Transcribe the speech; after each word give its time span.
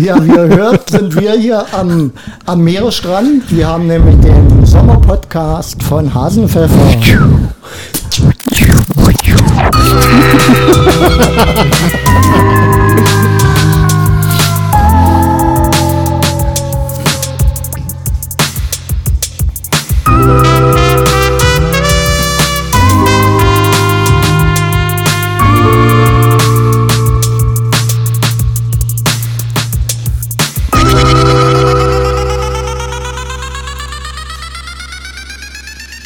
Ja, 0.00 0.22
wie 0.24 0.30
ihr 0.30 0.48
hört, 0.48 0.90
sind 0.90 1.14
wir 1.20 1.32
hier 1.32 1.64
am, 1.72 2.12
am 2.44 2.62
Meeresstrand. 2.62 3.44
Wir 3.50 3.66
haben 3.66 3.86
nämlich 3.86 4.16
den 4.20 4.64
Sommerpodcast 4.64 5.82
von 5.82 6.12
Hasenpfeffer. 6.12 6.96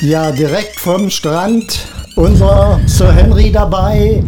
Ja, 0.01 0.31
direkt 0.31 0.81
vom 0.81 1.11
Strand. 1.11 1.87
Unser 2.17 2.81
Sir 2.87 3.13
Henry 3.13 3.53
dabei. 3.53 4.25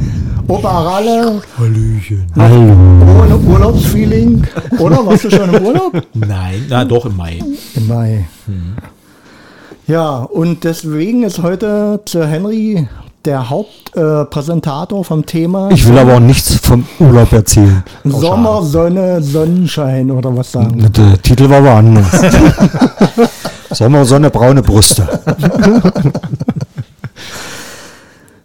Opa 0.47 0.83
Ralle. 0.83 1.41
Hallöchen. 1.59 2.27
Hallo. 2.37 2.77
Ohne 3.23 3.39
Urlaubsfeeling. 3.39 4.47
Oder? 4.79 5.07
Warst 5.07 5.25
du 5.25 5.31
schon 5.31 5.55
im 5.55 5.65
Urlaub? 5.65 5.93
Nein, 6.13 6.67
na 6.69 6.85
doch 6.85 7.07
im 7.07 7.17
Mai. 7.17 7.39
Im 7.75 7.89
Mai. 7.89 8.29
Ja, 9.87 10.19
und 10.19 10.65
deswegen 10.65 11.23
ist 11.23 11.43
heute 11.43 12.01
Sir 12.07 12.27
Henry 12.27 12.87
der 13.25 13.49
Hauptpräsentator 13.49 15.01
äh, 15.01 15.05
vom 15.05 15.25
Thema 15.25 15.71
Ich 15.71 15.89
will 15.89 15.97
aber 15.97 16.17
auch 16.17 16.21
nichts 16.21 16.57
vom 16.57 16.85
Urlaub 16.99 17.33
erzählen. 17.33 17.83
Sommer, 18.05 18.63
Sonne, 18.63 19.23
Sonnenschein 19.23 20.11
oder 20.11 20.37
was 20.37 20.53
sagen. 20.53 20.93
Der 20.93 21.23
Titel 21.23 21.49
war 21.49 21.59
aber 21.59 21.77
anders. 21.77 22.11
Sommer, 23.75 24.05
Sonne, 24.05 24.31
braune 24.31 24.63
Brüste. 24.63 25.09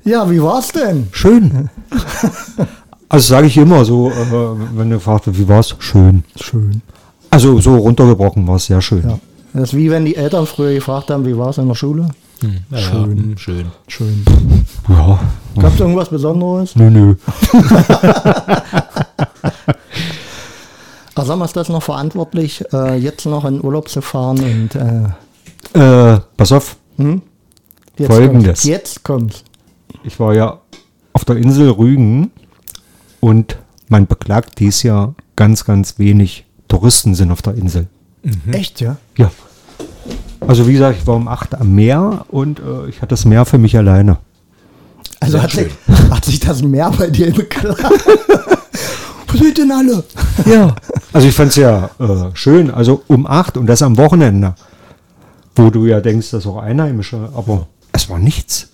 Ja, 0.03 0.30
wie 0.30 0.42
war's 0.42 0.70
denn? 0.70 1.08
Schön. 1.11 1.70
Also 3.09 3.28
sage 3.28 3.48
ich 3.48 3.58
immer 3.58 3.83
so, 3.83 4.09
äh, 4.09 4.14
wenn 4.75 4.89
du 4.89 5.00
fragst, 5.00 5.38
wie 5.38 5.48
war's? 5.48 5.75
Schön. 5.80 6.23
Schön. 6.39 6.81
Also 7.30 7.59
so 7.59 7.75
runtergebrochen 7.75 8.48
war 8.48 8.55
es 8.55 8.66
sehr 8.66 8.81
schön. 8.81 9.03
Ja. 9.08 9.20
Das 9.53 9.70
ist 9.70 9.78
wie 9.78 9.92
wenn 9.92 10.05
die 10.05 10.16
Eltern 10.16 10.45
früher 10.45 10.73
gefragt 10.73 11.09
haben, 11.09 11.25
wie 11.25 11.38
war's 11.38 11.58
in 11.58 11.67
der 11.67 11.75
Schule? 11.75 12.09
Ja, 12.72 12.78
schön. 12.78 13.31
Ja, 13.31 13.38
schön. 13.38 13.66
Schön. 13.88 14.23
Ja. 14.88 15.20
Gab 15.59 15.73
es 15.73 15.80
irgendwas 15.80 16.09
Besonderes? 16.09 16.75
Nö, 16.75 16.89
nö. 16.89 17.16
Also 21.18 21.32
haben 21.34 21.40
wir 21.40 21.48
das 21.48 21.70
noch 21.70 21.84
verantwortlich, 21.84 22.64
äh, 22.73 22.96
jetzt 22.96 23.26
noch 23.26 23.46
in 23.46 23.64
Urlaub 23.64 23.90
zu 23.90 24.02
fahren 24.02 24.40
und 24.40 24.76
äh, 24.76 26.14
Äh, 26.16 26.20
pass 26.38 26.52
auf, 26.52 26.78
jetzt 27.98 28.08
Folgendes. 28.12 28.46
kommt's. 28.46 28.64
Jetzt 28.64 29.04
kommt's. 29.04 29.44
ich 30.04 30.20
war 30.20 30.34
ja 30.34 30.60
auf 31.14 31.26
der 31.26 31.38
Insel 31.38 31.70
Rügen 31.72 32.32
und 33.20 33.58
man 33.90 34.06
beklagt 34.08 34.60
dies 34.60 34.84
Jahr 34.84 35.16
ganz, 35.36 35.66
ganz 35.66 35.98
wenig 36.00 36.45
Touristen 36.68 37.16
sind 37.16 37.32
auf 37.32 37.42
der 37.42 37.56
Insel. 37.56 37.88
Echt, 38.52 38.82
ja? 38.82 38.98
Ja. 39.18 39.32
Also 40.42 40.68
wie 40.68 40.73
gesagt, 40.73 41.00
ich 41.02 41.08
war 41.08 41.16
um 41.16 41.28
8 41.28 41.56
am 41.56 41.73
Meer 41.73 42.26
und 42.30 42.60
äh, 42.60 42.88
ich 42.90 42.98
hatte 42.98 43.10
das 43.10 43.26
Meer 43.26 43.45
für 43.45 43.58
mich 43.58 43.76
alleine. 43.78 44.18
Also 45.20 45.42
hat 45.42 45.52
sich, 45.52 45.72
hat 46.12 46.26
sich 46.26 46.40
das 46.40 46.62
Meer 46.62 46.92
bei 46.98 47.10
dir 47.10 47.34
beklagt? 47.34 47.84
Wo 49.28 49.38
sind 49.38 49.58
denn 49.58 49.72
alle? 49.72 50.03
Ja. 50.45 50.75
Also 51.14 51.28
ich 51.30 51.33
fand 51.33 51.50
es 51.50 51.56
ja 51.56 51.89
äh, 52.00 52.30
schön, 52.36 52.70
also 52.70 53.02
um 53.08 53.25
8 53.25 53.58
und 53.58 53.66
das 53.66 53.81
am 53.81 53.97
Wochenende, 53.97 54.53
wo 55.56 55.70
du 55.72 55.86
ja 55.88 56.00
denkst, 56.00 56.30
das 56.32 56.42
ist 56.43 56.48
auch 56.48 56.58
Einheimische, 56.61 57.30
aber 57.36 57.66
es 57.92 58.08
war 58.10 58.20
nichts. 58.20 58.67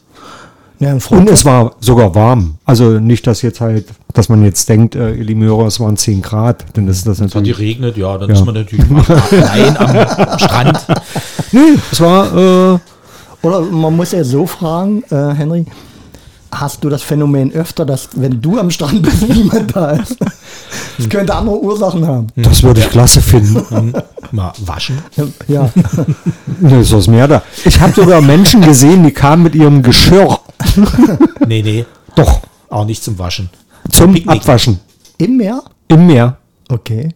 Ja, 0.79 0.91
Und 1.11 1.29
es 1.29 1.45
war 1.45 1.75
sogar 1.79 2.13
warm. 2.15 2.55
Also 2.65 2.99
nicht, 2.99 3.25
dass 3.27 3.41
jetzt 3.43 3.61
halt, 3.61 3.85
dass 4.13 4.27
man 4.27 4.43
jetzt 4.43 4.67
denkt, 4.67 4.95
äh, 4.95 5.15
Hörer, 5.15 5.67
es 5.67 5.79
waren 5.79 5.95
10 5.95 6.21
Grad, 6.21 6.65
denn 6.75 6.87
das 6.87 6.97
ist 6.97 7.07
das 7.07 7.19
Es 7.19 7.21
hat 7.27 7.35
natürlich. 7.35 7.55
geregnet, 7.57 7.95
ja, 7.95 8.17
dann 8.17 8.27
Ja. 8.29 8.35
ist 8.35 8.45
man 8.45 8.55
natürlich 8.55 8.85
allein 9.31 9.77
am 9.77 10.39
Strand. 10.39 10.85
Nee, 11.53 11.77
es 11.91 12.01
war, 12.01 12.73
äh, 12.73 12.79
oder 13.43 13.61
man 13.61 13.95
muss 13.95 14.11
ja 14.11 14.23
so 14.23 14.45
fragen, 14.47 15.03
äh, 15.11 15.33
Henry, 15.35 15.65
hast 16.59 16.83
du 16.83 16.89
das 16.89 17.01
Phänomen 17.03 17.51
öfter, 17.51 17.85
dass 17.85 18.09
wenn 18.15 18.41
du 18.41 18.57
am 18.59 18.69
Strand 18.71 19.01
bist, 19.01 19.21
niemand 19.29 19.75
da 19.75 19.91
ist? 19.91 20.17
Das 20.97 21.09
könnte 21.09 21.35
andere 21.35 21.59
Ursachen 21.61 22.05
haben. 22.07 22.27
das 22.35 22.63
würde 22.63 22.79
ich 22.81 22.89
klasse 22.89 23.21
finden. 23.21 23.93
Mal 24.31 24.53
waschen. 24.65 24.97
Ja, 25.47 25.69
Nee, 26.59 26.81
ist 26.81 26.93
das 26.93 27.07
Meer 27.07 27.27
da. 27.27 27.43
Ich 27.65 27.79
habe 27.79 27.93
sogar 27.93 28.21
Menschen 28.21 28.61
gesehen, 28.61 29.03
die 29.03 29.11
kamen 29.11 29.43
mit 29.43 29.55
ihrem 29.55 29.81
Geschirr. 29.83 30.39
Nee, 31.47 31.61
nee, 31.61 31.85
Doch, 32.15 32.39
auch 32.69 32.85
nicht 32.85 33.03
zum 33.03 33.19
Waschen. 33.19 33.49
zum 33.91 34.13
Picknick. 34.13 34.41
Abwaschen. 34.41 34.79
im 35.17 35.37
Meer? 35.37 35.61
Im 35.89 36.07
Meer. 36.07 36.37
Okay. 36.69 37.09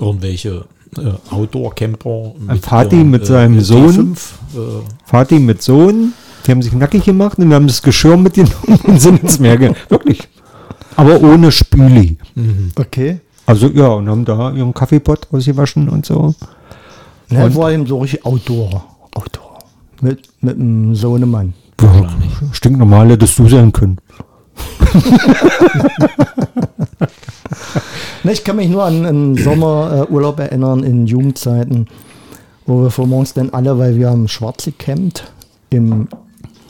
Irgendwelche 0.00 0.64
äh, 0.98 1.12
Outdoor-Camper. 1.32 2.32
Ein 2.48 2.60
Vati 2.60 2.96
mit 2.96 3.26
seinem 3.26 3.60
Sohn. 3.60 4.16
T5, 4.16 4.58
äh, 4.58 4.82
Vati 5.06 5.38
mit 5.38 5.62
Sohn, 5.62 6.12
die 6.44 6.50
haben 6.50 6.62
sich 6.62 6.72
nackig 6.72 7.04
gemacht 7.04 7.38
und 7.38 7.52
haben 7.52 7.66
das 7.66 7.82
Geschirr 7.82 8.16
mitgenommen 8.16 8.78
und 8.84 9.00
sind 9.00 9.22
ins 9.22 9.38
Meer 9.38 9.56
gegangen. 9.56 9.76
Wirklich. 9.88 10.28
Aber 10.96 11.20
ohne 11.20 11.50
Spüli. 11.50 12.18
Okay. 12.76 13.20
Also 13.46 13.68
ja, 13.68 13.88
und 13.88 14.08
haben 14.08 14.24
da 14.24 14.52
ihren 14.52 14.72
Kaffeepott 14.72 15.28
ausgewaschen 15.32 15.88
und 15.88 16.06
so. 16.06 16.34
Ja, 17.30 17.46
das 17.46 17.56
war 17.56 17.72
eben 17.72 17.86
so 17.86 17.98
richtig 17.98 18.24
Outdoor. 18.24 18.84
Outdoor. 19.14 19.58
Mit, 20.00 20.28
mit 20.40 20.56
einem 20.56 20.94
Sohnemann. 20.94 21.54
Ja, 21.80 22.08
stinknormal 22.52 23.10
hättest 23.10 23.38
du 23.38 23.48
sein 23.48 23.72
können. 23.72 23.98
Ne, 28.24 28.32
ich 28.32 28.42
kann 28.42 28.56
mich 28.56 28.70
nur 28.70 28.84
an 28.84 29.04
einen 29.04 29.36
Sommerurlaub 29.36 30.40
erinnern 30.40 30.82
in 30.82 31.06
Jugendzeiten, 31.06 31.86
wo 32.64 32.82
wir 32.82 32.90
vor 32.90 33.06
morgens 33.06 33.34
dann 33.34 33.50
alle, 33.50 33.78
weil 33.78 33.96
wir 33.96 34.08
haben 34.08 34.28
Schwarze 34.28 34.72
gecampt 34.72 35.30
im, 35.68 36.08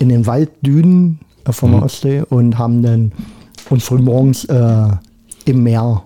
in 0.04 0.10
den 0.10 0.26
Walddünen 0.26 1.18
äh, 1.46 1.52
von 1.52 1.72
der 1.72 1.82
Ostsee 1.82 2.22
und 2.28 2.58
haben 2.58 2.82
dann 2.82 3.12
uns 3.70 3.84
früh 3.84 3.98
morgens 3.98 4.44
äh, 4.44 4.88
im 5.46 5.62
Meer 5.62 6.02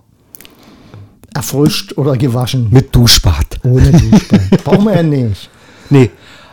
erfrischt 1.35 1.97
oder 1.99 2.17
gewaschen. 2.17 2.69
Mit 2.71 2.95
Duschbad. 2.95 3.61
Ohne 3.65 3.91
Duschbad. 3.93 4.51
Brauchen 4.65 4.85
wir 4.85 4.95
ja 4.97 5.03
nicht. 5.03 5.51
Nee. 5.91 6.11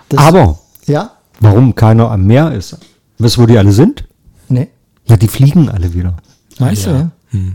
Das- 0.10 0.20
Aber 0.20 0.60
Ja? 0.88 1.12
warum 1.40 1.74
keiner 1.76 2.10
am 2.12 2.26
Meer 2.26 2.52
ist? 2.52 2.78
Weißt 3.20 3.38
du, 3.38 3.42
wo 3.42 3.46
die 3.46 3.58
alle 3.58 3.72
sind? 3.72 4.06
Ne? 4.50 4.68
Na, 5.08 5.18
die 5.18 5.28
fliegen 5.28 5.70
alle 5.70 5.94
wieder. 5.94 6.16
Weißt 6.60 6.88
du, 6.88 6.90
ja? 6.90 7.12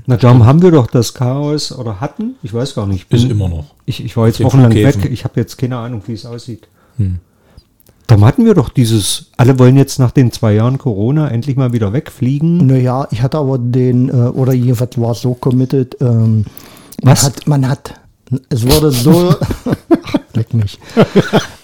Na, 0.06 0.16
darum 0.16 0.44
haben 0.44 0.60
wir 0.62 0.70
doch 0.70 0.86
das 0.88 1.14
Chaos 1.14 1.72
oder 1.72 2.00
hatten, 2.00 2.34
ich 2.42 2.52
weiß 2.52 2.74
gar 2.74 2.86
nicht. 2.86 3.10
Ist 3.12 3.22
Bin- 3.22 3.30
immer 3.30 3.48
noch. 3.48 3.74
Ich, 3.86 4.04
ich 4.04 4.16
war 4.16 4.26
jetzt 4.26 4.42
wochenlang 4.42 4.74
weg. 4.74 5.08
Ich 5.10 5.24
habe 5.24 5.40
jetzt 5.40 5.56
keine 5.58 5.76
Ahnung, 5.78 6.02
wie 6.06 6.12
es 6.12 6.26
aussieht. 6.26 6.68
Darum 8.10 8.24
hatten 8.24 8.44
wir 8.44 8.54
doch 8.54 8.70
dieses, 8.70 9.26
alle 9.36 9.56
wollen 9.60 9.76
jetzt 9.76 10.00
nach 10.00 10.10
den 10.10 10.32
zwei 10.32 10.54
Jahren 10.54 10.78
Corona 10.78 11.28
endlich 11.28 11.56
mal 11.56 11.72
wieder 11.72 11.92
wegfliegen. 11.92 12.66
Naja, 12.66 13.06
ich 13.12 13.22
hatte 13.22 13.38
aber 13.38 13.56
den, 13.56 14.08
äh, 14.08 14.12
oder 14.30 14.52
jedenfalls 14.52 15.00
war 15.00 15.12
es 15.12 15.20
so 15.20 15.34
committed, 15.34 15.96
ähm, 16.00 16.44
man 17.04 17.12
Was? 17.12 17.22
hat, 17.22 17.46
man 17.46 17.68
hat, 17.68 17.94
es 18.48 18.66
wurde 18.66 18.90
so, 18.90 19.32
leck 20.34 20.52
mich, 20.54 20.80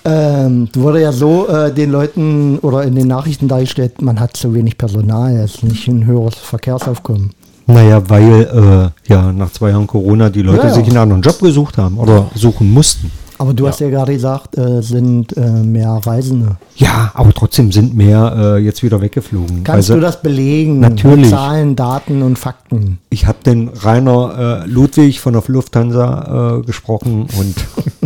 ähm, 0.04 0.68
wurde 0.76 1.02
ja 1.02 1.10
so 1.10 1.48
äh, 1.48 1.74
den 1.74 1.90
Leuten 1.90 2.60
oder 2.60 2.84
in 2.84 2.94
den 2.94 3.08
Nachrichten 3.08 3.48
dargestellt, 3.48 4.00
man 4.00 4.20
hat 4.20 4.36
zu 4.36 4.54
wenig 4.54 4.78
Personal, 4.78 5.34
es 5.38 5.56
ist 5.56 5.64
nicht 5.64 5.88
ein 5.88 6.06
höheres 6.06 6.36
Verkehrsaufkommen. 6.36 7.32
Naja, 7.66 8.08
weil 8.08 8.92
äh, 9.04 9.12
ja 9.12 9.32
nach 9.32 9.50
zwei 9.50 9.70
Jahren 9.70 9.88
Corona 9.88 10.30
die 10.30 10.42
Leute 10.42 10.58
Ja, 10.58 10.68
ja. 10.68 10.74
sich 10.74 10.86
einen 10.86 10.98
anderen 10.98 11.22
Job 11.22 11.40
gesucht 11.40 11.76
haben 11.76 11.98
oder 11.98 12.30
suchen 12.36 12.72
mussten. 12.72 13.10
Aber 13.38 13.52
du 13.52 13.66
hast 13.66 13.80
ja 13.80 13.90
gerade 13.90 14.12
gesagt, 14.12 14.56
äh, 14.56 14.80
sind 14.82 15.36
äh, 15.36 15.50
mehr 15.50 15.90
Reisende. 15.90 16.56
Ja, 16.76 17.10
aber 17.14 17.32
trotzdem 17.32 17.70
sind 17.72 17.94
mehr 17.94 18.56
äh, 18.56 18.58
jetzt 18.58 18.82
wieder 18.82 19.00
weggeflogen. 19.00 19.64
Kannst 19.64 19.90
Weil 19.90 19.96
du 19.96 20.02
das 20.02 20.22
belegen? 20.22 20.80
Natürlich. 20.80 21.30
Zahlen, 21.30 21.76
Daten 21.76 22.22
und 22.22 22.38
Fakten. 22.38 22.98
Ich 23.10 23.26
habe 23.26 23.38
den 23.44 23.68
Rainer 23.68 24.62
äh, 24.64 24.68
Ludwig 24.68 25.20
von 25.20 25.34
der 25.34 25.42
Lufthansa 25.46 26.58
äh, 26.58 26.62
gesprochen 26.62 27.26
und 27.38 27.54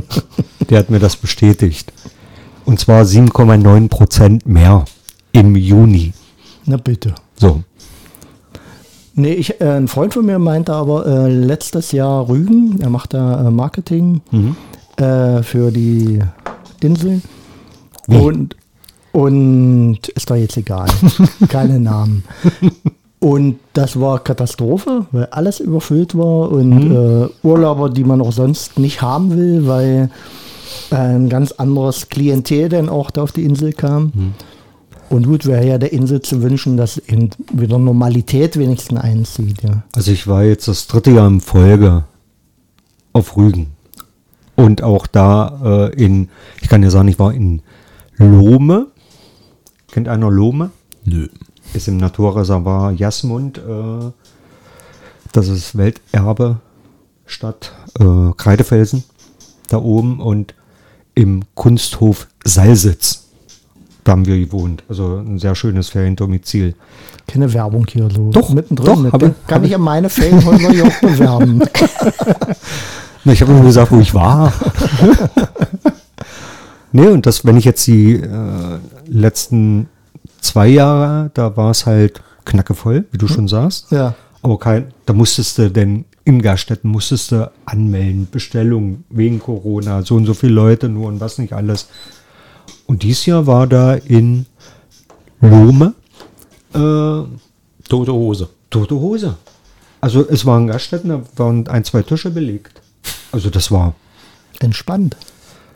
der 0.71 0.79
hat 0.79 0.91
mir 0.91 0.99
das 0.99 1.17
bestätigt. 1.17 1.93
Und 2.65 2.81
zwar 2.81 3.03
7,9 3.03 3.89
Prozent 3.89 4.47
mehr 4.47 4.85
im 5.33 5.57
Juni. 5.57 6.13
Na 6.67 6.77
bitte. 6.77 7.15
So. 7.37 7.63
Nee, 9.15 9.35
ich, 9.35 9.61
äh, 9.61 9.77
ein 9.77 9.89
Freund 9.89 10.15
von 10.15 10.25
mir 10.25 10.39
meinte 10.39 10.73
aber 10.73 11.07
äh, 11.07 11.29
letztes 11.29 11.93
Jahr 11.93 12.29
Rügen, 12.29 12.81
er 12.81 12.91
macht 12.91 13.15
da 13.15 13.47
äh, 13.47 13.51
Marketing 13.51 14.23
äh, 15.01 15.43
für 15.43 15.71
die 15.71 16.21
Inseln. 16.81 17.23
Und, 18.07 18.57
und 19.13 20.09
ist 20.09 20.31
doch 20.31 20.37
jetzt 20.37 20.57
egal. 20.57 20.89
Keine 21.49 21.79
Namen. 21.79 22.25
Und 23.21 23.59
das 23.75 24.01
war 24.01 24.19
Katastrophe, 24.25 25.07
weil 25.13 25.27
alles 25.27 25.61
überfüllt 25.61 26.17
war 26.17 26.51
und 26.51 26.91
äh, 26.91 27.29
Urlauber, 27.47 27.91
die 27.91 28.05
man 28.05 28.21
auch 28.23 28.33
sonst 28.33 28.79
nicht 28.79 29.03
haben 29.03 29.37
will, 29.37 29.67
weil 29.67 30.11
äh, 30.91 30.95
ein 30.95 31.29
ganz 31.29 31.53
anderes 31.53 32.09
Klientel 32.09 32.71
dann 32.71 32.89
auch 32.89 33.11
da 33.11 33.23
auf 33.23 33.33
die 33.33 33.45
Insel 33.45 33.73
kam. 33.73 34.35
Und 35.11 35.27
gut, 35.27 35.45
wäre 35.45 35.67
ja 35.67 35.77
der 35.77 35.93
Insel 35.93 36.23
zu 36.23 36.41
wünschen, 36.41 36.77
dass 36.77 36.97
eben 36.97 37.31
wieder 37.53 37.79
Normalität 37.79 38.57
wenigstens 38.57 39.01
einzieht. 39.01 39.63
Ja. 39.63 39.83
Also 39.95 40.13
ich 40.13 40.27
war 40.27 40.45
jetzt 40.45 40.69
das 40.69 40.87
dritte 40.87 41.11
Jahr 41.11 41.27
in 41.27 41.41
Folge 41.41 42.05
auf 43.13 43.37
Rügen. 43.37 43.67
Und 44.65 44.83
auch 44.83 45.07
da 45.07 45.89
äh, 45.91 45.95
in, 46.05 46.29
ich 46.61 46.69
kann 46.69 46.83
ja 46.83 46.91
sagen, 46.91 47.09
ich 47.09 47.19
war 47.19 47.33
in 47.33 47.63
Lohme. 48.17 48.89
Kennt 49.91 50.07
einer 50.09 50.31
Lohme? 50.31 50.71
Nö. 51.05 51.29
Ist 51.73 51.89
im 51.89 51.97
Naturreservoir 51.97 52.93
Jasmund. 52.93 53.59
Äh, 53.59 54.11
das 55.33 55.49
ist 55.49 55.79
Welterbe 55.79 56.59
Stadt 57.25 57.73
äh, 57.99 58.33
Kreidefelsen 58.37 59.05
da 59.69 59.79
oben 59.79 60.21
und 60.21 60.55
im 61.15 61.43
Kunsthof 61.55 62.27
Salsitz. 62.45 63.29
Da 64.05 64.13
haben 64.13 64.27
wir 64.27 64.39
gewohnt. 64.39 64.83
Also 64.89 65.17
ein 65.19 65.39
sehr 65.39 65.55
schönes 65.55 65.89
Feriendomizil. 65.89 66.75
Keine 67.27 67.53
Werbung 67.55 67.87
hier 67.89 68.11
so 68.11 68.31
Doch, 68.31 68.51
mittendrin. 68.51 68.87
doch, 68.87 68.97
mit. 69.01 69.13
hab 69.13 69.23
ich- 69.23 69.47
kann 69.47 69.59
hab 69.59 69.65
ich 69.65 69.71
ja 69.71 69.79
meine 69.79 70.11
Ferienhäuser 70.11 70.71
hier 70.71 70.85
auch 70.87 71.01
bewerben. 71.01 71.63
Na, 73.25 73.33
ich 73.33 73.43
habe 73.43 73.53
nur 73.53 73.65
gesagt, 73.65 73.93
wo 73.93 74.01
ich 74.01 74.15
war. 74.15 74.53
nee, 76.93 77.09
und 77.09 77.27
das, 77.27 77.45
wenn 77.45 77.57
ich 77.57 77.65
jetzt 77.65 77.87
die 77.87 78.15
äh, 78.15 78.79
letzten 79.07 79.89
zwei 80.41 80.69
Jahre, 80.69 81.31
da 81.35 81.57
war 81.57 81.71
es 81.71 81.87
halt 81.87 82.23
knackevoll, 82.45 83.05
wie 83.13 83.19
du 83.19 83.29
schon 83.29 83.49
sagst. 83.49 83.91
ja. 83.93 84.15
Aber 84.43 84.59
kein, 84.59 84.87
da 85.05 85.13
musstest 85.13 85.59
du 85.59 85.71
denn 85.71 86.07
in 86.25 86.41
Gaststätten 86.41 86.91
musstest 86.91 87.33
du 87.33 87.51
anmelden, 87.65 88.29
Bestellung 88.31 89.05
wegen 89.11 89.39
Corona, 89.39 90.03
so 90.03 90.15
und 90.15 90.27
so 90.27 90.35
viele 90.35 90.53
Leute 90.53 90.89
nur 90.89 91.09
und 91.09 91.21
was 91.21 91.39
nicht 91.39 91.53
alles. 91.53 91.89
Und 92.87 93.03
dieses 93.03 93.27
Jahr 93.27 93.47
war 93.47 93.67
da 93.67 93.95
in 93.95 94.47
Lohme 95.41 95.95
äh, 96.73 97.23
Tote 97.89 98.13
Hose. 98.13 98.49
tote 98.71 98.95
Hose. 98.95 99.37
Also 100.01 100.27
es 100.29 100.47
waren 100.47 100.69
Gaststätten, 100.69 101.11
da 101.11 101.23
waren 101.37 101.67
ein, 101.69 101.85
zwei 101.85 102.03
Tische 102.03 102.31
belegt. 102.31 102.81
Also 103.33 103.51
das 103.51 103.71
war 103.71 103.95
Entspannt. 104.61 105.17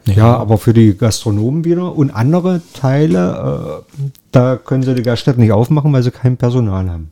ja, 0.07 0.37
aber 0.37 0.59
für 0.59 0.75
die 0.75 0.97
Gastronomen 0.97 1.65
wieder 1.65 1.95
und 1.97 2.11
andere 2.11 2.61
Teile, 2.75 3.83
äh, 3.99 4.11
da 4.33 4.57
können 4.57 4.83
sie 4.83 4.95
die 4.95 5.03
Gaststätten 5.03 5.43
nicht 5.43 5.53
aufmachen, 5.53 5.93
weil 5.93 6.03
sie 6.03 6.11
kein 6.11 6.37
Personal 6.37 6.91
haben. 6.91 7.09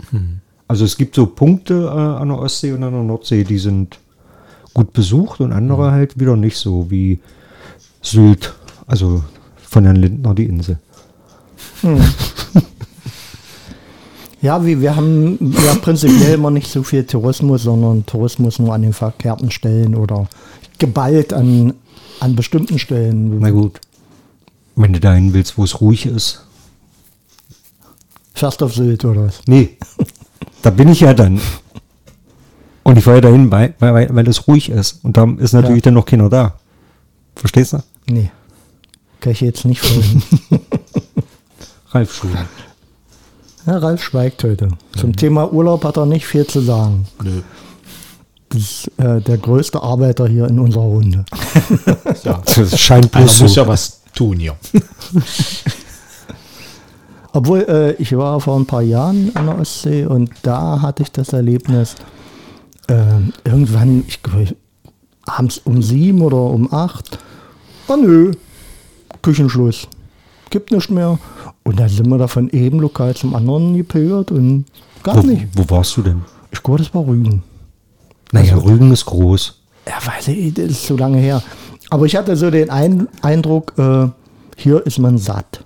Also 0.68 0.84
es 0.84 0.96
gibt 0.96 1.14
so 1.14 1.26
Punkte 1.26 1.84
äh, 1.84 2.20
an 2.20 2.28
der 2.28 2.38
Ostsee 2.38 2.72
und 2.72 2.82
an 2.82 2.92
der 2.92 3.02
Nordsee, 3.02 3.44
die 3.44 3.58
sind 3.58 3.98
gut 4.74 4.92
besucht 4.92 5.40
und 5.40 5.52
andere 5.52 5.92
halt 5.92 6.18
wieder 6.18 6.36
nicht 6.36 6.56
so 6.56 6.90
wie 6.90 7.20
Sylt, 8.02 8.52
also 8.86 9.22
von 9.56 9.84
Herrn 9.84 9.96
Lindner 9.96 10.34
die 10.34 10.46
Insel. 10.46 10.78
Ja, 14.42 14.66
wie, 14.66 14.80
wir 14.80 14.96
haben 14.96 15.38
ja 15.64 15.74
prinzipiell 15.80 16.34
immer 16.34 16.50
nicht 16.50 16.70
so 16.70 16.82
viel 16.82 17.04
Tourismus, 17.04 17.62
sondern 17.62 18.04
Tourismus 18.06 18.58
nur 18.58 18.74
an 18.74 18.82
den 18.82 18.92
verkehrten 18.92 19.50
Stellen 19.50 19.94
oder 19.94 20.28
geballt 20.78 21.32
an, 21.32 21.74
an 22.20 22.34
bestimmten 22.36 22.78
Stellen. 22.78 23.38
Na 23.38 23.50
gut. 23.50 23.80
Wenn 24.74 24.92
du 24.92 25.00
dahin 25.00 25.32
willst, 25.32 25.56
wo 25.58 25.64
es 25.64 25.80
ruhig 25.80 26.06
ist. 26.06 26.44
Fährst 28.34 28.62
auf 28.62 28.74
Sylt 28.74 29.04
oder 29.04 29.26
was? 29.26 29.40
Nee, 29.46 29.76
da 30.62 30.70
bin 30.70 30.88
ich 30.88 31.00
ja 31.00 31.14
dann. 31.14 31.40
Und 32.82 32.98
ich 32.98 33.04
fahre 33.04 33.18
ja 33.18 33.20
dahin, 33.20 33.50
weil, 33.50 33.74
weil, 33.78 34.08
weil 34.12 34.28
es 34.28 34.48
ruhig 34.48 34.70
ist. 34.70 35.04
Und 35.04 35.16
da 35.16 35.24
ist 35.38 35.52
natürlich 35.52 35.76
Ja. 35.76 35.82
dann 35.82 35.94
noch 35.94 36.06
keiner 36.06 36.28
da. 36.28 36.54
Verstehst 37.36 37.74
du? 37.74 37.82
Nee. 38.06 38.30
Kann 39.20 39.32
ich 39.32 39.40
jetzt 39.42 39.64
nicht 39.64 39.80
folgen. 39.80 40.22
Ralf 41.90 42.12
Schuh. 42.12 42.28
Ja, 43.66 43.78
Ralf 43.78 44.02
schweigt 44.02 44.44
heute. 44.44 44.68
Zum 44.96 45.14
Thema 45.14 45.52
Urlaub 45.52 45.84
hat 45.84 45.96
er 45.96 46.06
nicht 46.06 46.26
viel 46.26 46.46
zu 46.46 46.60
sagen. 46.60 47.06
Nö. 47.22 47.42
Das 48.48 48.60
ist 48.60 48.90
äh, 48.98 49.20
der 49.20 49.38
größte 49.38 49.82
Arbeiter 49.82 50.28
hier 50.28 50.46
in 50.46 50.58
unserer 50.58 50.84
Runde. 50.84 51.24
Ja. 52.24 52.40
Das 52.44 52.78
scheint 52.78 53.10
bloß 53.10 53.40
muss 53.40 53.54
so. 53.54 53.62
ja 53.62 53.66
was 53.66 54.02
tun 54.14 54.38
hier. 54.38 54.54
Obwohl, 57.32 57.60
äh, 57.60 57.92
ich 57.94 58.16
war 58.16 58.40
vor 58.40 58.58
ein 58.58 58.66
paar 58.66 58.82
Jahren 58.82 59.34
an 59.34 59.46
der 59.46 59.58
Ostsee 59.58 60.04
und 60.04 60.30
da 60.42 60.82
hatte 60.82 61.02
ich 61.02 61.10
das 61.10 61.32
Erlebnis, 61.32 61.96
äh, 62.88 62.94
irgendwann, 63.44 64.04
ich 64.06 64.22
glaube, 64.22 64.54
abends 65.24 65.58
um 65.64 65.82
sieben 65.82 66.20
oder 66.20 66.42
um 66.42 66.72
acht, 66.72 67.18
ah 67.88 67.96
nö, 67.96 68.32
Küchenschluss, 69.22 69.88
gibt 70.50 70.70
nichts 70.70 70.90
mehr. 70.90 71.18
Und 71.64 71.78
dann 71.78 71.88
sind 71.88 72.08
wir 72.08 72.18
da 72.18 72.26
von 72.26 72.50
eben 72.50 72.80
Lokal 72.80 73.14
zum 73.14 73.34
anderen 73.34 73.76
gepilgert 73.76 74.30
und 74.30 74.64
gar 75.02 75.22
Wo, 75.22 75.26
nicht. 75.26 75.46
wo 75.54 75.68
warst 75.70 75.96
du 75.96 76.02
denn? 76.02 76.22
Ich 76.50 76.62
glaube, 76.62 76.78
das 76.80 76.92
war 76.94 77.06
Rügen. 77.06 77.42
Naja, 78.32 78.56
Rügen 78.56 78.90
ist 78.92 79.04
groß. 79.04 79.60
Ja, 79.86 79.94
weiß 80.06 80.28
ich, 80.28 80.54
das 80.54 80.66
ist 80.66 80.86
so 80.86 80.96
lange 80.96 81.18
her. 81.18 81.42
Aber 81.90 82.06
ich 82.06 82.16
hatte 82.16 82.36
so 82.36 82.50
den 82.50 82.70
Ein 82.70 83.08
Eindruck, 83.20 83.74
äh, 83.78 84.08
hier 84.56 84.84
ist 84.86 84.98
man 84.98 85.18
satt. 85.18 85.64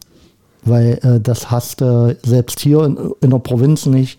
Weil 0.65 0.99
äh, 1.03 1.21
das 1.21 1.51
hast 1.51 1.81
du 1.81 2.17
selbst 2.25 2.61
hier 2.61 2.85
in, 2.85 2.99
in 3.21 3.31
der 3.31 3.39
Provinz 3.39 3.87
nicht, 3.87 4.19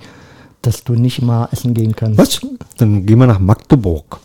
dass 0.62 0.84
du 0.84 0.94
nicht 0.94 1.22
mal 1.22 1.50
essen 1.52 1.74
gehen 1.74 1.96
kannst. 1.96 2.18
Was? 2.18 2.40
Dann 2.78 3.06
gehen 3.06 3.20
wir 3.20 3.28
nach 3.28 3.40
Magdeburg, 3.40 4.20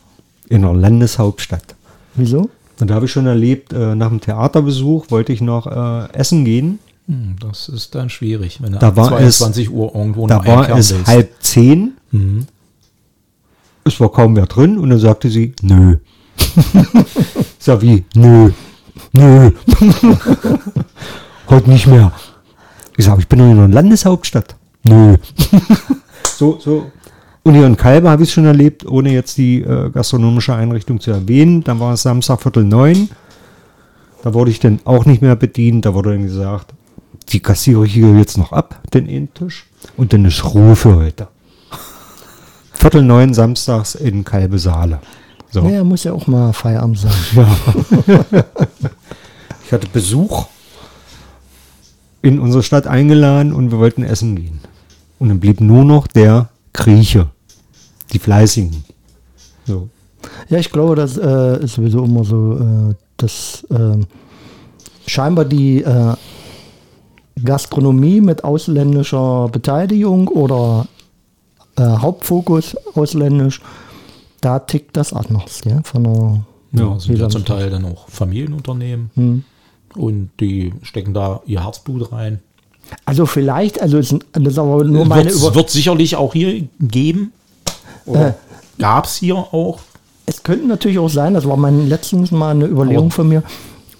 in 0.48 0.62
der 0.62 0.72
Landeshauptstadt. 0.72 1.74
Wieso? 2.14 2.48
Und 2.80 2.90
da 2.90 2.94
habe 2.94 3.06
ich 3.06 3.12
schon 3.12 3.26
erlebt, 3.26 3.72
äh, 3.72 3.94
nach 3.94 4.08
dem 4.08 4.20
Theaterbesuch 4.20 5.10
wollte 5.10 5.32
ich 5.32 5.40
noch 5.40 5.66
äh, 5.66 6.12
essen 6.12 6.44
gehen. 6.44 6.78
Hm, 7.12 7.36
Das 7.40 7.68
ist 7.68 7.94
dann 7.94 8.08
schwierig, 8.08 8.60
wenn 8.62 8.72
Da 8.72 8.96
war 8.96 9.12
es- 9.20 9.38
22 9.38 9.70
Uhr 9.70 9.94
irgendwo 9.94 10.26
Da 10.26 10.44
war 10.46 10.68
es 10.76 10.94
willst. 10.94 11.06
halb 11.06 11.30
zehn. 11.40 11.92
Mhm. 12.10 12.46
Es 13.84 13.98
war 14.00 14.10
kaum 14.10 14.36
wer 14.36 14.46
drin 14.46 14.78
und 14.78 14.90
dann 14.90 14.98
sagte 14.98 15.28
sie, 15.28 15.52
nö. 15.62 15.96
sag, 17.58 17.82
wie? 17.82 18.04
Nö. 18.14 18.50
Nö. 19.12 19.50
Heute 21.48 21.70
nicht 21.70 21.86
mehr. 21.86 22.12
Ich 22.96 23.04
sag, 23.04 23.18
ich 23.18 23.28
bin 23.28 23.38
doch 23.40 23.46
in 23.50 23.56
der 23.56 23.68
Landeshauptstadt. 23.68 24.56
Nö. 24.84 25.16
so, 26.36 26.58
so. 26.60 26.90
Und 27.42 27.54
hier 27.54 27.66
in 27.66 27.76
Kalbe 27.76 28.08
habe 28.08 28.22
ich 28.22 28.28
es 28.28 28.32
schon 28.34 28.44
erlebt, 28.46 28.86
ohne 28.86 29.12
jetzt 29.12 29.36
die 29.36 29.60
äh, 29.62 29.90
gastronomische 29.90 30.54
Einrichtung 30.54 31.00
zu 31.00 31.10
erwähnen. 31.10 31.64
Dann 31.64 31.80
war 31.80 31.92
es 31.94 32.02
Samstag 32.02 32.40
Viertel 32.40 32.64
neun. 32.64 33.08
Da 34.22 34.32
wurde 34.32 34.52
ich 34.52 34.60
dann 34.60 34.78
auch 34.84 35.04
nicht 35.06 35.20
mehr 35.22 35.34
bedient. 35.34 35.84
Da 35.84 35.92
wurde 35.94 36.10
dann 36.12 36.22
gesagt, 36.22 36.72
die 37.30 37.40
kassiere 37.40 37.86
ich 37.86 37.94
hier 37.94 38.16
jetzt 38.16 38.38
noch 38.38 38.52
ab, 38.52 38.80
den 38.92 39.32
Tisch. 39.34 39.66
Und 39.96 40.12
dann 40.12 40.24
ist 40.24 40.44
Ruhe 40.44 40.76
für 40.76 40.96
heute. 40.96 41.28
Viertel 42.72 43.02
neun 43.02 43.34
samstags 43.34 43.94
in 43.94 44.24
Kalbe 44.24 44.58
Saale. 44.58 45.00
So. 45.50 45.62
Naja, 45.62 45.84
muss 45.84 46.04
ja 46.04 46.12
auch 46.12 46.26
mal 46.26 46.52
Feierabend 46.52 46.98
sein. 46.98 47.12
Ich 49.64 49.74
hatte 49.74 49.88
Besuch 49.90 50.48
in 52.20 52.38
unsere 52.38 52.62
Stadt 52.62 52.86
eingeladen 52.86 53.54
und 53.54 53.70
wir 53.70 53.78
wollten 53.78 54.02
essen 54.02 54.36
gehen. 54.36 54.60
Und 55.18 55.30
dann 55.30 55.40
blieb 55.40 55.62
nur 55.62 55.82
noch 55.86 56.06
der 56.06 56.50
Grieche. 56.74 57.30
Die 58.12 58.18
Fleißigen. 58.18 58.84
So. 59.64 59.88
Ja, 60.50 60.58
ich 60.58 60.70
glaube, 60.70 60.94
das 60.94 61.16
äh, 61.16 61.64
ist 61.64 61.76
sowieso 61.76 62.04
immer 62.04 62.22
so, 62.22 62.58
äh, 62.58 62.94
dass 63.16 63.64
äh, 63.70 63.96
scheinbar 65.06 65.46
die 65.46 65.82
äh, 65.82 66.14
Gastronomie 67.44 68.20
mit 68.20 68.44
ausländischer 68.44 69.48
Beteiligung 69.50 70.28
oder 70.28 70.86
äh, 71.76 71.82
Hauptfokus 71.82 72.76
ausländisch, 72.94 73.60
da 74.40 74.58
tickt 74.58 74.96
das 74.96 75.12
anders, 75.12 75.60
ja, 75.64 75.80
von 75.84 76.04
der 76.04 76.82
Ja, 76.84 76.98
sind 76.98 77.18
ja 77.18 77.26
Wie 77.26 77.30
zum 77.30 77.44
Teil 77.44 77.70
dann 77.70 77.84
auch 77.84 78.08
Familienunternehmen 78.08 79.10
Hm. 79.14 79.44
und 79.96 80.30
die 80.40 80.72
stecken 80.82 81.14
da 81.14 81.40
ihr 81.46 81.64
Herzblut 81.64 82.12
rein. 82.12 82.40
Also 83.04 83.26
vielleicht, 83.26 83.80
also 83.80 83.98
es 83.98 84.14
das 84.32 84.52
ist 84.54 84.58
aber 84.58 84.84
nur 84.84 85.04
meine 85.04 85.26
Wird 85.30 85.36
Über 85.36 85.54
wird 85.54 85.70
sicherlich 85.70 86.16
auch 86.16 86.32
hier 86.32 86.64
geben. 86.80 87.32
Oder 88.04 88.34
gab 88.78 89.04
es 89.04 89.16
hier 89.16 89.36
auch. 89.36 89.78
Es 90.26 90.42
könnte 90.42 90.66
natürlich 90.66 90.98
auch 90.98 91.08
sein, 91.08 91.34
das 91.34 91.46
war 91.46 91.56
mein 91.56 91.88
letztens 91.88 92.32
mal 92.32 92.50
eine 92.50 92.66
Überlegung 92.66 93.06
Aber- 93.06 93.14
von 93.14 93.28
mir, 93.28 93.42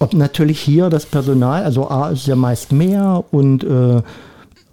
ob 0.03 0.15
natürlich 0.15 0.61
hier 0.61 0.91
das 0.91 1.07
Personal, 1.07 1.63
also 1.63 1.89
A 1.89 2.11
ist 2.11 2.27
ja 2.27 2.37
meist 2.37 2.73
mehr 2.73 3.25
und 3.31 3.63
äh, 3.65 4.03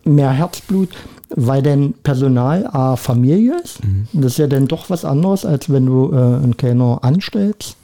mehr 0.04 0.32
Herzblut, 0.32 0.90
weil 1.36 1.62
denn 1.62 1.94
Personal 2.04 2.68
A 2.68 2.96
Familie 2.96 3.60
ist. 3.64 3.80
Und 4.14 4.24
Das 4.24 4.34
ist 4.34 4.38
ja 4.40 4.48
dann 4.48 4.68
doch 4.68 4.90
was 4.90 5.06
anderes, 5.06 5.46
als 5.46 5.70
wenn 5.70 5.86
du 5.86 6.12
äh, 6.12 6.16
einen 6.16 6.58
Kellner 6.58 7.00
anstellst. 7.04 7.76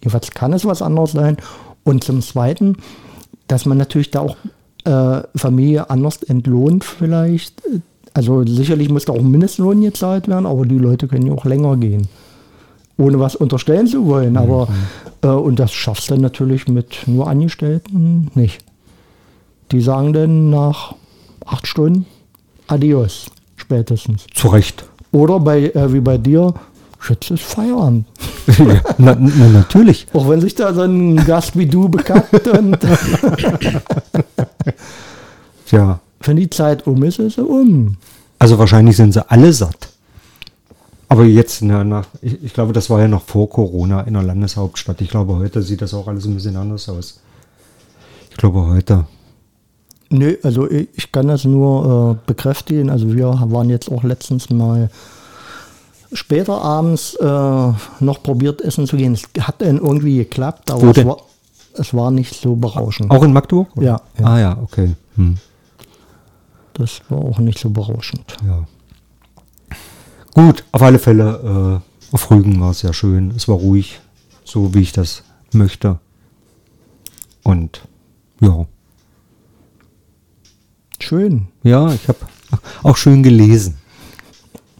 Jedenfalls 0.00 0.30
kann 0.30 0.52
es 0.52 0.64
was 0.64 0.80
anderes 0.80 1.12
sein. 1.12 1.36
Und 1.84 2.04
zum 2.04 2.22
Zweiten, 2.22 2.76
dass 3.48 3.66
man 3.66 3.76
natürlich 3.76 4.10
da 4.10 4.20
auch 4.20 4.36
äh, 4.84 5.22
Familie 5.36 5.90
anders 5.90 6.22
entlohnt 6.22 6.84
vielleicht, 6.84 7.62
Also 8.14 8.46
sicherlich 8.46 8.88
muss 8.88 9.04
da 9.04 9.12
auch 9.12 9.20
Mindestlohn 9.20 9.82
gezahlt 9.82 10.28
werden, 10.28 10.46
aber 10.46 10.64
die 10.64 10.78
Leute 10.78 11.08
können 11.08 11.26
ja 11.26 11.32
auch 11.34 11.44
länger 11.44 11.76
gehen. 11.76 12.08
Ohne 12.96 13.18
was 13.18 13.36
unterstellen 13.36 13.86
zu 13.86 14.06
wollen. 14.06 14.36
Aber 14.36 14.68
äh, 15.22 15.28
und 15.28 15.58
das 15.58 15.72
schaffst 15.72 16.10
du 16.10 16.16
natürlich 16.16 16.68
mit 16.68 17.06
nur 17.06 17.28
Angestellten 17.28 18.30
nicht. 18.34 18.60
Die 19.72 19.80
sagen 19.80 20.12
dann 20.12 20.50
nach 20.50 20.94
acht 21.44 21.66
Stunden 21.66 22.06
Adios, 22.68 23.26
spätestens. 23.56 24.26
Zu 24.34 24.48
Recht. 24.48 24.84
Oder 25.12 25.40
bei, 25.40 25.70
äh, 25.70 25.92
wie 25.92 26.00
bei 26.00 26.18
dir, 26.18 26.54
jetzt 27.08 27.30
ist 27.30 27.42
Feierabend. 27.42 28.06
ja, 28.58 28.80
na, 28.98 29.16
na, 29.18 29.48
natürlich. 29.48 30.06
Auch 30.12 30.28
wenn 30.28 30.40
sich 30.40 30.54
da 30.54 30.72
so 30.72 30.82
ein 30.82 31.16
Gast 31.24 31.56
wie 31.58 31.66
du 31.66 31.88
bekackt 31.88 32.46
und 32.48 32.78
Ja. 35.70 36.00
wenn 36.20 36.36
die 36.36 36.50
Zeit 36.50 36.86
um 36.86 37.02
ist, 37.02 37.18
ist 37.18 37.36
sie 37.36 37.44
um. 37.44 37.96
Also 38.38 38.58
wahrscheinlich 38.58 38.96
sind 38.96 39.12
sie 39.12 39.30
alle 39.30 39.52
satt. 39.52 39.88
Aber 41.08 41.24
jetzt, 41.24 41.62
na, 41.62 41.84
nach, 41.84 42.06
ich, 42.22 42.42
ich 42.42 42.52
glaube, 42.54 42.72
das 42.72 42.90
war 42.90 43.00
ja 43.00 43.08
noch 43.08 43.22
vor 43.22 43.48
Corona 43.48 44.02
in 44.02 44.14
der 44.14 44.22
Landeshauptstadt. 44.22 45.00
Ich 45.00 45.10
glaube, 45.10 45.36
heute 45.36 45.62
sieht 45.62 45.82
das 45.82 45.94
auch 45.94 46.08
alles 46.08 46.24
ein 46.26 46.34
bisschen 46.34 46.56
anders 46.56 46.88
aus. 46.88 47.20
Ich 48.30 48.36
glaube, 48.36 48.66
heute. 48.66 49.06
Nö, 50.10 50.36
also 50.42 50.70
ich, 50.70 50.88
ich 50.94 51.12
kann 51.12 51.28
das 51.28 51.44
nur 51.44 52.18
äh, 52.18 52.26
bekräftigen. 52.26 52.90
Also 52.90 53.12
wir 53.14 53.26
waren 53.26 53.70
jetzt 53.70 53.90
auch 53.90 54.02
letztens 54.02 54.50
mal 54.50 54.90
später 56.12 56.62
abends 56.62 57.14
äh, 57.14 57.24
noch 58.00 58.22
probiert 58.22 58.60
essen 58.62 58.86
zu 58.86 58.96
gehen. 58.96 59.14
Es 59.14 59.24
hat 59.40 59.60
dann 59.60 59.78
irgendwie 59.78 60.16
geklappt, 60.16 60.70
aber 60.70 60.96
es 60.96 61.04
war, 61.04 61.16
es 61.74 61.94
war 61.94 62.10
nicht 62.10 62.34
so 62.40 62.54
berauschend. 62.54 63.10
Auch 63.10 63.22
in 63.22 63.32
Magdeburg? 63.32 63.68
Ja, 63.76 64.00
ja. 64.18 64.24
Ah 64.24 64.38
ja, 64.38 64.58
okay. 64.62 64.94
Hm. 65.16 65.36
Das 66.74 67.02
war 67.08 67.18
auch 67.18 67.38
nicht 67.38 67.58
so 67.58 67.70
berauschend. 67.70 68.36
Ja. 68.46 68.64
Gut, 70.34 70.64
auf 70.72 70.82
alle 70.82 70.98
Fälle, 70.98 71.80
äh, 72.10 72.14
auf 72.14 72.30
Rügen 72.30 72.60
war 72.60 72.70
es 72.70 72.82
ja 72.82 72.92
schön. 72.92 73.30
Es 73.36 73.46
war 73.48 73.56
ruhig, 73.56 74.00
so 74.44 74.74
wie 74.74 74.80
ich 74.80 74.92
das 74.92 75.22
möchte. 75.52 75.98
Und 77.42 77.82
ja, 78.40 78.66
Schön. 81.00 81.48
ja, 81.62 81.92
ich 81.92 82.08
habe 82.08 82.18
auch 82.82 82.96
schön 82.96 83.22
gelesen. 83.22 83.76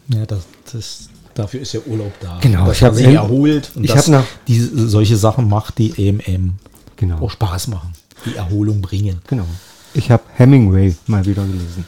Ja, 0.07 0.25
das, 0.25 0.39
das, 0.71 1.09
dafür 1.35 1.61
ist 1.61 1.73
ja 1.73 1.81
Urlaub 1.85 2.13
da. 2.19 2.39
Genau, 2.41 2.71
ich 2.71 2.81
man 2.81 2.89
hab 2.91 2.95
sich 2.97 3.05
erholt 3.07 3.71
und 3.75 3.83
ich 3.83 3.91
dass 3.91 4.05
hab 4.07 4.11
nach- 4.21 4.25
die 4.47 4.59
solche 4.59 5.17
Sachen 5.17 5.47
macht, 5.47 5.77
die 5.77 5.97
eben, 5.99 6.19
eben 6.21 6.57
Genau. 6.95 7.19
auch 7.19 7.29
Spaß 7.29 7.67
machen, 7.67 7.93
die 8.25 8.35
Erholung 8.35 8.81
bringen. 8.81 9.19
Genau. 9.27 9.45
Ich 9.93 10.09
habe 10.09 10.23
Hemingway 10.35 10.95
mal 11.07 11.25
wieder 11.25 11.45
gelesen. 11.45 11.85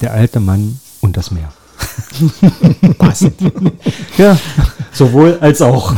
Der 0.00 0.12
alte 0.12 0.38
Mann 0.40 0.78
und 1.00 1.16
das 1.16 1.30
Meer. 1.30 1.52
Passend. 2.98 3.34
Ja, 4.16 4.38
sowohl 4.92 5.38
als 5.40 5.62
auch. 5.62 5.94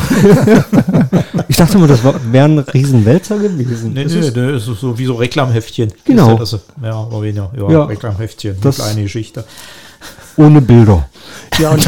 ich 1.49 1.57
dachte 1.57 1.79
mal, 1.79 1.89
das 1.89 2.01
wäre 2.05 2.45
ein 2.45 2.59
Riesenwälzer 2.59 3.39
gewesen. 3.39 3.93
Nee, 3.95 4.05
Das 4.05 4.13
nee, 4.13 4.21
ist- 4.21 4.37
das 4.37 4.69
ist 4.69 4.81
so 4.81 4.99
wie 4.99 5.07
so 5.07 5.15
Reklamheftchen. 5.15 5.93
Genau. 6.05 6.39
Ist 6.43 6.53
ja, 6.53 6.59
das, 6.59 6.85
ja, 6.85 7.05
oder 7.05 7.23
weniger. 7.23 7.51
Ja, 7.57 7.71
Ja. 7.71 7.85
Reklamheftchen. 7.85 8.57
Das- 8.61 8.81
eine 8.81 8.89
kleine 8.91 9.03
Geschichte. 9.05 9.45
ohne 10.37 10.61
Bilder. 10.61 11.09
Ja, 11.59 11.71
und, 11.73 11.87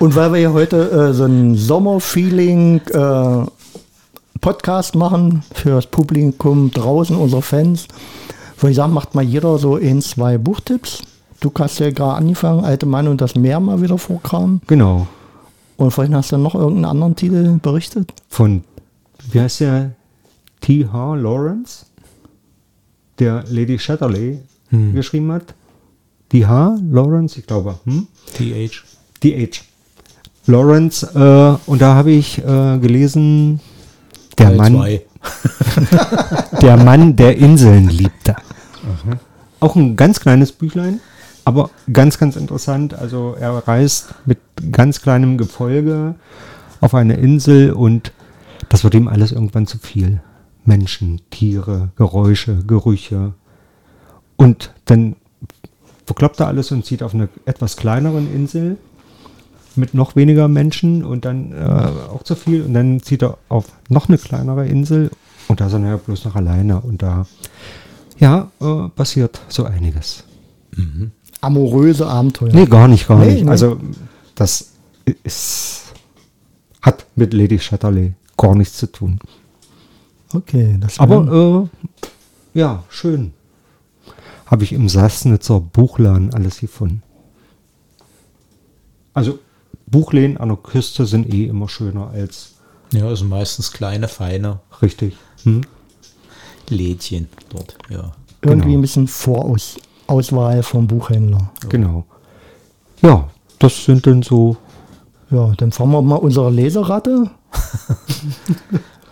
und 0.00 0.14
weil 0.14 0.32
wir 0.32 0.40
ja 0.40 0.52
heute 0.52 0.90
äh, 0.90 1.12
so 1.12 1.24
ein 1.24 1.54
Sommerfeeling 1.56 2.80
äh, 2.92 3.46
Podcast 4.40 4.94
machen 4.94 5.42
für 5.54 5.70
das 5.70 5.86
Publikum 5.86 6.70
draußen, 6.70 7.16
unsere 7.16 7.42
Fans, 7.42 7.86
würde 8.58 8.70
ich 8.70 8.76
sagen, 8.76 8.92
macht 8.92 9.14
mal 9.14 9.24
jeder 9.24 9.58
so 9.58 9.76
ein, 9.76 10.00
zwei 10.02 10.38
Buchtipps. 10.38 11.02
Du 11.44 11.52
hast 11.58 11.78
ja 11.78 11.90
gerade 11.90 12.14
angefangen, 12.14 12.64
Alte 12.64 12.86
Mann 12.86 13.06
und 13.06 13.20
das 13.20 13.34
Meer 13.34 13.60
mal 13.60 13.82
wieder 13.82 13.98
vorkramen. 13.98 14.62
Genau. 14.66 15.06
Und 15.76 15.90
vorhin 15.90 16.14
hast 16.16 16.32
du 16.32 16.38
noch 16.38 16.54
irgendeinen 16.54 16.86
anderen 16.86 17.16
Titel 17.16 17.58
berichtet. 17.60 18.14
Von, 18.30 18.64
wie 19.30 19.40
heißt 19.40 19.60
der? 19.60 19.90
T.H. 20.62 21.14
Lawrence, 21.16 21.84
der 23.18 23.44
Lady 23.50 23.76
Chatterley 23.76 24.38
geschrieben 24.94 25.32
hat. 25.32 25.52
T.H. 26.30 26.78
Lawrence, 26.90 27.38
ich 27.38 27.46
glaube. 27.46 27.78
Hm? 27.84 28.06
TH. 28.32 28.82
D.H. 29.22 29.64
Lawrence, 30.46 31.06
äh, 31.14 31.70
und 31.70 31.82
da 31.82 31.94
habe 31.94 32.12
ich 32.12 32.38
äh, 32.38 32.78
gelesen, 32.78 33.60
der 34.38 34.46
Teil 34.46 34.56
Mann, 34.56 34.72
zwei. 34.72 35.02
der 36.62 36.78
Mann, 36.78 37.16
der 37.16 37.36
Inseln 37.36 37.90
liebte. 37.90 38.34
Auch 39.60 39.76
ein 39.76 39.94
ganz 39.94 40.20
kleines 40.20 40.50
Büchlein, 40.50 41.00
aber 41.44 41.70
ganz, 41.92 42.18
ganz 42.18 42.36
interessant. 42.36 42.94
Also 42.94 43.36
er 43.38 43.66
reist 43.66 44.14
mit 44.24 44.38
ganz 44.72 45.02
kleinem 45.02 45.38
Gefolge 45.38 46.14
auf 46.80 46.94
eine 46.94 47.14
Insel 47.14 47.72
und 47.72 48.12
das 48.68 48.84
wird 48.84 48.94
ihm 48.94 49.08
alles 49.08 49.32
irgendwann 49.32 49.66
zu 49.66 49.78
viel. 49.78 50.20
Menschen, 50.64 51.20
Tiere, 51.30 51.90
Geräusche, 51.96 52.64
Gerüche. 52.66 53.34
Und 54.36 54.72
dann 54.86 55.16
verkloppt 56.06 56.40
er 56.40 56.48
alles 56.48 56.72
und 56.72 56.84
zieht 56.84 57.02
auf 57.02 57.14
eine 57.14 57.28
etwas 57.44 57.76
kleineren 57.76 58.32
Insel 58.34 58.78
mit 59.76 59.94
noch 59.94 60.16
weniger 60.16 60.48
Menschen 60.48 61.04
und 61.04 61.24
dann 61.24 61.52
äh, 61.52 61.90
auch 62.10 62.22
zu 62.22 62.34
viel. 62.34 62.62
Und 62.62 62.74
dann 62.74 63.00
zieht 63.00 63.22
er 63.22 63.38
auf 63.48 63.66
noch 63.88 64.08
eine 64.08 64.18
kleinere 64.18 64.66
Insel 64.66 65.10
und 65.48 65.60
da 65.60 65.66
ist 65.66 65.72
er 65.74 65.80
ja 65.80 65.96
bloß 65.96 66.24
noch 66.24 66.36
alleine. 66.36 66.80
Und 66.80 67.02
da, 67.02 67.26
ja, 68.18 68.50
äh, 68.60 68.88
passiert 68.90 69.40
so 69.48 69.64
einiges. 69.64 70.24
Amoröse 71.44 72.06
Abenteuer. 72.06 72.52
Nee, 72.52 72.66
gar 72.66 72.88
nicht, 72.88 73.06
gar 73.06 73.18
Nee, 73.18 73.34
nicht. 73.34 73.44
nee. 73.44 73.50
Also, 73.50 73.78
das 74.34 74.72
ist, 75.22 75.92
hat 76.82 77.06
mit 77.14 77.32
Lady 77.34 77.58
Chatterley 77.58 78.14
gar 78.36 78.54
nichts 78.54 78.76
zu 78.78 78.90
tun. 78.90 79.18
Okay, 80.32 80.76
das 80.80 80.98
Aber, 80.98 81.68
äh, 82.54 82.58
ja, 82.58 82.82
schön. 82.88 83.32
Habe 84.46 84.64
ich 84.64 84.72
im 84.72 84.88
Sassnitzer 84.88 85.60
Buchladen 85.60 86.34
alles 86.34 86.60
gefunden. 86.60 87.02
Also, 89.12 89.38
Buchläden 89.86 90.36
an 90.38 90.48
der 90.48 90.58
Küste 90.58 91.06
sind 91.06 91.32
eh 91.32 91.46
immer 91.46 91.68
schöner 91.68 92.10
als 92.10 92.54
Ja, 92.92 93.06
also 93.06 93.24
meistens 93.24 93.70
kleine, 93.72 94.08
feine 94.08 94.60
richtig. 94.82 95.16
Hm? 95.44 95.62
Lädchen 96.68 97.28
dort. 97.50 97.76
Ja. 97.90 98.12
irgendwie 98.42 98.66
genau. 98.68 98.78
ein 98.78 98.82
bisschen 98.82 99.08
Vorauswahl 100.06 100.62
vom 100.62 100.86
Buchhändler. 100.86 101.50
Genau. 101.68 102.04
Ja, 103.02 103.28
das 103.58 103.84
sind 103.84 104.06
dann 104.06 104.22
so. 104.22 104.56
Ja, 105.30 105.52
dann 105.56 105.72
fahren 105.72 105.90
wir 105.90 106.02
mal 106.02 106.16
unsere 106.16 106.50
Leseratte. 106.50 107.30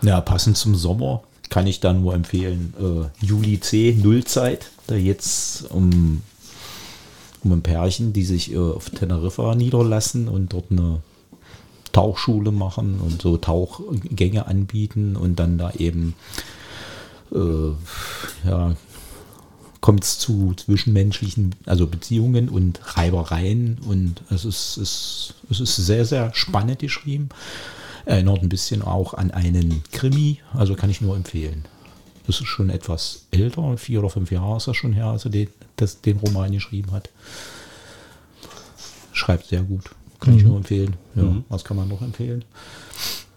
Ja, 0.05 0.19
passend 0.19 0.57
zum 0.57 0.75
Sommer 0.75 1.23
kann 1.49 1.65
ich 1.65 1.79
dann 1.79 2.01
nur 2.01 2.13
empfehlen, 2.13 2.73
äh, 2.77 3.25
Juli 3.25 3.61
C, 3.61 3.97
Nullzeit, 3.97 4.69
da 4.87 4.95
jetzt 4.95 5.71
um, 5.71 6.21
um 7.41 7.51
ein 7.53 7.61
Pärchen, 7.61 8.11
die 8.11 8.25
sich 8.25 8.51
äh, 8.51 8.57
auf 8.57 8.89
Teneriffa 8.89 9.55
niederlassen 9.55 10.27
und 10.27 10.51
dort 10.51 10.71
eine 10.71 10.99
Tauchschule 11.93 12.51
machen 12.51 12.99
und 12.99 13.21
so 13.21 13.37
Tauchgänge 13.37 14.45
anbieten 14.45 15.15
und 15.15 15.39
dann 15.39 15.57
da 15.57 15.71
eben 15.71 16.15
äh, 17.31 17.69
ja, 18.45 18.75
kommt 19.83 20.05
es 20.05 20.17
zu 20.17 20.53
zwischenmenschlichen, 20.53 21.55
also 21.65 21.87
Beziehungen 21.87 22.47
und 22.47 22.79
Reibereien 22.95 23.79
und 23.85 24.21
es 24.29 24.45
ist, 24.45 24.77
es, 24.77 25.33
es 25.49 25.59
ist 25.59 25.75
sehr, 25.75 26.05
sehr 26.05 26.33
spannend 26.33 26.79
geschrieben. 26.79 27.27
Erinnert 28.05 28.41
ein 28.41 28.47
bisschen 28.47 28.81
auch 28.81 29.13
an 29.13 29.31
einen 29.31 29.83
Krimi, 29.91 30.39
also 30.53 30.75
kann 30.75 30.89
ich 30.89 31.01
nur 31.01 31.17
empfehlen. 31.17 31.65
Das 32.25 32.39
ist 32.39 32.47
schon 32.47 32.69
etwas 32.69 33.25
älter, 33.31 33.77
vier 33.77 33.99
oder 33.99 34.09
fünf 34.09 34.31
Jahre 34.31 34.55
ist 34.55 34.69
das 34.69 34.77
schon 34.77 34.93
her, 34.93 35.07
als 35.07 35.25
er 35.25 35.31
den, 35.31 35.49
das, 35.75 35.99
den 35.99 36.15
Roman 36.15 36.53
geschrieben 36.53 36.93
hat. 36.93 37.09
Schreibt 39.11 39.47
sehr 39.47 39.63
gut, 39.63 39.91
kann 40.21 40.37
ich 40.37 40.45
nur 40.45 40.55
empfehlen. 40.55 40.95
Ja, 41.15 41.43
was 41.49 41.65
kann 41.65 41.75
man 41.75 41.89
noch 41.89 42.01
empfehlen? 42.01 42.45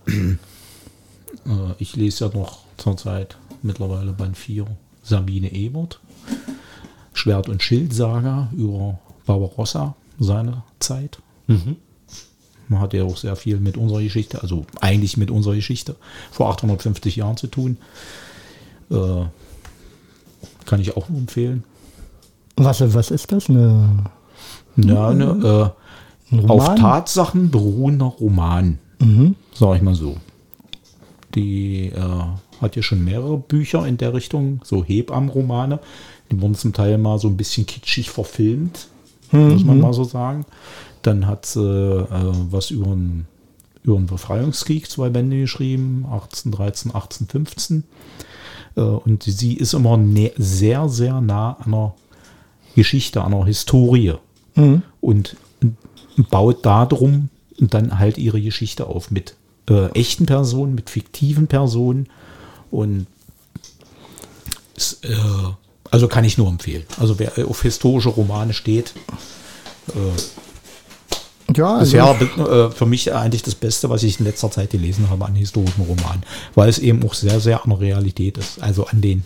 Äh, 1.45 1.75
ich 1.79 1.95
lese 1.97 2.25
ja 2.25 2.33
noch 2.33 2.61
zurzeit 2.79 3.37
mittlerweile 3.63 4.13
Band 4.13 4.39
4 4.39 4.67
Sabine 5.07 5.53
Ebert. 5.53 6.01
Schwert- 7.13 7.49
und 7.49 7.63
Schild-Saga 7.63 8.51
über 8.57 8.99
Barbarossa 9.25 9.95
seiner 10.19 10.65
Zeit. 10.81 11.19
Man 12.69 12.81
hat 12.81 12.93
ja 12.93 13.05
auch 13.05 13.17
sehr 13.17 13.37
viel 13.37 13.59
mit 13.61 13.77
unserer 13.77 14.03
Geschichte, 14.03 14.43
also 14.43 14.67
eigentlich 14.81 15.17
mit 15.17 15.31
unserer 15.31 15.55
Geschichte 15.55 15.97
vor 16.31 16.51
850 16.51 17.17
Jahren 17.17 17.37
zu 17.37 17.47
tun. 17.47 17.77
Äh, 18.91 19.25
kann 20.67 20.81
ich 20.81 20.97
auch 20.97 21.09
nur 21.09 21.19
empfehlen. 21.21 21.65
Was, 22.57 22.81
was 22.95 23.11
ist 23.11 23.31
das? 23.33 23.49
Eine, 23.49 24.05
Ja, 24.77 25.13
ne, 25.15 25.73
äh, 26.33 26.35
ein 26.35 26.51
auf? 26.51 26.75
Tatsachen 26.75 27.51
beruhender 27.51 28.07
Roman, 28.07 28.79
Mhm. 29.01 29.37
sag 29.55 29.77
ich 29.77 29.83
mal 29.83 29.95
so. 29.95 30.17
Die 31.35 31.87
äh, 31.87 32.25
hat 32.61 32.77
ja 32.77 32.83
schon 32.83 33.05
mehrere 33.05 33.39
Bücher 33.39 33.87
in 33.87 33.97
der 33.99 34.15
Richtung, 34.15 34.61
so 34.65 34.85
Hebammenromane. 34.85 35.81
Die 36.31 36.41
wurden 36.41 36.55
zum 36.55 36.73
Teil 36.73 36.99
mal 36.99 37.19
so 37.19 37.29
ein 37.29 37.37
bisschen 37.37 37.67
kitschig 37.67 38.11
verfilmt. 38.11 38.89
muss 39.31 39.65
man 39.65 39.81
mal 39.81 39.93
so 39.93 40.05
sagen. 40.05 40.45
Dann 41.03 41.27
hat 41.27 41.47
sie 41.47 41.61
äh, 41.61 42.33
was 42.51 42.71
über 42.71 42.87
den, 42.87 43.27
über 43.83 43.97
den 43.97 44.07
Befreiungskrieg, 44.07 44.91
zwei 44.91 45.09
Bände 45.09 45.39
geschrieben, 45.41 46.05
1813, 46.07 46.91
1815. 46.93 47.85
Äh, 48.77 48.81
und 48.81 49.23
sie 49.23 49.55
ist 49.55 49.75
immer 49.75 49.99
sehr, 50.37 50.89
sehr 50.89 51.21
nah 51.21 51.57
an 51.61 51.75
einer 51.75 51.95
Geschichte, 52.75 53.23
an 53.23 53.35
einer 53.35 53.47
Historie. 53.47 54.15
Mhm. 54.55 54.83
Und 55.01 55.37
baut 56.31 56.65
darum 56.65 57.29
dann 57.59 57.99
halt 57.99 58.19
ihre 58.19 58.41
Geschichte 58.41 58.87
auf 58.87 59.11
mit 59.11 59.35
äh, 59.69 59.87
echten 59.93 60.27
Personen, 60.27 60.75
mit 60.75 60.91
fiktiven 60.91 61.47
Personen. 61.47 62.09
Und 62.71 63.07
ist, 64.77 65.05
äh, 65.05 65.17
also 65.91 66.09
kann 66.09 66.25
ich 66.25 66.39
nur 66.39 66.49
empfehlen. 66.49 66.85
Also 67.01 67.19
wer 67.19 67.33
auf 67.49 67.63
historische 67.63 68.11
Romane 68.11 68.53
steht, 68.53 68.93
äh, 69.89 71.53
ja, 71.57 71.77
also 71.77 71.97
bisher 71.97 72.49
äh, 72.49 72.71
für 72.71 72.87
mich 72.87 73.15
eigentlich 73.15 73.43
das 73.43 73.55
Beste, 73.55 73.89
was 73.89 74.03
ich 74.03 74.19
in 74.19 74.27
letzter 74.27 74.51
Zeit 74.51 74.71
gelesen 74.71 75.09
habe 75.11 75.25
an 75.25 75.35
historischen 75.35 75.83
Romanen, 75.83 76.25
weil 76.55 76.69
es 76.69 76.79
eben 76.79 77.05
auch 77.05 77.15
sehr, 77.15 77.41
sehr 77.41 77.63
an 77.63 77.71
der 77.71 77.81
Realität 77.81 78.37
ist. 78.37 78.61
Also 78.61 78.87
an 78.87 79.01
den 79.01 79.23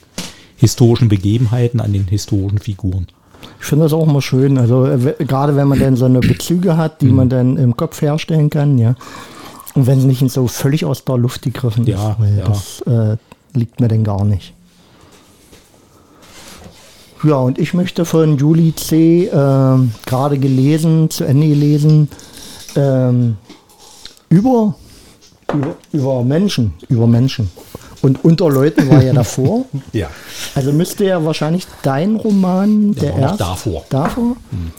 historischen 0.57 1.09
Begebenheiten, 1.09 1.81
an 1.81 1.93
den 1.93 2.07
historischen 2.07 2.59
Figuren. 2.59 3.07
Ich 3.59 3.67
finde 3.67 3.85
das 3.85 3.93
auch 3.95 4.07
immer 4.07 4.21
schön, 4.21 4.59
also 4.59 4.87
äh, 4.87 5.15
gerade 5.19 5.57
wenn 5.57 5.69
man 5.69 5.81
dann 5.81 5.97
so 5.97 6.05
eine 6.05 6.21
Bezüge 6.21 6.77
hat, 6.77 7.01
die 7.01 7.07
mhm. 7.07 7.17
man 7.17 7.29
dann 7.31 7.57
im 7.57 7.77
Kopf 7.77 8.01
herstellen 8.03 8.51
kann, 8.51 8.79
ja. 8.79 8.95
Und 9.75 9.87
wenn 9.87 9.99
es 10.01 10.05
nicht 10.05 10.29
so 10.31 10.49
völlig 10.49 10.85
aus 10.85 11.05
der 11.05 11.17
Luft 11.17 11.43
gegriffen 11.43 11.87
ja, 11.87 12.17
ist, 12.21 12.39
ja. 12.39 12.45
das 12.45 12.81
äh, 12.83 13.17
liegt 13.55 13.81
mir 13.81 13.89
denn 13.89 14.05
gar 14.05 14.25
nicht. 14.25 14.55
Ja, 17.23 17.37
und 17.37 17.59
ich 17.59 17.75
möchte 17.75 18.05
von 18.05 18.39
Julie 18.39 18.75
C. 18.75 19.27
Äh, 19.27 19.31
gerade 20.07 20.39
gelesen, 20.39 21.11
zu 21.11 21.25
Ende 21.25 21.49
gelesen, 21.49 22.09
ähm, 22.77 23.37
über, 24.31 24.75
über, 25.53 25.77
über 25.93 26.25
Menschen, 26.25 26.73
über 26.89 27.07
Menschen. 27.07 27.51
Und 28.03 28.25
unter 28.25 28.49
Leuten 28.49 28.89
war 28.89 29.03
ja 29.03 29.13
davor. 29.13 29.67
ja. 29.93 30.09
Also 30.55 30.73
müsste 30.73 31.05
ja 31.05 31.23
wahrscheinlich 31.23 31.67
dein 31.83 32.17
Roman 32.17 32.93
der, 32.93 33.13
der 33.13 33.21
erste. 33.21 33.39
Davor. 33.39 33.85
Davor? 33.91 34.37
Hm. 34.51 34.73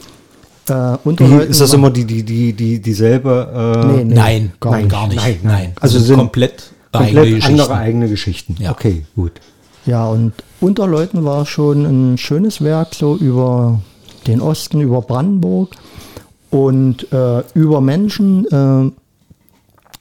Äh, 0.69 0.97
unter 1.03 1.25
die, 1.25 1.31
Leuten 1.31 1.51
ist 1.51 1.61
das 1.61 1.73
immer 1.73 1.91
die, 1.91 2.05
die, 2.05 2.23
die, 2.23 2.53
die, 2.53 2.79
dieselbe? 2.79 3.83
Äh, 3.83 3.87
nee, 3.87 4.03
nee, 4.03 4.15
nein, 4.15 4.53
gar 4.59 4.71
nein, 4.71 4.81
nicht. 4.81 4.91
gar 4.91 5.07
nicht. 5.07 5.23
Nein, 5.23 5.39
nein. 5.43 5.73
Also, 5.79 5.97
also 5.97 6.07
sind 6.07 6.17
komplett, 6.17 6.71
komplett 6.91 7.17
eigene 7.17 7.45
andere 7.45 7.75
eigene 7.75 8.09
Geschichten. 8.09 8.55
Ja. 8.59 8.71
Okay, 8.71 9.05
gut. 9.15 9.33
Ja, 9.85 10.07
und 10.07 10.33
unter 10.59 10.87
Leuten 10.87 11.25
war 11.25 11.45
schon 11.45 11.85
ein 11.85 12.17
schönes 12.17 12.61
Werk 12.61 12.93
so 12.93 13.15
über 13.15 13.81
den 14.27 14.41
Osten, 14.41 14.81
über 14.81 15.01
Brandenburg 15.01 15.75
und 16.51 17.11
äh, 17.11 17.43
über 17.55 17.81
Menschen. 17.81 18.45
Äh, 18.45 18.91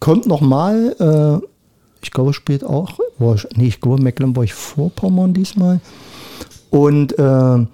kommt 0.01 0.27
nochmal, 0.27 0.97
äh, 0.99 1.47
ich 2.03 2.11
glaube, 2.11 2.33
spielt 2.35 2.65
auch, 2.65 2.99
nee, 3.55 3.69
ich 3.69 3.81
glaube 3.81 4.03
Mecklenburg-Vorpommern 4.03 5.33
diesmal. 5.33 5.81
Und 6.71 7.19
äh, 7.19 7.67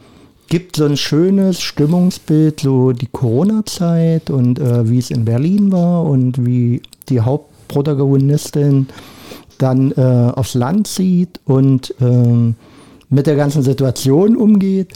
gibt 0.48 0.76
so 0.76 0.84
ein 0.84 0.96
schönes 0.96 1.60
Stimmungsbild, 1.60 2.60
so 2.60 2.92
die 2.92 3.06
Corona-Zeit 3.06 4.30
und 4.30 4.58
äh, 4.58 4.88
wie 4.88 4.98
es 4.98 5.10
in 5.10 5.24
Berlin 5.24 5.72
war 5.72 6.04
und 6.04 6.44
wie 6.44 6.82
die 7.08 7.20
Hauptprotagonistin 7.66 8.88
dann 9.58 9.92
äh, 9.92 10.32
aufs 10.34 10.54
Land 10.54 10.86
zieht 10.86 11.40
und 11.44 11.94
äh, 12.00 12.54
mit 13.08 13.26
der 13.26 13.36
ganzen 13.36 13.62
Situation 13.62 14.36
umgeht 14.36 14.92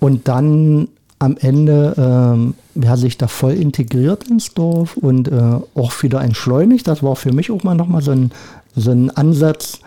und 0.00 0.28
dann 0.28 0.88
am 1.18 1.36
Ende 1.38 2.54
äh, 2.76 2.84
ja, 2.84 2.96
sich 2.96 3.18
da 3.18 3.26
voll 3.28 3.54
integriert 3.54 4.28
ins 4.28 4.52
Dorf 4.54 4.96
und 4.96 5.28
äh, 5.28 5.58
auch 5.74 6.02
wieder 6.02 6.20
entschleunigt. 6.22 6.86
Das 6.86 7.02
war 7.02 7.16
für 7.16 7.32
mich 7.32 7.50
auch 7.50 7.62
mal 7.62 7.74
nochmal 7.74 8.02
so 8.02 8.10
ein, 8.12 8.30
so 8.76 8.90
ein 8.90 9.10
Ansatz, 9.10 9.80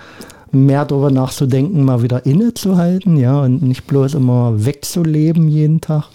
mehr 0.52 0.86
darüber 0.86 1.12
nachzudenken, 1.12 1.84
mal 1.84 2.02
wieder 2.02 2.26
innezuhalten, 2.26 3.18
ja, 3.18 3.42
und 3.42 3.62
nicht 3.62 3.86
bloß 3.86 4.14
immer 4.14 4.66
wegzuleben 4.66 5.48
jeden 5.50 5.82
Tag. 5.82 6.06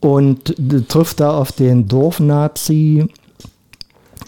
Und 0.00 0.56
trifft 0.88 1.20
da 1.20 1.30
auf 1.36 1.52
den 1.52 1.86
Dorfnazi, 1.86 3.06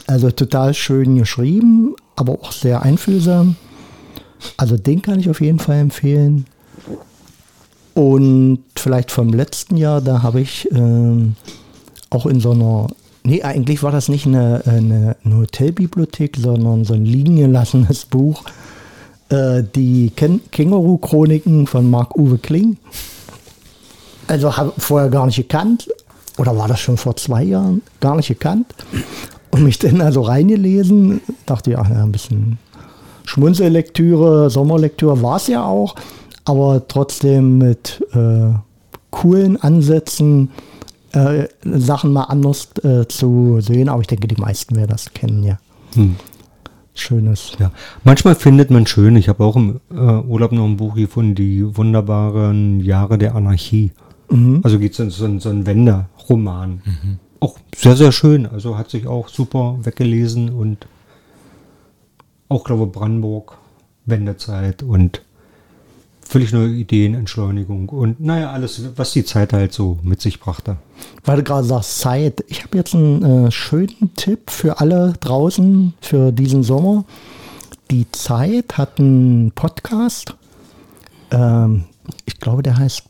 also 0.07 0.31
total 0.31 0.75
schön 0.75 1.17
geschrieben, 1.17 1.95
aber 2.17 2.33
auch 2.35 2.53
sehr 2.53 2.83
einfühlsam. 2.83 3.57
Also 4.57 4.77
den 4.77 5.03
kann 5.03 5.19
ich 5.19 5.31
auf 5.31 5.41
jeden 5.41 5.59
Fall 5.59 5.79
empfehlen. 5.79 6.47
Und 7.95 8.65
vielleicht 8.77 9.11
vom 9.11 9.33
letzten 9.33 9.77
Jahr, 9.77 10.01
da 10.01 10.23
habe 10.23 10.41
ich 10.41 10.71
äh, 10.73 11.33
auch 12.11 12.27
in 12.27 12.41
so 12.41 12.51
einer, 12.51 12.89
nee, 13.23 13.43
eigentlich 13.43 13.83
war 13.83 13.93
das 13.93 14.09
nicht 14.09 14.27
eine, 14.27 14.63
eine, 14.67 15.17
eine 15.25 15.37
Hotelbibliothek, 15.37 16.37
sondern 16.37 16.85
so 16.85 16.95
ein 16.95 17.05
liegen 17.05 17.37
gelassenes 17.37 18.05
Buch, 18.05 18.43
äh, 19.29 19.63
die 19.63 20.11
Känguru-Chroniken 20.11 21.67
von 21.67 21.89
Marc-Uwe 21.89 22.39
Kling. 22.39 22.77
Also 24.27 24.57
habe 24.57 24.73
vorher 24.79 25.09
gar 25.09 25.27
nicht 25.27 25.37
gekannt, 25.37 25.89
oder 26.37 26.57
war 26.57 26.67
das 26.67 26.81
schon 26.81 26.97
vor 26.97 27.17
zwei 27.17 27.45
Jahren, 27.45 27.83
gar 28.01 28.17
nicht 28.17 28.29
gekannt. 28.29 28.67
Und 29.55 29.63
mich 29.63 29.79
dann 29.79 30.01
also 30.01 30.23
reingelesen, 30.23 31.21
dachte 31.47 31.71
ja, 31.71 31.83
ein 31.83 32.11
bisschen 32.11 32.59
Schmunzellektüre, 33.25 34.51
Sommerlektüre 34.51 35.23
war 35.23 35.37
es 35.37 35.47
ja 35.47 35.65
auch, 35.65 35.95
aber 36.45 36.89
trotzdem 36.89 37.59
mit 37.59 38.05
äh, 38.15 38.53
coolen 39.11 39.63
Ansätzen, 39.63 40.51
äh, 41.13 41.45
Sachen 41.63 42.13
mal 42.13 42.25
anders 42.25 42.71
äh, 42.83 43.07
zu 43.07 43.61
sehen. 43.61 43.89
Aber 43.89 44.01
ich 44.01 44.09
denke, 44.09 44.27
die 44.27 44.41
meisten 44.41 44.75
werden 44.75 44.91
das 44.91 45.15
kennen, 45.15 45.45
ja. 45.45 45.61
Hm. 45.95 46.17
Schönes. 46.95 47.53
Ja, 47.61 47.71
manchmal 48.03 48.35
findet 48.35 48.73
man 48.73 48.89
schön. 48.89 49.15
Ich 49.15 49.29
habe 49.29 49.45
auch 49.45 49.55
im 49.55 49.81
äh, 49.93 49.95
Urlaub 49.95 50.51
noch 50.51 50.65
ein 50.65 50.79
Buch 50.79 50.97
gefunden, 50.97 51.37
die 51.37 51.77
wunderbaren 51.77 52.81
Jahre 52.81 53.19
der 53.19 53.37
Anarchie. 53.37 53.93
Mhm. 54.31 54.63
Also 54.65 54.81
geht 54.81 54.95
es 54.95 55.01
um 55.01 55.11
so, 55.11 55.39
so 55.39 55.49
einen 55.51 55.65
Wenderoman. 55.65 56.83
Mhm 56.85 57.19
auch 57.45 57.59
sehr, 57.77 57.97
sehr 57.97 58.13
schön. 58.13 58.47
Also 58.47 58.79
hat 58.79 58.91
sich 58.91 59.07
auch 59.07 59.29
super 59.29 59.77
weggelesen 59.83 60.51
und 60.51 60.87
auch, 62.49 62.65
glaube 62.65 62.87
Brandenburg, 62.87 63.59
Wendezeit 64.07 64.83
und 64.83 65.23
völlig 66.23 66.53
neue 66.53 66.71
Ideen, 66.71 67.15
Entschleunigung 67.15 67.89
und 67.91 68.21
naja, 68.21 68.51
alles, 68.51 68.83
was 68.97 69.13
die 69.13 69.25
Zeit 69.25 69.53
halt 69.53 69.73
so 69.73 69.99
mit 70.03 70.21
sich 70.21 70.41
brachte. 70.41 70.77
Weil 71.25 71.39
du 71.39 71.43
gerade 71.43 71.67
sagst, 71.67 72.01
Zeit. 72.01 72.45
Ich 72.49 72.65
habe 72.65 72.77
jetzt 72.79 72.95
einen 72.95 73.47
äh, 73.47 73.51
schönen 73.51 74.11
Tipp 74.17 74.51
für 74.51 74.81
alle 74.81 75.13
draußen 75.21 75.95
für 76.01 76.33
diesen 76.33 76.63
Sommer. 76.63 77.05
Die 77.91 78.11
Zeit 78.13 78.79
hat 78.79 78.99
einen 78.99 79.53
Podcast. 79.53 80.35
Ähm, 81.31 81.85
ich 82.25 82.41
glaube, 82.41 82.63
der 82.63 82.79
heißt 82.79 83.05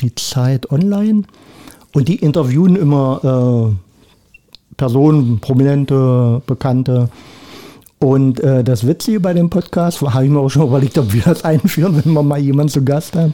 Die 0.00 0.14
Zeit 0.14 0.70
Online. 0.72 1.22
Und 1.94 2.08
die 2.08 2.16
interviewen 2.16 2.76
immer 2.76 3.72
äh, 3.72 4.74
Personen, 4.76 5.38
prominente, 5.38 6.42
Bekannte. 6.44 7.08
Und 8.00 8.40
äh, 8.40 8.64
das 8.64 8.86
Witzige 8.86 9.20
bei 9.20 9.32
dem 9.32 9.48
Podcast, 9.48 10.02
habe 10.02 10.24
ich 10.24 10.30
mir 10.30 10.40
auch 10.40 10.50
schon 10.50 10.66
überlegt, 10.66 10.98
ob 10.98 11.12
wir 11.12 11.22
das 11.22 11.44
einführen, 11.44 12.02
wenn 12.04 12.12
wir 12.12 12.22
mal 12.22 12.40
jemanden 12.40 12.72
zu 12.72 12.84
Gast 12.84 13.14
haben. 13.14 13.32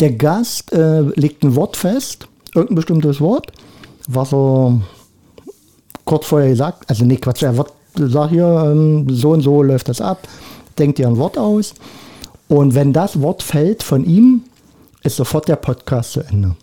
Der 0.00 0.12
Gast 0.12 0.72
äh, 0.72 1.02
legt 1.02 1.44
ein 1.44 1.54
Wort 1.54 1.76
fest, 1.76 2.28
irgendein 2.54 2.76
bestimmtes 2.76 3.20
Wort, 3.20 3.52
was 4.08 4.32
er 4.32 4.80
kurz 6.06 6.26
vorher 6.26 6.48
gesagt, 6.48 6.88
also 6.88 7.04
nicht 7.04 7.22
Quatsch, 7.22 7.42
er 7.42 7.56
wird, 7.56 7.72
sagt 7.94 8.30
hier, 8.30 8.70
ähm, 8.72 9.06
so 9.10 9.30
und 9.30 9.42
so 9.42 9.62
läuft 9.62 9.88
das 9.88 10.00
ab, 10.00 10.26
denkt 10.78 10.98
ihr 10.98 11.08
ein 11.08 11.18
Wort 11.18 11.36
aus. 11.36 11.74
Und 12.48 12.74
wenn 12.74 12.92
das 12.92 13.20
Wort 13.20 13.42
fällt 13.42 13.82
von 13.82 14.04
ihm, 14.04 14.44
ist 15.02 15.16
sofort 15.16 15.48
der 15.48 15.56
Podcast 15.56 16.12
zu 16.12 16.20
Ende 16.20 16.56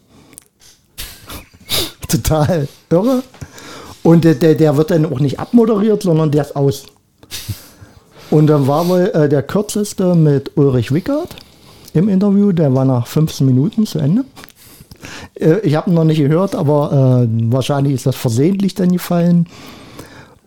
total 2.14 2.68
irre. 2.90 3.24
Und 4.04 4.24
der, 4.24 4.36
der, 4.36 4.56
der 4.56 4.78
wird 4.78 4.92
dann 4.92 5.06
auch 5.06 5.20
nicht 5.20 5.40
abmoderiert, 5.40 6.04
sondern 6.04 6.32
der 6.32 6.44
ist 6.44 6.56
aus. 6.56 6.86
Und 8.30 8.48
dann 8.48 8.68
war 8.68 8.88
wohl 8.88 9.12
äh, 9.14 9.30
der 9.30 9.44
kürzeste 9.44 10.16
mit 10.16 10.52
Ulrich 10.56 10.92
Wickert 10.92 11.36
im 11.94 12.10
Interview, 12.10 12.52
der 12.52 12.74
war 12.74 12.86
nach 12.86 13.08
15 13.08 13.46
Minuten 13.46 13.86
zu 13.86 14.00
Ende. 14.00 14.26
Äh, 15.36 15.60
ich 15.60 15.76
habe 15.76 15.90
ihn 15.90 15.94
noch 15.94 16.04
nicht 16.04 16.18
gehört, 16.18 16.56
aber 16.56 17.28
äh, 17.28 17.52
wahrscheinlich 17.52 17.94
ist 17.94 18.06
das 18.06 18.16
versehentlich 18.16 18.76
dann 18.76 18.92
gefallen. 18.92 19.48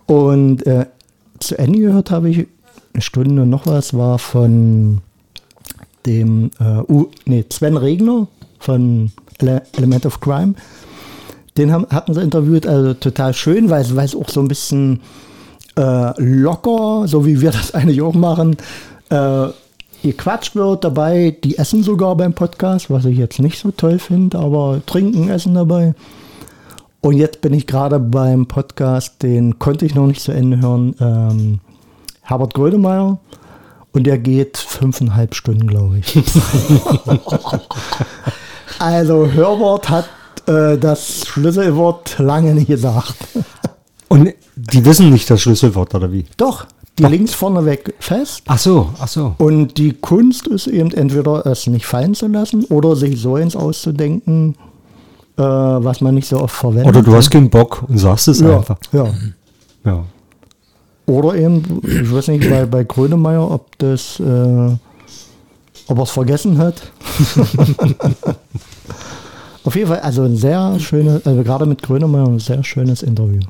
Und 0.06 0.66
äh, 0.66 0.86
zu 1.38 1.58
Ende 1.58 1.78
gehört 1.78 2.10
habe 2.10 2.30
ich 2.30 2.46
eine 2.92 3.02
Stunde 3.02 3.46
noch 3.46 3.66
was, 3.66 3.94
war 3.94 4.18
von 4.18 5.00
dem 6.06 6.50
uh, 6.60 7.06
nee, 7.24 7.44
Sven 7.50 7.76
Regner 7.76 8.28
von 8.58 9.10
Element 9.40 10.06
of 10.06 10.20
Crime. 10.20 10.54
Den 11.56 11.72
haben, 11.72 11.86
hatten 11.90 12.14
sie 12.14 12.22
interviewt, 12.22 12.66
also 12.66 12.94
total 12.94 13.34
schön, 13.34 13.70
weil, 13.70 13.82
es 13.82 14.14
auch 14.14 14.28
so 14.28 14.40
ein 14.40 14.48
bisschen 14.48 15.00
äh, 15.76 16.20
locker, 16.20 17.04
so 17.06 17.24
wie 17.26 17.40
wir 17.40 17.50
das 17.52 17.74
eigentlich 17.74 18.02
auch 18.02 18.14
machen, 18.14 18.56
äh, 19.10 19.48
gequatscht 20.02 20.54
wird 20.54 20.84
dabei. 20.84 21.36
Die 21.42 21.58
essen 21.58 21.82
sogar 21.82 22.16
beim 22.16 22.34
Podcast, 22.34 22.90
was 22.90 23.04
ich 23.04 23.18
jetzt 23.18 23.38
nicht 23.38 23.58
so 23.58 23.70
toll 23.70 23.98
finde, 23.98 24.38
aber 24.38 24.80
trinken, 24.86 25.28
essen 25.28 25.54
dabei. 25.54 25.94
Und 27.00 27.16
jetzt 27.16 27.40
bin 27.40 27.54
ich 27.54 27.66
gerade 27.66 28.00
beim 28.00 28.46
Podcast, 28.46 29.22
den 29.22 29.58
konnte 29.58 29.86
ich 29.86 29.94
noch 29.94 30.06
nicht 30.06 30.20
zu 30.20 30.32
Ende 30.32 30.60
hören. 30.60 30.94
Ähm, 31.00 31.60
Herbert 32.22 32.54
Grönemeyer. 32.54 33.18
Und 33.92 34.04
der 34.04 34.18
geht 34.18 34.58
fünfeinhalb 34.58 35.34
Stunden, 35.34 35.68
glaube 35.68 35.98
ich. 35.98 36.18
also 38.78 39.26
Herbert 39.26 39.88
hat 39.88 40.08
äh, 40.46 40.78
das 40.78 41.26
Schlüsselwort 41.26 42.18
lange 42.18 42.54
nicht 42.54 42.68
gesagt. 42.68 43.14
Und 44.08 44.32
die 44.54 44.84
wissen 44.84 45.10
nicht 45.10 45.28
das 45.28 45.42
Schlüsselwort, 45.42 45.94
oder 45.94 46.10
wie? 46.12 46.24
Doch, 46.36 46.66
die 46.98 47.04
links 47.04 47.34
vorneweg 47.34 47.94
fest. 47.98 48.42
Ach 48.46 48.58
so, 48.58 48.90
ach 48.98 49.08
so. 49.08 49.34
Und 49.38 49.76
die 49.76 49.92
Kunst 49.92 50.46
ist 50.46 50.66
eben 50.66 50.92
entweder 50.92 51.44
es 51.46 51.66
nicht 51.66 51.86
fallen 51.86 52.14
zu 52.14 52.26
lassen 52.26 52.64
oder 52.66 52.96
sich 52.96 53.20
so 53.20 53.36
ins 53.36 53.54
auszudenken, 53.54 54.56
äh, 55.36 55.42
was 55.42 56.00
man 56.00 56.14
nicht 56.14 56.28
so 56.28 56.40
oft 56.40 56.54
verwendet. 56.54 56.88
Oder 56.88 57.02
du 57.02 57.14
hast 57.14 57.30
keinen 57.30 57.50
Bock 57.50 57.84
und 57.88 57.98
sagst 57.98 58.28
es 58.28 58.40
ja, 58.40 58.56
einfach. 58.56 58.78
ja. 58.92 59.12
Ja. 59.84 60.04
Oder 61.06 61.36
eben, 61.36 61.80
ich 61.84 62.12
weiß 62.12 62.28
nicht, 62.28 62.48
bei, 62.50 62.66
bei 62.66 62.82
Grönemeyer, 62.82 63.48
ob 63.48 63.78
das, 63.78 64.18
äh, 64.18 64.76
ob 65.88 65.98
er 65.98 66.02
es 66.02 66.10
vergessen 66.10 66.58
hat. 66.58 66.82
Auf 69.66 69.74
jeden 69.74 69.88
Fall, 69.88 69.98
also 69.98 70.22
ein 70.22 70.36
sehr 70.36 70.78
schönes, 70.78 71.26
also 71.26 71.42
gerade 71.42 71.66
mit 71.66 71.82
Grönemeyer 71.82 72.28
ein 72.28 72.38
sehr 72.38 72.62
schönes 72.62 73.02
Interview. 73.02 73.40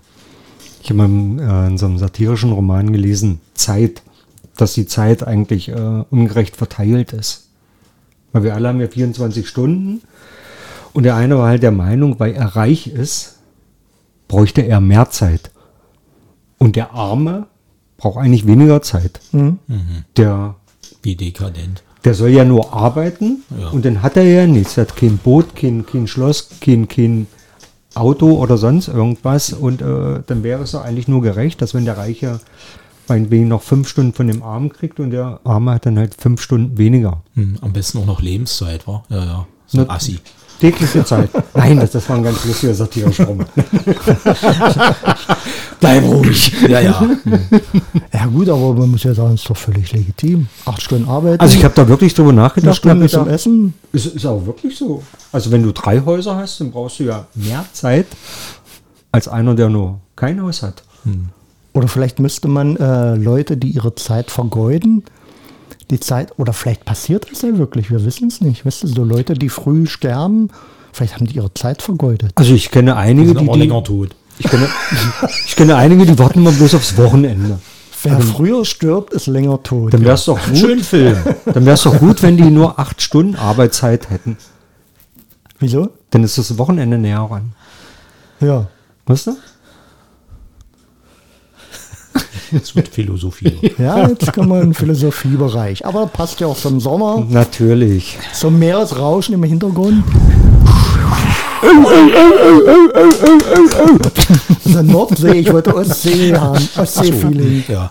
Ich 0.83 0.89
habe 0.89 1.07
mal 1.07 1.67
äh, 1.67 1.67
in 1.67 1.77
so 1.77 1.85
einem 1.85 1.99
satirischen 1.99 2.53
Roman 2.53 2.91
gelesen, 2.91 3.41
Zeit, 3.53 4.03
dass 4.57 4.73
die 4.73 4.87
Zeit 4.87 5.27
eigentlich 5.27 5.69
äh, 5.69 6.05
ungerecht 6.09 6.57
verteilt 6.57 7.13
ist. 7.13 7.49
Weil 8.33 8.45
wir 8.45 8.55
alle 8.55 8.69
haben 8.69 8.81
ja 8.81 8.89
24 8.89 9.47
Stunden 9.47 10.01
und 10.95 11.03
der 11.03 11.17
eine 11.17 11.37
war 11.37 11.49
halt 11.49 11.63
der 11.63 11.71
Meinung, 11.71 12.19
weil 12.19 12.33
er 12.33 12.57
reich 12.57 12.87
ist, 12.87 13.37
bräuchte 14.27 14.63
er 14.63 14.81
mehr 14.81 15.11
Zeit. 15.11 15.51
Und 16.57 16.77
der 16.77 16.93
Arme 16.93 17.47
braucht 17.99 18.25
eigentlich 18.25 18.47
weniger 18.47 18.81
Zeit. 18.81 19.21
Der, 20.17 20.55
Wie 21.03 21.15
dekadent. 21.15 21.83
Der 22.07 22.15
soll 22.15 22.31
ja 22.31 22.45
nur 22.45 22.73
arbeiten 22.73 23.43
Ja. 23.61 23.69
und 23.71 23.85
dann 23.85 24.01
hat 24.03 24.17
er 24.17 24.23
ja 24.23 24.47
nichts. 24.47 24.79
Er 24.79 24.83
hat 24.87 24.97
kein 24.97 25.19
Boot, 25.19 25.55
kein, 25.57 25.85
kein 25.85 26.07
Schloss, 26.07 26.49
kein, 26.61 26.87
kein 26.89 27.27
Auto 27.95 28.33
oder 28.39 28.57
sonst 28.57 28.89
irgendwas. 28.89 29.53
Und 29.53 29.83
äh, 29.83 30.23
dann 30.27 30.43
wäre 30.43 30.63
es 30.63 30.71
doch 30.71 30.85
eigentlich 30.85 31.09
nur 31.09 31.21
gerecht, 31.21 31.61
dass 31.61 31.75
wenn 31.75 31.85
der 31.85 31.99
Reiche 31.99 32.41
meinetwegen 33.09 33.49
noch 33.49 33.63
fünf 33.63 33.89
Stunden 33.89 34.13
von 34.13 34.27
dem 34.29 34.43
Armen 34.43 34.69
kriegt 34.73 35.01
und 35.01 35.11
der 35.11 35.41
Arme 35.45 35.73
hat 35.73 35.87
dann 35.87 35.99
halt 35.99 36.15
fünf 36.19 36.41
Stunden 36.41 36.79
weniger. 36.79 37.23
Hm, 37.35 37.57
am 37.61 37.73
besten 37.73 37.99
auch 37.99 38.07
noch 38.07 38.23
Lebenszeit, 38.23 38.87
war? 38.87 39.05
Ja, 39.09 39.25
ja. 39.25 39.47
So 39.67 39.81
ein 39.81 39.91
Assi. 39.91 40.19
Tägliche 40.61 41.05
Zeit. 41.05 41.29
Nein, 41.55 41.79
das, 41.81 41.91
das 41.91 42.09
war 42.09 42.17
ein 42.17 42.23
ganz 42.23 42.45
lustiger 42.45 42.75
satirischer 42.75 43.25
Roman. 43.25 43.47
Bleib 45.81 46.03
ruhig. 46.05 46.53
Ja, 46.69 46.81
ja. 46.81 47.03
Ja 48.13 48.27
gut, 48.27 48.49
aber 48.49 48.73
man 48.75 48.91
muss 48.91 49.03
ja 49.05 49.15
sagen, 49.15 49.35
es 49.35 49.43
ist 49.43 49.51
doch 49.51 49.57
völlig 49.57 49.93
legitim. 49.93 50.47
Acht 50.65 50.81
Stunden 50.83 51.09
arbeiten, 51.09 51.41
Also 51.41 51.57
ich 51.57 51.65
habe 51.65 51.75
da 51.75 51.87
wirklich 51.89 52.15
drüber 52.15 52.31
eine 52.31 52.41
nachgedacht. 52.43 52.71
hab 52.71 52.77
Stunde 52.77 53.09
zum 53.09 53.29
Essen. 53.29 53.75
Ist, 53.93 54.07
ist 54.07 54.27
auch 54.27 54.45
wirklich 54.47 54.77
so. 54.77 55.03
Also 55.33 55.51
wenn 55.53 55.63
du 55.63 55.73
drei 55.73 56.01
Häuser 56.01 56.37
hast, 56.37 56.61
dann 56.61 56.71
brauchst 56.71 56.99
du 57.01 57.05
ja 57.05 57.27
mehr 57.35 57.65
Zeit 57.73 58.07
als 59.13 59.29
einer, 59.29 59.55
der 59.55 59.69
nur 59.69 60.01
kein 60.17 60.41
Haus 60.43 60.63
hat. 60.63 60.83
Oder 61.75 61.89
vielleicht 61.89 62.19
müsste 62.19 62.49
man 62.49 62.77
äh, 62.77 63.15
Leute, 63.17 63.57
die 63.57 63.69
ihre 63.71 63.95
Zeit 63.95 64.31
vergeuden, 64.31 65.05
die 65.91 66.01
Zeit, 66.01 66.39
oder 66.39 66.53
vielleicht 66.53 66.85
passiert 66.85 67.27
das 67.31 67.43
ja 67.43 67.57
wirklich, 67.59 67.91
wir 67.91 68.05
wissen 68.05 68.29
es 68.29 68.41
nicht. 68.41 68.67
Weißt 68.67 68.83
du, 68.83 68.87
so 68.89 69.05
Leute, 69.05 69.35
die 69.35 69.49
früh 69.49 69.87
sterben, 69.87 70.49
vielleicht 70.93 71.15
haben 71.15 71.27
die 71.27 71.37
ihre 71.37 71.53
Zeit 71.55 71.83
vergeudet. 71.83 72.33
Also 72.35 72.55
ich 72.55 72.71
kenne 72.71 72.93
Die 72.93 72.97
einige, 72.97 73.35
die, 73.35 73.39
aber 73.45 73.53
die 73.55 73.61
länger 73.61 73.85
tot. 73.85 74.17
ich, 74.39 74.47
kenne, 74.49 74.69
ich 75.47 75.57
kenne 75.57 75.77
einige, 75.77 76.07
die 76.07 76.19
warten 76.19 76.41
immer 76.41 76.53
bloß 76.53 76.75
aufs 76.75 76.97
Wochenende. 76.97 77.59
Wer 78.03 78.21
früher 78.21 78.65
stirbt, 78.65 79.13
ist 79.15 79.27
länger 79.27 79.63
tot. 79.63 79.93
Dann 79.95 80.05
wäre 80.05 80.15
es 80.15 80.27
doch 80.27 80.39
gut. 80.45 80.57
Schön 80.57 80.81
Film. 80.81 81.17
Dann 81.47 81.65
wäre 81.65 81.75
es 81.75 81.83
doch 81.83 81.99
gut, 81.99 82.23
wenn 82.23 82.37
die 82.37 82.51
nur 82.51 82.79
acht 82.79 83.03
Stunden 83.03 83.35
Arbeitszeit 83.37 84.11
hätten. 84.11 84.37
Wieso? 85.59 85.89
Dann 86.11 86.23
ist 86.23 86.39
das 86.39 86.57
Wochenende 86.59 86.99
näher 86.99 87.27
ran. 87.29 87.53
Ja. 88.41 88.67
Weißt 89.07 89.29
du? 89.29 89.37
Es 92.53 92.75
wird 92.77 92.89
Philosophie. 92.89 93.73
Ja, 93.79 94.09
jetzt 94.09 94.33
kommen 94.33 94.49
wir 94.49 94.57
in 94.63 94.69
den 94.69 94.75
Philosophiebereich. 94.75 95.85
Aber 95.85 96.07
passt 96.07 96.41
ja 96.41 96.47
auch 96.47 96.57
zum 96.57 96.81
Sommer, 96.81 97.25
Natürlich. 97.29 98.19
zum 98.33 98.59
Meeresrauschen 98.59 99.35
im 99.35 99.43
Hintergrund. 99.43 100.05
In 104.65 104.73
der 104.73 104.83
Nordsee, 104.83 105.33
ich 105.33 105.53
wollte 105.53 105.75
Ostsee 105.75 106.35
haben. 106.35 106.69
Ostsee-Feeling. 106.77 107.65
Ja. 107.69 107.89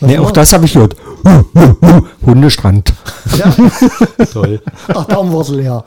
Nee, 0.00 0.18
auch 0.18 0.30
das 0.30 0.52
habe 0.52 0.64
ich 0.64 0.72
gehört. 0.72 0.96
Hundestrand. 2.24 2.92
Ja. 3.36 3.54
Toll. 4.32 4.60
Ach, 4.88 5.04
da 5.06 5.16
haben 5.16 5.32
wir 5.32 5.40
es 5.40 5.48
leer. 5.48 5.84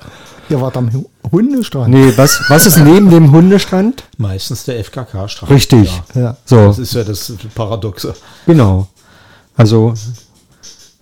Ihr 0.52 0.60
wart 0.62 0.76
am 0.76 0.92
Hu- 0.92 1.06
Hundestrand. 1.32 1.90
Nee, 1.94 2.12
was, 2.18 2.42
was 2.50 2.66
ist 2.66 2.78
neben 2.78 3.10
dem 3.10 3.32
Hundestrand? 3.32 4.04
Meistens 4.18 4.66
der 4.66 4.80
FKK-Strand. 4.84 5.50
Richtig. 5.52 6.02
Ja. 6.14 6.22
Ja. 6.22 6.38
So, 6.46 6.68
Das 6.68 6.80
ist 6.80 6.94
ja 6.94 7.04
das 7.06 7.32
Paradoxe. 7.56 8.14
genau. 8.46 8.88
Also, 9.56 9.94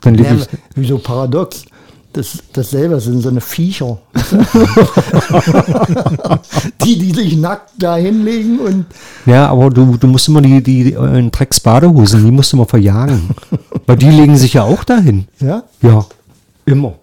dann 0.01 0.13
lebe 0.15 0.29
Ja, 0.29 0.35
ich. 0.35 0.47
wieso 0.75 0.97
paradox? 0.99 1.63
Das, 2.13 2.38
dasselbe 2.53 2.99
sind 2.99 3.21
so 3.21 3.29
eine 3.29 3.39
Viecher. 3.41 3.99
die, 6.83 6.97
die 6.97 7.12
sich 7.13 7.38
nackt 7.38 7.71
da 7.77 7.95
hinlegen 7.97 8.59
und 8.59 8.85
Ja, 9.25 9.47
aber 9.49 9.69
du, 9.69 9.95
du 9.97 10.07
musst 10.07 10.27
immer 10.27 10.41
die, 10.41 10.62
die, 10.62 10.83
die 10.85 10.93
äh, 10.93 11.29
Drecksbadehosen, 11.29 12.23
die 12.25 12.31
musst 12.31 12.51
du 12.53 12.57
immer 12.57 12.65
verjagen. 12.65 13.29
Weil 13.85 13.97
die 13.97 14.09
legen 14.09 14.38
sich 14.38 14.53
ja 14.53 14.63
auch 14.63 14.83
dahin. 14.83 15.27
ja. 15.39 15.63
Ja, 15.81 16.05
immer. 16.65 16.93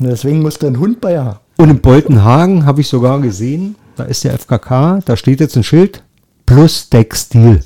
Und 0.00 0.08
deswegen 0.10 0.42
muss 0.42 0.58
der 0.58 0.70
ein 0.70 0.78
Hund 0.78 1.00
bei 1.00 1.18
haben. 1.18 1.38
Und 1.56 1.70
in 1.70 1.80
Boltenhagen 1.80 2.66
habe 2.66 2.80
ich 2.82 2.88
sogar 2.88 3.20
gesehen, 3.20 3.76
da 3.96 4.04
ist 4.04 4.24
der 4.24 4.38
FKK, 4.38 5.00
da 5.04 5.16
steht 5.16 5.40
jetzt 5.40 5.56
ein 5.56 5.64
Schild, 5.64 6.02
plus 6.44 6.90
Textil. 6.90 7.64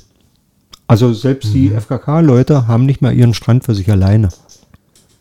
Also 0.87 1.13
selbst 1.13 1.53
die 1.53 1.69
FKK-Leute 1.69 2.67
haben 2.67 2.85
nicht 2.85 3.01
mehr 3.01 3.11
ihren 3.11 3.33
Strand 3.33 3.63
für 3.63 3.75
sich 3.75 3.89
alleine. 3.91 4.29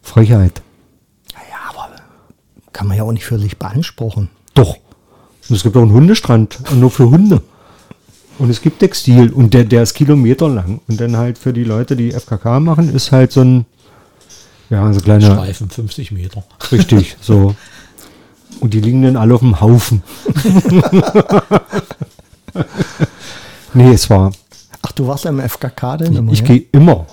Frechheit. 0.03 0.63
Ja, 1.33 1.71
aber 1.71 1.91
kann 2.73 2.89
man 2.89 2.97
ja 2.97 3.05
auch 3.05 3.13
nicht 3.13 3.25
für 3.25 3.39
sich 3.39 3.59
beanspruchen. 3.59 4.31
Doch. 4.55 4.77
Und 5.49 5.57
es 5.57 5.63
gibt 5.63 5.77
auch 5.77 5.83
einen 5.83 5.93
Hundestrand, 5.93 6.59
nur 6.75 6.91
für 6.91 7.11
Hunde. 7.11 7.43
Und 8.39 8.51
es 8.51 8.63
gibt 8.63 8.79
Textil 8.79 9.31
und 9.31 9.53
der, 9.53 9.65
der 9.65 9.83
ist 9.83 9.95
Kilometer 9.95 10.49
lang. 10.49 10.81
Und 10.89 11.01
dann 11.01 11.17
halt 11.17 11.39
für 11.39 11.53
die 11.53 11.65
Leute, 11.65 11.95
die 11.95 12.13
FKK 12.13 12.61
machen, 12.61 12.93
ist 12.95 13.13
halt 13.13 13.33
so 13.33 13.43
ein, 13.43 13.67
ja, 14.71 14.93
so 14.93 15.01
kleiner, 15.01 15.33
Streifen 15.33 15.69
50 15.69 16.11
Meter. 16.13 16.43
richtig, 16.73 17.17
so. 17.21 17.55
Und 18.61 18.75
die 18.75 18.81
liegen 18.81 19.03
dann 19.03 19.17
alle 19.17 19.35
auf 19.35 19.41
dem 19.41 19.61
Haufen. 19.61 20.03
nee, 23.75 23.93
es 23.93 24.09
war, 24.11 24.33
Ach, 24.83 24.93
du 24.93 25.07
warst 25.07 25.25
ja 25.25 25.31
im 25.31 25.41
FKK 25.41 25.97
denn 25.99 26.15
immer, 26.17 26.33
ich 26.33 26.41
ja? 26.41 26.45
gehe 26.47 26.65
immer. 26.73 27.07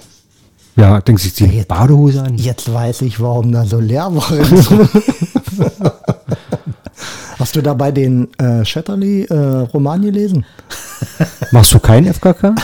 Ja, 0.75 1.01
denkst 1.01 1.23
du, 1.23 1.27
ich 1.29 1.35
ziehe 1.35 1.49
Ja, 1.49 1.55
jetzt- 1.57 1.67
Badehose 1.67 2.21
an? 2.23 2.35
Jetzt 2.37 2.71
weiß 2.71 3.01
ich, 3.01 3.19
warum 3.19 3.51
da 3.51 3.65
so 3.65 3.79
leer 3.79 4.09
war. 4.13 4.29
Hast 7.39 7.55
du 7.55 7.61
dabei 7.61 7.91
den 7.91 8.27
äh, 8.39 8.63
Shetterly-Roman 8.65 10.01
gelesen? 10.01 10.45
Machst 11.51 11.73
du 11.73 11.79
keinen 11.79 12.13
FKK? 12.13 12.55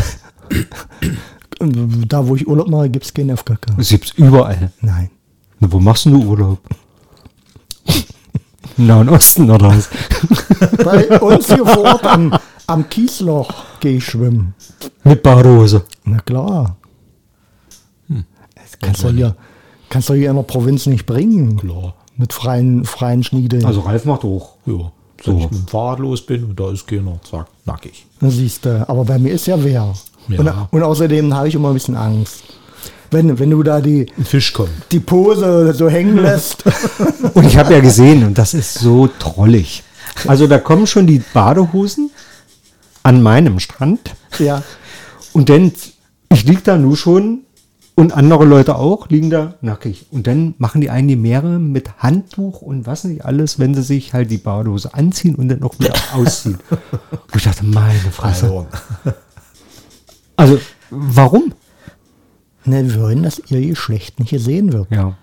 Da, 2.08 2.28
wo 2.28 2.36
ich 2.36 2.48
Urlaub 2.48 2.68
mache, 2.68 2.90
gibt 2.90 3.06
es 3.06 3.14
keinen 3.14 3.36
FKK. 3.38 3.74
Das 3.78 3.90
gibt's 3.90 4.12
überall. 4.12 4.72
Nein. 4.82 5.10
Na, 5.60 5.72
wo 5.72 5.80
machst 5.80 6.06
du 6.06 6.16
Urlaub? 6.24 6.60
Im 8.78 8.88
Nahen 8.88 9.10
Osten 9.10 9.50
oder 9.50 9.70
was? 9.70 9.90
Bei 10.84 11.20
uns 11.22 11.48
hier 11.48 11.66
vor 11.66 11.84
Ort 11.84 12.06
am, 12.06 12.38
am 12.68 12.90
Kiesloch 12.90 13.52
gehe 13.80 13.98
ich 13.98 14.06
schwimmen. 14.06 14.56
Mit 15.04 15.22
Badehose. 15.24 15.84
Na 16.06 16.20
klar. 16.20 16.78
Das 18.56 18.80
kannst 18.80 19.04
du 19.04 19.10
hier, 19.10 19.36
kannst 19.90 20.10
du 20.10 20.14
hier 20.14 20.30
in 20.30 20.36
der 20.36 20.44
Provinz 20.44 20.86
nicht 20.86 21.06
bringen. 21.06 21.58
Klar. 21.58 21.96
Mit 22.18 22.34
freien, 22.34 22.86
freien 22.86 23.24
Schniede. 23.24 23.66
Also 23.66 23.82
Ralf 23.82 24.06
macht 24.06 24.24
hoch. 24.24 24.56
Ja. 24.66 24.92
So. 25.24 25.32
Wenn 25.32 25.38
ich 25.38 25.52
mit 25.52 25.60
dem 25.62 25.68
Fahrrad 25.68 26.00
los 26.00 26.26
bin 26.26 26.44
und 26.44 26.60
da 26.60 26.72
ist 26.72 26.86
keiner, 26.86 27.20
zack, 27.24 27.48
nackig. 27.66 28.06
Siehst 28.22 28.66
du. 28.66 28.88
Aber 28.90 29.06
bei 29.06 29.18
mir 29.18 29.34
ist 29.34 29.46
ja 29.48 29.62
wer. 29.64 29.94
Ja. 30.28 30.40
Und, 30.40 30.52
und 30.72 30.84
außerdem 30.84 31.34
habe 31.34 31.48
ich 31.48 31.56
immer 31.56 31.70
ein 31.70 31.74
bisschen 31.76 31.96
Angst. 31.96 32.44
Wenn, 33.14 33.40
wenn 33.40 33.50
du 33.52 33.64
da 33.64 33.80
die, 33.80 34.08
Ein 34.18 34.26
Fisch 34.26 34.52
kommt. 34.54 34.72
die 34.92 35.00
Pose 35.00 35.74
so 35.74 35.90
hängen 35.90 36.18
lässt. 36.22 36.64
Und 37.34 37.46
ich 37.46 37.58
habe 37.58 37.74
ja 37.74 37.80
gesehen, 37.80 38.26
und 38.26 38.38
das 38.38 38.54
ist 38.54 38.74
so 38.74 39.08
trollig. 39.20 39.84
Also 40.28 40.48
da 40.48 40.60
kommen 40.60 40.86
schon 40.88 41.08
die 41.08 41.22
Badehosen 41.34 42.12
an 43.04 43.22
meinem 43.22 43.60
Strand 43.60 44.12
ja. 44.40 44.64
Und 45.34 45.50
dann, 45.50 45.72
ich 46.32 46.44
lieg 46.46 46.64
da 46.64 46.78
nur 46.78 46.98
schon 46.98 47.42
und 47.96 48.14
andere 48.14 48.46
Leute 48.46 48.76
auch, 48.76 49.10
liegen 49.10 49.30
da 49.30 49.56
nackig. 49.62 50.08
Und 50.12 50.28
dann 50.28 50.56
machen 50.58 50.82
die 50.82 50.90
einen 50.90 51.08
die 51.08 51.16
Meere 51.16 51.60
mit 51.60 51.98
Handtuch 52.00 52.62
und 52.62 52.86
was 52.86 53.04
nicht 53.04 53.26
alles, 53.26 53.60
wenn 53.60 53.74
sie 53.74 53.84
sich 53.84 54.14
halt 54.14 54.32
die 54.32 54.38
Badehose 54.38 54.94
anziehen 54.94 55.36
und 55.36 55.50
dann 55.50 55.64
auch 55.64 55.78
wieder 55.80 55.94
ausziehen. 56.14 56.60
Und 56.70 57.36
ich 57.36 57.44
dachte, 57.44 57.66
meine 57.66 58.12
Fresse. 58.12 58.68
Also, 60.36 60.60
warum? 60.90 61.54
Ne, 62.66 62.94
wir 62.94 63.02
wollen, 63.02 63.24
dass 63.24 63.42
ihr 63.50 63.62
Geschlecht 63.68 64.20
nicht 64.20 64.30
gesehen 64.32 64.72
wird. 64.74 64.90
Ja. 64.92 65.16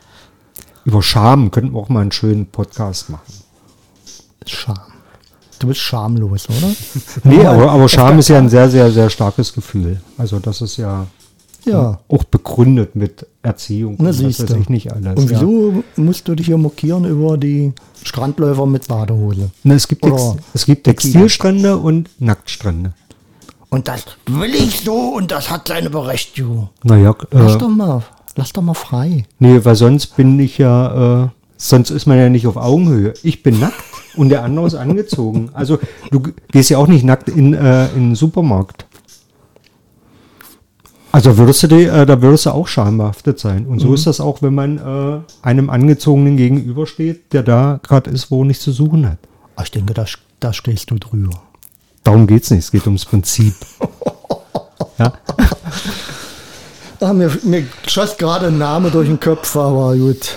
Über 0.84 1.02
Scham 1.02 1.50
könnten 1.50 1.72
wir 1.72 1.78
auch 1.80 1.88
mal 1.88 2.00
einen 2.00 2.12
schönen 2.12 2.46
Podcast 2.46 3.10
machen. 3.10 3.32
Scham. 4.46 4.78
Du 5.58 5.66
bist 5.66 5.80
schamlos, 5.80 6.48
oder? 6.48 6.72
Nee, 7.24 7.44
aber, 7.44 7.70
aber 7.70 7.88
Scham 7.88 8.18
ist 8.18 8.28
ja 8.28 8.38
ein 8.38 8.48
sehr, 8.48 8.70
sehr, 8.70 8.90
sehr 8.90 9.10
starkes 9.10 9.52
Gefühl. 9.52 10.00
Also 10.16 10.38
das 10.38 10.62
ist 10.62 10.78
ja 10.78 11.06
Ja. 11.66 11.98
auch 12.08 12.24
begründet 12.24 12.96
mit 12.96 13.26
Erziehung 13.42 13.96
Na, 13.98 14.08
und 14.10 14.24
weiß 14.24 14.38
du. 14.38 14.56
ich 14.56 14.68
nicht 14.70 14.92
alles. 14.92 15.16
Und 15.18 15.30
ja. 15.30 15.36
wieso 15.36 15.84
musst 15.96 16.26
du 16.28 16.34
dich 16.34 16.46
hier 16.46 16.56
mokieren 16.56 17.04
über 17.04 17.36
die 17.36 17.72
Strandläufer 18.02 18.64
mit 18.64 18.88
Badehose? 18.88 19.50
Na, 19.62 19.74
es, 19.74 19.86
gibt 19.86 20.02
Text, 20.02 20.36
es 20.54 20.64
gibt 20.64 20.84
Textilstrände 20.84 21.76
und 21.76 22.08
Nacktstrände. 22.18 22.94
Und 23.70 23.86
das 23.88 24.04
will 24.26 24.54
ich 24.54 24.80
so 24.80 24.94
und 25.14 25.30
das 25.30 25.48
hat 25.50 25.68
seine 25.68 25.90
Berechtigung. 25.90 26.70
Naja, 26.82 27.14
Lass 27.30 27.54
äh, 27.54 27.58
doch 27.58 27.68
mal, 27.68 28.02
lass 28.36 28.52
doch 28.52 28.62
mal 28.62 28.74
frei. 28.74 29.24
nee, 29.38 29.60
weil 29.64 29.76
sonst 29.76 30.16
bin 30.16 30.38
ich 30.40 30.58
ja, 30.58 31.24
äh, 31.24 31.28
sonst 31.56 31.90
ist 31.90 32.06
man 32.06 32.18
ja 32.18 32.28
nicht 32.28 32.46
auf 32.48 32.56
Augenhöhe. 32.56 33.14
Ich 33.22 33.42
bin 33.44 33.60
nackt 33.60 33.74
und 34.16 34.28
der 34.30 34.42
andere 34.42 34.66
ist 34.66 34.74
angezogen. 34.74 35.50
Also 35.54 35.78
du 36.10 36.20
gehst 36.50 36.70
ja 36.70 36.78
auch 36.78 36.88
nicht 36.88 37.04
nackt 37.04 37.28
in, 37.28 37.54
äh, 37.54 37.86
in 37.92 38.08
den 38.10 38.14
Supermarkt. 38.16 38.86
Also 41.12 41.36
würdest 41.38 41.62
du 41.64 41.66
die, 41.68 41.84
äh, 41.84 42.06
da 42.06 42.22
würdest 42.22 42.46
du 42.46 42.50
auch 42.50 42.68
schambehaftet 42.68 43.38
sein. 43.40 43.66
Und 43.66 43.80
so 43.80 43.88
Mhm. 43.88 43.94
ist 43.94 44.06
das 44.06 44.20
auch, 44.20 44.42
wenn 44.42 44.54
man 44.54 44.78
äh, 44.78 45.20
einem 45.42 45.68
Angezogenen 45.70 46.36
gegenübersteht, 46.36 47.32
der 47.32 47.42
da 47.42 47.80
gerade 47.82 48.10
ist, 48.10 48.30
wo 48.30 48.44
nichts 48.44 48.62
zu 48.62 48.70
suchen 48.72 49.08
hat. 49.08 49.18
Ich 49.62 49.70
denke, 49.72 49.92
da, 49.94 50.04
da 50.38 50.52
stehst 50.52 50.90
du 50.90 50.96
drüber. 50.98 51.42
Darum 52.04 52.26
geht 52.26 52.44
es 52.44 52.50
nicht, 52.50 52.60
es 52.60 52.70
geht 52.70 52.86
ums 52.86 53.04
Prinzip. 53.04 53.54
ja? 54.98 55.12
Ah, 57.00 57.12
mir, 57.12 57.30
mir 57.44 57.66
schoss 57.86 58.16
gerade 58.16 58.48
ein 58.48 58.58
Name 58.58 58.90
durch 58.90 59.08
den 59.08 59.18
Kopf, 59.18 59.56
aber 59.56 59.96
gut. 59.96 60.36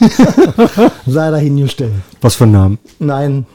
Sei 1.06 1.30
dahingestellt. 1.30 1.92
Was 2.20 2.36
für 2.36 2.44
ein 2.44 2.52
Name? 2.52 2.78
Nein. 2.98 3.46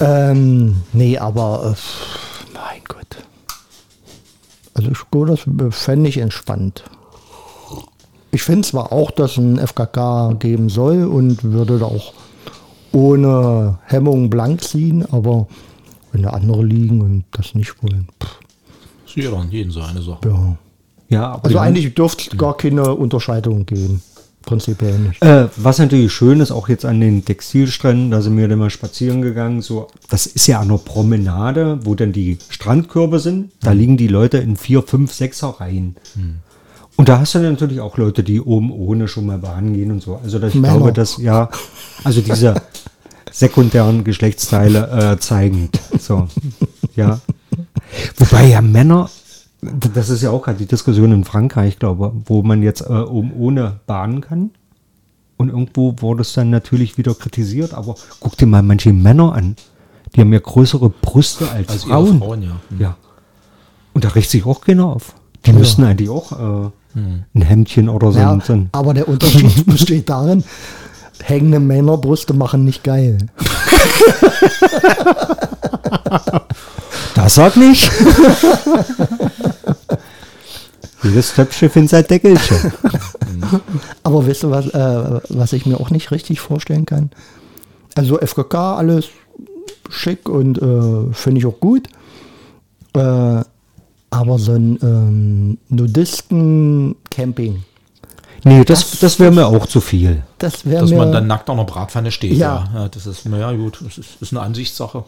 Ähm, 0.00 0.82
nee, 0.92 1.18
aber 1.18 1.74
äh, 1.74 2.54
mein 2.54 2.82
Gott. 2.86 3.24
Also 4.74 4.90
das 4.90 5.76
fände 5.76 6.08
ich 6.08 6.18
entspannt. 6.18 6.84
Ich 8.30 8.42
finde 8.42 8.68
zwar 8.68 8.92
auch, 8.92 9.10
dass 9.10 9.36
ein 9.38 9.58
FKK 9.58 10.34
geben 10.38 10.68
soll 10.68 11.04
und 11.04 11.42
würde 11.42 11.78
da 11.78 11.86
auch 11.86 12.12
ohne 12.92 13.78
Hemmung 13.86 14.30
blank 14.30 14.62
ziehen, 14.62 15.06
aber 15.10 15.46
wenn 16.18 16.24
da 16.24 16.30
andere 16.30 16.64
liegen 16.64 17.00
und 17.00 17.24
das 17.30 17.54
nicht 17.54 17.82
wollen, 17.82 18.08
pff, 18.22 18.38
ist 19.06 19.16
jeder 19.16 19.34
und 19.36 19.52
jeden 19.52 19.70
so 19.70 19.80
eine 19.80 20.02
Sache. 20.02 20.20
ja. 20.28 20.56
Ja, 21.10 21.26
aber 21.28 21.44
Also 21.46 21.54
die- 21.56 21.60
eigentlich 21.60 21.94
dürfte 21.94 22.28
es 22.30 22.36
gar 22.36 22.54
keine 22.54 22.94
Unterscheidung 22.94 23.64
geben. 23.64 24.02
Prinzipiell 24.42 24.98
nicht. 24.98 25.22
Äh, 25.22 25.48
was 25.56 25.78
natürlich 25.78 26.12
schön 26.12 26.40
ist, 26.40 26.50
auch 26.50 26.68
jetzt 26.68 26.84
an 26.84 27.00
den 27.00 27.24
Textilstränden, 27.24 28.10
da 28.10 28.20
sind 28.20 28.36
wir 28.36 28.46
dann 28.48 28.58
mal 28.58 28.68
spazieren 28.68 29.22
gegangen, 29.22 29.62
so, 29.62 29.86
das 30.10 30.26
ist 30.26 30.46
ja 30.46 30.60
an 30.60 30.68
der 30.68 30.76
Promenade, 30.78 31.78
wo 31.84 31.94
dann 31.94 32.12
die 32.12 32.36
Strandkörbe 32.50 33.20
sind, 33.20 33.52
da 33.62 33.72
liegen 33.72 33.96
die 33.96 34.08
Leute 34.08 34.36
in 34.38 34.56
vier, 34.56 34.82
fünf, 34.82 35.12
sechser 35.14 35.48
Reihen. 35.60 35.96
Und 36.96 37.08
da 37.08 37.20
hast 37.20 37.34
du 37.34 37.38
natürlich 37.38 37.80
auch 37.80 37.96
Leute, 37.96 38.22
die 38.22 38.40
oben 38.42 38.70
ohne 38.70 39.06
schon 39.08 39.24
mal 39.26 39.38
baden 39.38 39.72
gehen 39.74 39.90
und 39.90 40.02
so. 40.02 40.16
Also 40.22 40.38
das, 40.38 40.54
ich 40.54 40.60
Männer. 40.60 40.76
glaube, 40.76 40.92
dass, 40.92 41.16
ja, 41.18 41.48
also 42.04 42.20
diese 42.20 42.54
sekundären 43.38 44.02
Geschlechtsteile 44.04 45.12
äh, 45.12 45.18
zeigend. 45.20 45.78
So, 45.98 46.26
ja. 46.96 47.20
Wobei 48.16 48.46
ja 48.48 48.60
Männer, 48.60 49.08
das 49.62 50.08
ist 50.08 50.22
ja 50.22 50.30
auch 50.30 50.42
gerade 50.42 50.58
die 50.58 50.66
Diskussion 50.66 51.12
in 51.12 51.24
Frankreich, 51.24 51.78
glaube 51.78 52.12
ich, 52.16 52.28
wo 52.28 52.42
man 52.42 52.62
jetzt 52.62 52.80
äh, 52.82 52.92
oben 52.92 53.32
ohne 53.32 53.80
baden 53.86 54.20
kann. 54.20 54.50
Und 55.36 55.50
irgendwo 55.50 55.94
wurde 56.00 56.22
es 56.22 56.32
dann 56.32 56.50
natürlich 56.50 56.98
wieder 56.98 57.14
kritisiert, 57.14 57.72
aber 57.72 57.94
guck 58.18 58.36
dir 58.36 58.46
mal 58.46 58.62
manche 58.62 58.92
Männer 58.92 59.34
an. 59.34 59.54
Die 60.16 60.20
haben 60.20 60.32
ja 60.32 60.40
größere 60.40 60.90
Brüste 60.90 61.48
als, 61.48 61.68
Als 61.68 61.84
Frauen. 61.84 62.18
Frauen, 62.18 62.42
ja. 62.42 62.56
Hm. 62.70 62.80
Ja. 62.80 62.96
Und 63.94 64.04
da 64.04 64.08
riecht 64.08 64.30
sich 64.30 64.44
auch 64.46 64.60
keiner 64.62 64.86
auf. 64.86 65.14
Die 65.46 65.52
müssten 65.52 65.84
eigentlich 65.84 66.08
auch 66.10 66.32
äh, 66.32 66.70
ein 66.96 67.42
Hemdchen 67.42 67.88
oder 67.88 68.10
so. 68.10 68.18
Ja, 68.18 68.36
so 68.44 68.54
ein- 68.54 68.68
aber 68.72 68.94
der 68.94 69.06
Unterschied 69.08 69.64
besteht 69.66 70.08
darin, 70.08 70.42
hängende 71.22 71.60
Männerbrüste 71.60 72.34
machen 72.34 72.64
nicht 72.64 72.84
geil. 72.84 73.18
Das 77.14 77.34
sag 77.34 77.56
nicht. 77.56 77.90
Jedes 81.02 81.34
Töpfchen 81.34 81.70
findet 81.70 81.90
sein 81.90 82.06
Deckelchen. 82.06 82.72
Aber 84.02 84.26
weißt 84.26 84.44
du, 84.44 84.50
was, 84.50 84.66
äh, 84.68 85.20
was 85.28 85.52
ich 85.52 85.66
mir 85.66 85.78
auch 85.78 85.90
nicht 85.90 86.10
richtig 86.10 86.40
vorstellen 86.40 86.86
kann? 86.86 87.10
Also 87.94 88.18
FKK, 88.18 88.76
alles 88.76 89.06
schick 89.90 90.28
und 90.28 90.58
äh, 90.58 91.12
finde 91.12 91.38
ich 91.38 91.46
auch 91.46 91.60
gut. 91.60 91.88
Äh, 92.94 93.42
aber 94.10 94.38
so 94.38 94.52
ein 94.52 94.78
ähm, 94.82 95.58
Nudisten-Camping, 95.68 97.64
Nee, 98.48 98.64
das, 98.64 98.98
das 98.98 99.20
wäre 99.20 99.30
mir 99.30 99.46
auch 99.46 99.66
zu 99.66 99.80
viel. 99.80 100.22
das 100.38 100.64
wäre 100.64 100.80
Dass 100.80 100.90
mir... 100.90 100.96
man 100.96 101.12
dann 101.12 101.26
nackt 101.26 101.50
an 101.50 101.58
der 101.58 101.64
Bratpfanne 101.64 102.10
steht. 102.10 102.32
Ja. 102.32 102.68
Ja, 102.72 102.80
ja 102.82 102.88
das 102.88 103.06
ist, 103.06 103.26
naja, 103.26 103.52
gut, 103.52 103.78
das 103.84 103.98
ist, 103.98 104.10
ist 104.20 104.32
eine 104.32 104.40
Ansichtssache. 104.40 105.04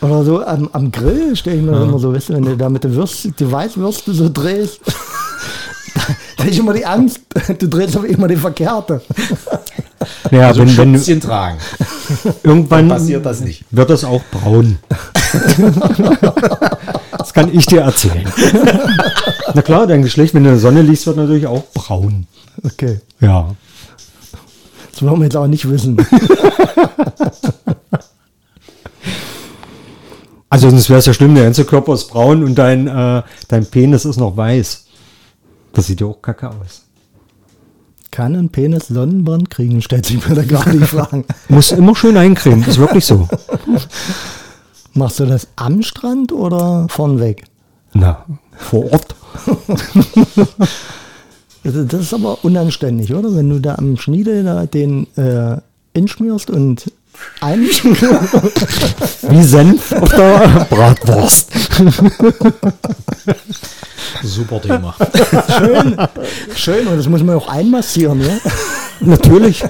Oder 0.00 0.24
so 0.24 0.44
am, 0.44 0.68
am 0.72 0.90
Grill 0.90 1.36
stelle 1.36 1.56
ich 1.56 1.62
mir 1.62 1.72
das 1.72 1.82
immer 1.84 1.98
so, 1.98 2.12
weißt 2.14 2.30
du, 2.30 2.34
wenn 2.34 2.44
du 2.44 2.56
da 2.56 2.68
mit 2.68 2.82
der 2.84 2.92
Würste, 2.94 3.30
die 3.32 3.50
Weißwürste 3.50 4.12
so 4.12 4.28
drehst, 4.28 4.80
da 6.36 6.42
habe 6.44 6.50
ich 6.50 6.58
immer 6.58 6.72
die 6.72 6.84
Angst, 6.86 7.20
du 7.58 7.68
drehst 7.68 7.96
aber 7.96 8.06
immer 8.08 8.26
die 8.28 8.36
verkehrte. 8.36 9.00
Ja, 10.30 10.48
Also 10.48 10.62
wenn, 10.62 10.76
wenn 10.76 10.94
Schützchen 10.96 11.20
tragen. 11.20 11.58
irgendwann 12.42 12.88
Dann 12.88 12.98
passiert 12.98 13.24
das 13.24 13.40
nicht. 13.40 13.64
wird 13.70 13.90
das 13.90 14.04
auch 14.04 14.22
braun. 14.32 14.78
das 17.22 17.32
kann 17.34 17.52
ich 17.52 17.66
dir 17.66 17.80
erzählen. 17.82 18.24
Na 19.54 19.62
klar, 19.62 19.86
dein 19.86 20.02
Geschlecht, 20.02 20.34
wenn 20.34 20.44
du 20.44 20.50
in 20.50 20.54
der 20.56 20.60
Sonne 20.60 20.82
liegst, 20.82 21.06
wird 21.06 21.16
natürlich 21.16 21.46
auch 21.46 21.64
braun. 21.74 22.26
Okay, 22.64 23.00
Ja. 23.20 23.54
das 24.92 25.02
wollen 25.02 25.18
wir 25.20 25.24
jetzt 25.24 25.36
auch 25.36 25.46
nicht 25.46 25.68
wissen. 25.68 25.96
Also 30.48 30.68
sonst 30.68 30.90
wäre 30.90 30.98
es 30.98 31.06
ja 31.06 31.14
schlimm, 31.14 31.34
der 31.34 31.44
ganze 31.44 31.64
Körper 31.64 31.94
ist 31.94 32.10
braun 32.10 32.44
und 32.44 32.56
dein, 32.56 32.86
äh, 32.86 33.22
dein 33.48 33.64
Penis 33.64 34.04
ist 34.04 34.18
noch 34.18 34.36
weiß. 34.36 34.84
Das 35.72 35.86
sieht 35.86 36.02
ja 36.02 36.06
auch 36.08 36.20
kacke 36.20 36.50
aus. 36.50 36.82
Kann 38.10 38.36
ein 38.36 38.50
Penis 38.50 38.88
Sonnenbrand 38.88 39.48
kriegen, 39.48 39.80
stellt 39.80 40.04
sich 40.04 40.28
mir 40.28 40.34
da 40.34 40.42
gerade 40.42 40.72
die 40.72 40.80
Frage. 40.84 41.24
Muss 41.48 41.72
immer 41.72 41.96
schön 41.96 42.18
eincremen, 42.18 42.62
ist 42.68 42.76
wirklich 42.76 43.06
so. 43.06 43.26
Machst 44.94 45.20
du 45.20 45.26
das 45.26 45.48
am 45.56 45.82
Strand 45.82 46.32
oder 46.32 46.86
von 46.90 47.18
weg? 47.18 47.44
Na, 47.94 48.24
vor 48.56 48.92
Ort. 48.92 49.14
Das 51.64 51.74
das 51.88 52.00
ist 52.00 52.14
aber 52.14 52.44
unanständig, 52.44 53.14
oder? 53.14 53.34
Wenn 53.34 53.48
du 53.48 53.58
da 53.58 53.76
am 53.76 53.96
Schniedel 53.96 54.44
da 54.44 54.66
den 54.66 55.06
äh, 55.16 55.56
inschmierst 55.94 56.50
und 56.50 56.92
ein 57.40 57.60
Wie 59.28 59.42
Senf 59.42 59.92
auf 59.92 60.10
der 60.10 60.66
Bratwurst. 60.68 61.50
Super 64.22 64.60
Thema. 64.60 64.94
schön, 65.58 65.96
schön, 66.54 66.86
und 66.86 66.96
das 66.96 67.08
muss 67.08 67.22
man 67.22 67.36
auch 67.36 67.48
einmassieren, 67.48 68.20
ja? 68.20 68.38
Natürlich. 69.00 69.64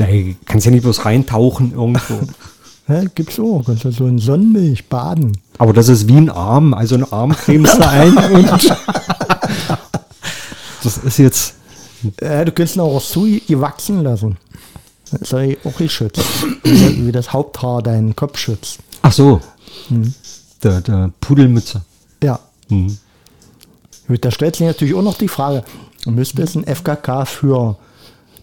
Nee, 0.00 0.36
kannst 0.46 0.64
ja 0.64 0.72
nicht 0.72 0.82
bloß 0.82 1.04
reintauchen 1.04 1.72
irgendwo. 1.72 2.20
ja 2.88 3.04
gibt's 3.14 3.38
auch. 3.38 3.62
Kannst 3.66 3.84
du 3.84 3.90
so 3.90 4.06
in 4.06 4.18
Sonnenmilch 4.18 4.88
baden. 4.88 5.36
Aber 5.58 5.74
das 5.74 5.88
ist 5.88 6.08
wie 6.08 6.16
ein 6.16 6.30
Arm. 6.30 6.72
Also 6.72 6.94
ein 6.94 7.04
Arm 7.12 7.32
cremst 7.32 7.78
du 7.78 7.86
ein 7.86 8.16
und 8.16 8.50
das 10.82 10.98
ist 10.98 11.18
jetzt. 11.18 11.54
Ja, 12.22 12.46
du 12.46 12.52
kannst 12.52 12.76
ihn 12.76 12.80
auch 12.80 13.00
so 13.00 13.26
gewachsen 13.46 14.02
lassen. 14.02 14.38
Das 15.10 15.20
ist 15.20 15.32
ja 15.32 15.54
auch 15.64 15.76
geschützt. 15.76 16.22
Wie 16.62 17.12
das 17.12 17.34
Haupthaar 17.34 17.82
deinen 17.82 18.16
Kopf 18.16 18.38
schützt. 18.38 18.78
Ach 19.02 19.12
so. 19.12 19.40
Der, 20.62 20.80
der 20.80 21.10
Pudelmütze. 21.20 21.82
Ja. 22.22 22.38
Gut, 24.08 24.24
da 24.24 24.30
stellt 24.30 24.56
sich 24.56 24.66
natürlich 24.66 24.94
auch 24.94 25.02
noch 25.02 25.18
die 25.18 25.28
Frage, 25.28 25.62
müsste 26.06 26.42
es 26.42 26.54
ein 26.54 26.64
FKK 26.64 27.26
für 27.26 27.76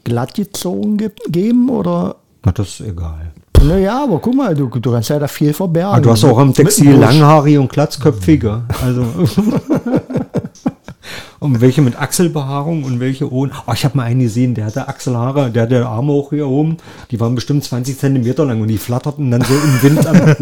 glatt 0.07 0.33
gezogen 0.33 0.97
ge 0.97 1.11
geben 1.29 1.69
oder 1.69 2.15
Na, 2.45 2.51
das 2.51 2.79
ist 2.79 2.87
egal. 2.87 3.31
Naja, 3.61 4.03
aber 4.03 4.19
guck 4.19 4.35
mal, 4.35 4.53
du, 4.55 4.67
du 4.67 4.91
kannst 4.91 5.09
ja 5.09 5.19
da 5.19 5.27
viel 5.27 5.53
verbergen. 5.53 5.95
Ah, 5.95 5.99
du 5.99 6.11
hast 6.11 6.23
auch 6.23 6.37
am 6.37 6.47
Mit 6.47 6.55
Textil 6.57 6.85
dem 6.85 6.99
Busch. 6.99 7.09
langhaarig 7.09 7.57
und 7.57 7.71
glatzköpfige. 7.71 8.63
Also. 8.83 9.01
und 11.39 11.59
welche 11.59 11.81
mit 11.81 11.99
Achselbehaarung 11.99 12.83
und 12.83 12.99
welche 12.99 13.31
ohne. 13.31 13.51
Oh, 13.65 13.71
ich 13.73 13.83
habe 13.83 13.97
mal 13.97 14.03
einen 14.03 14.19
gesehen, 14.21 14.53
der 14.53 14.65
hatte 14.65 14.87
Achselhaare, 14.87 15.49
der 15.49 15.63
hatte 15.63 15.87
Arme 15.87 16.13
hoch 16.13 16.29
hier 16.29 16.47
oben. 16.47 16.77
Die 17.09 17.19
waren 17.19 17.33
bestimmt 17.35 17.63
20 17.63 17.97
Zentimeter 17.97 18.45
lang 18.45 18.61
und 18.61 18.67
die 18.67 18.77
flatterten 18.77 19.31
dann 19.31 19.41
so 19.41 19.53
im 19.53 19.81
Wind 19.81 20.05
am 20.05 20.21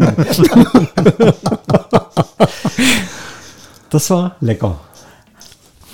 Das 3.90 4.10
war 4.10 4.36
lecker. 4.40 4.78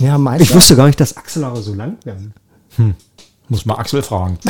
Ja, 0.01 0.19
Ich 0.39 0.53
wusste 0.53 0.75
gar 0.75 0.87
nicht, 0.87 0.99
dass 0.99 1.17
Achselhaare 1.17 1.63
so 1.63 1.75
lang 1.75 1.99
werden. 2.05 2.35
Muss 3.49 3.65
mal 3.67 3.75
Axel 3.77 4.03
fragen. 4.03 4.39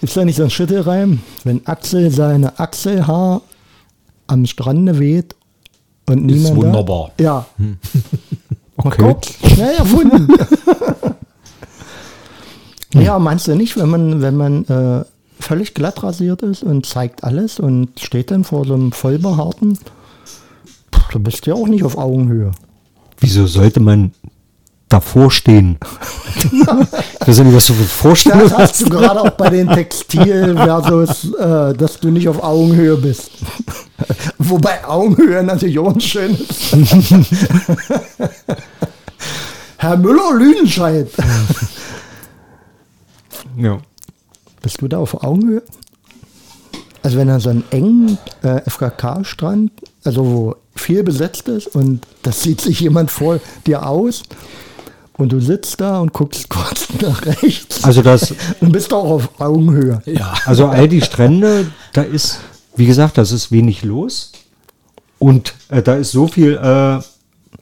Ist 0.00 0.16
da 0.16 0.24
nicht 0.24 0.36
so 0.36 0.44
ein 0.44 0.50
Schüttelreim? 0.50 1.20
Wenn 1.44 1.66
Axel 1.66 2.10
seine 2.10 2.58
Achselhaar 2.58 3.42
am 4.26 4.46
Strande 4.46 4.98
weht 4.98 5.36
und 6.08 6.24
niemand. 6.24 6.56
da- 6.56 6.56
wunderbar. 6.66 7.10
Ja. 7.20 7.46
Okay. 8.76 9.02
Mal 9.02 9.14
gucken. 9.14 9.34
Schnell 9.54 9.74
erfunden. 9.76 10.28
ja, 12.94 13.18
meinst 13.18 13.46
du 13.46 13.54
nicht, 13.54 13.76
wenn 13.76 13.90
man, 13.90 14.22
wenn 14.22 14.36
man 14.36 14.64
äh, 14.66 15.04
völlig 15.38 15.74
glatt 15.74 16.02
rasiert 16.02 16.42
ist 16.42 16.62
und 16.62 16.86
zeigt 16.86 17.22
alles 17.22 17.60
und 17.60 18.00
steht 18.00 18.30
dann 18.30 18.44
vor 18.44 18.64
so 18.64 18.72
einem 18.74 18.92
vollbehaarten, 18.92 19.78
du 21.12 21.18
bist 21.20 21.44
ja 21.46 21.52
auch 21.54 21.66
nicht 21.68 21.84
auf 21.84 21.98
Augenhöhe. 21.98 22.52
Wieso 23.20 23.46
sollte 23.46 23.80
man 23.80 24.12
davor 24.88 25.30
stehen? 25.30 25.78
ich 26.36 27.28
weiß 27.28 27.38
nicht, 27.40 27.54
was 27.54 27.66
du 27.66 27.74
für 27.74 28.30
Das 28.30 28.52
hast 28.52 28.80
du 28.80 28.88
gerade 28.90 29.20
auch 29.20 29.30
bei 29.30 29.50
den 29.50 29.68
Textil 29.68 30.54
versus, 30.56 31.32
äh, 31.34 31.74
dass 31.74 32.00
du 32.00 32.10
nicht 32.10 32.28
auf 32.28 32.42
Augenhöhe 32.42 32.96
bist. 32.96 33.30
Wobei 34.38 34.84
Augenhöhe 34.84 35.42
natürlich 35.42 35.78
auch 35.78 35.94
ein 35.94 36.00
schönes. 36.00 36.72
Herr 39.76 39.96
Müller-Lüdenscheid. 39.96 41.08
Ja. 43.56 43.78
Bist 44.62 44.82
du 44.82 44.88
da 44.88 44.98
auf 44.98 45.22
Augenhöhe? 45.22 45.62
Also 47.02 47.16
wenn 47.16 47.28
er 47.28 47.40
so 47.40 47.50
einen 47.50 47.64
engen 47.70 48.18
äh, 48.42 48.60
FKK-Strand, 48.68 49.72
also 50.04 50.26
wo 50.26 50.56
viel 50.74 51.02
besetzt 51.02 51.48
ist 51.48 51.68
und 51.68 52.06
das 52.22 52.42
sieht 52.42 52.60
sich 52.60 52.80
jemand 52.80 53.10
vor 53.10 53.40
dir 53.66 53.86
aus 53.86 54.22
und 55.14 55.32
du 55.32 55.40
sitzt 55.40 55.80
da 55.80 56.00
und 56.00 56.12
guckst 56.12 56.48
kurz 56.48 56.88
nach 57.00 57.24
rechts 57.26 57.84
Also 57.84 58.02
das, 58.02 58.34
und 58.60 58.72
bist 58.72 58.92
auch 58.92 59.04
auf 59.04 59.40
Augenhöhe. 59.40 60.02
Ja. 60.06 60.34
also 60.44 60.66
all 60.66 60.88
die 60.88 61.02
Strände, 61.02 61.70
da 61.92 62.02
ist, 62.02 62.40
wie 62.76 62.86
gesagt, 62.86 63.18
das 63.18 63.32
ist 63.32 63.52
wenig 63.52 63.82
los. 63.84 64.32
Und 65.18 65.52
äh, 65.68 65.82
da 65.82 65.96
ist 65.96 66.12
so 66.12 66.26
viel, 66.26 66.54
äh, 66.54 67.00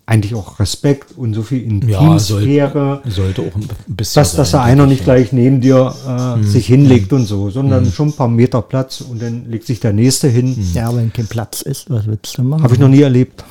eigentlich 0.09 0.35
auch 0.35 0.59
Respekt 0.59 1.19
und 1.19 1.35
so 1.35 1.43
viel 1.43 1.59
Ja, 1.89 2.01
Intimsphäre, 2.01 3.03
sollte, 3.05 3.11
sollte 3.11 3.43
auch 3.43 3.55
ein 3.57 3.69
bisschen. 3.89 4.21
dass, 4.21 4.35
dass 4.35 4.51
da 4.53 4.59
sein, 4.59 4.71
einer 4.73 4.87
nicht 4.87 5.01
ich, 5.01 5.05
gleich 5.05 5.33
neben 5.33 5.61
dir 5.61 5.95
äh, 6.09 6.43
sich 6.43 6.67
hinlegt 6.67 7.13
und 7.13 7.27
so, 7.27 7.51
sondern 7.51 7.85
schon 7.93 8.09
ein 8.09 8.13
paar 8.15 8.29
Meter 8.29 8.63
Platz 8.63 9.03
und 9.03 9.21
dann 9.21 9.51
legt 9.51 9.67
sich 9.67 9.81
der 9.81 9.93
nächste 9.93 10.29
hin. 10.29 10.57
Ja, 10.73 10.95
wenn 10.97 11.13
kein 11.13 11.27
Platz 11.27 11.61
ist, 11.61 11.91
was 11.91 12.07
willst 12.07 12.39
du 12.39 12.43
machen? 12.43 12.63
Habe 12.63 12.73
ich 12.73 12.81
noch 12.81 12.89
nie 12.89 13.03
erlebt. 13.03 13.45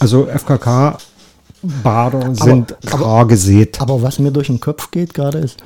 Also 0.00 0.26
FKK-Bader 0.26 2.34
sind 2.34 2.74
aber- 2.92 3.04
rar 3.04 3.26
gesät. 3.28 3.80
Aber 3.80 4.02
was 4.02 4.18
mir 4.18 4.32
durch 4.32 4.48
den 4.48 4.58
Kopf 4.60 4.90
geht 4.90 5.14
gerade 5.14 5.38
ist, 5.38 5.62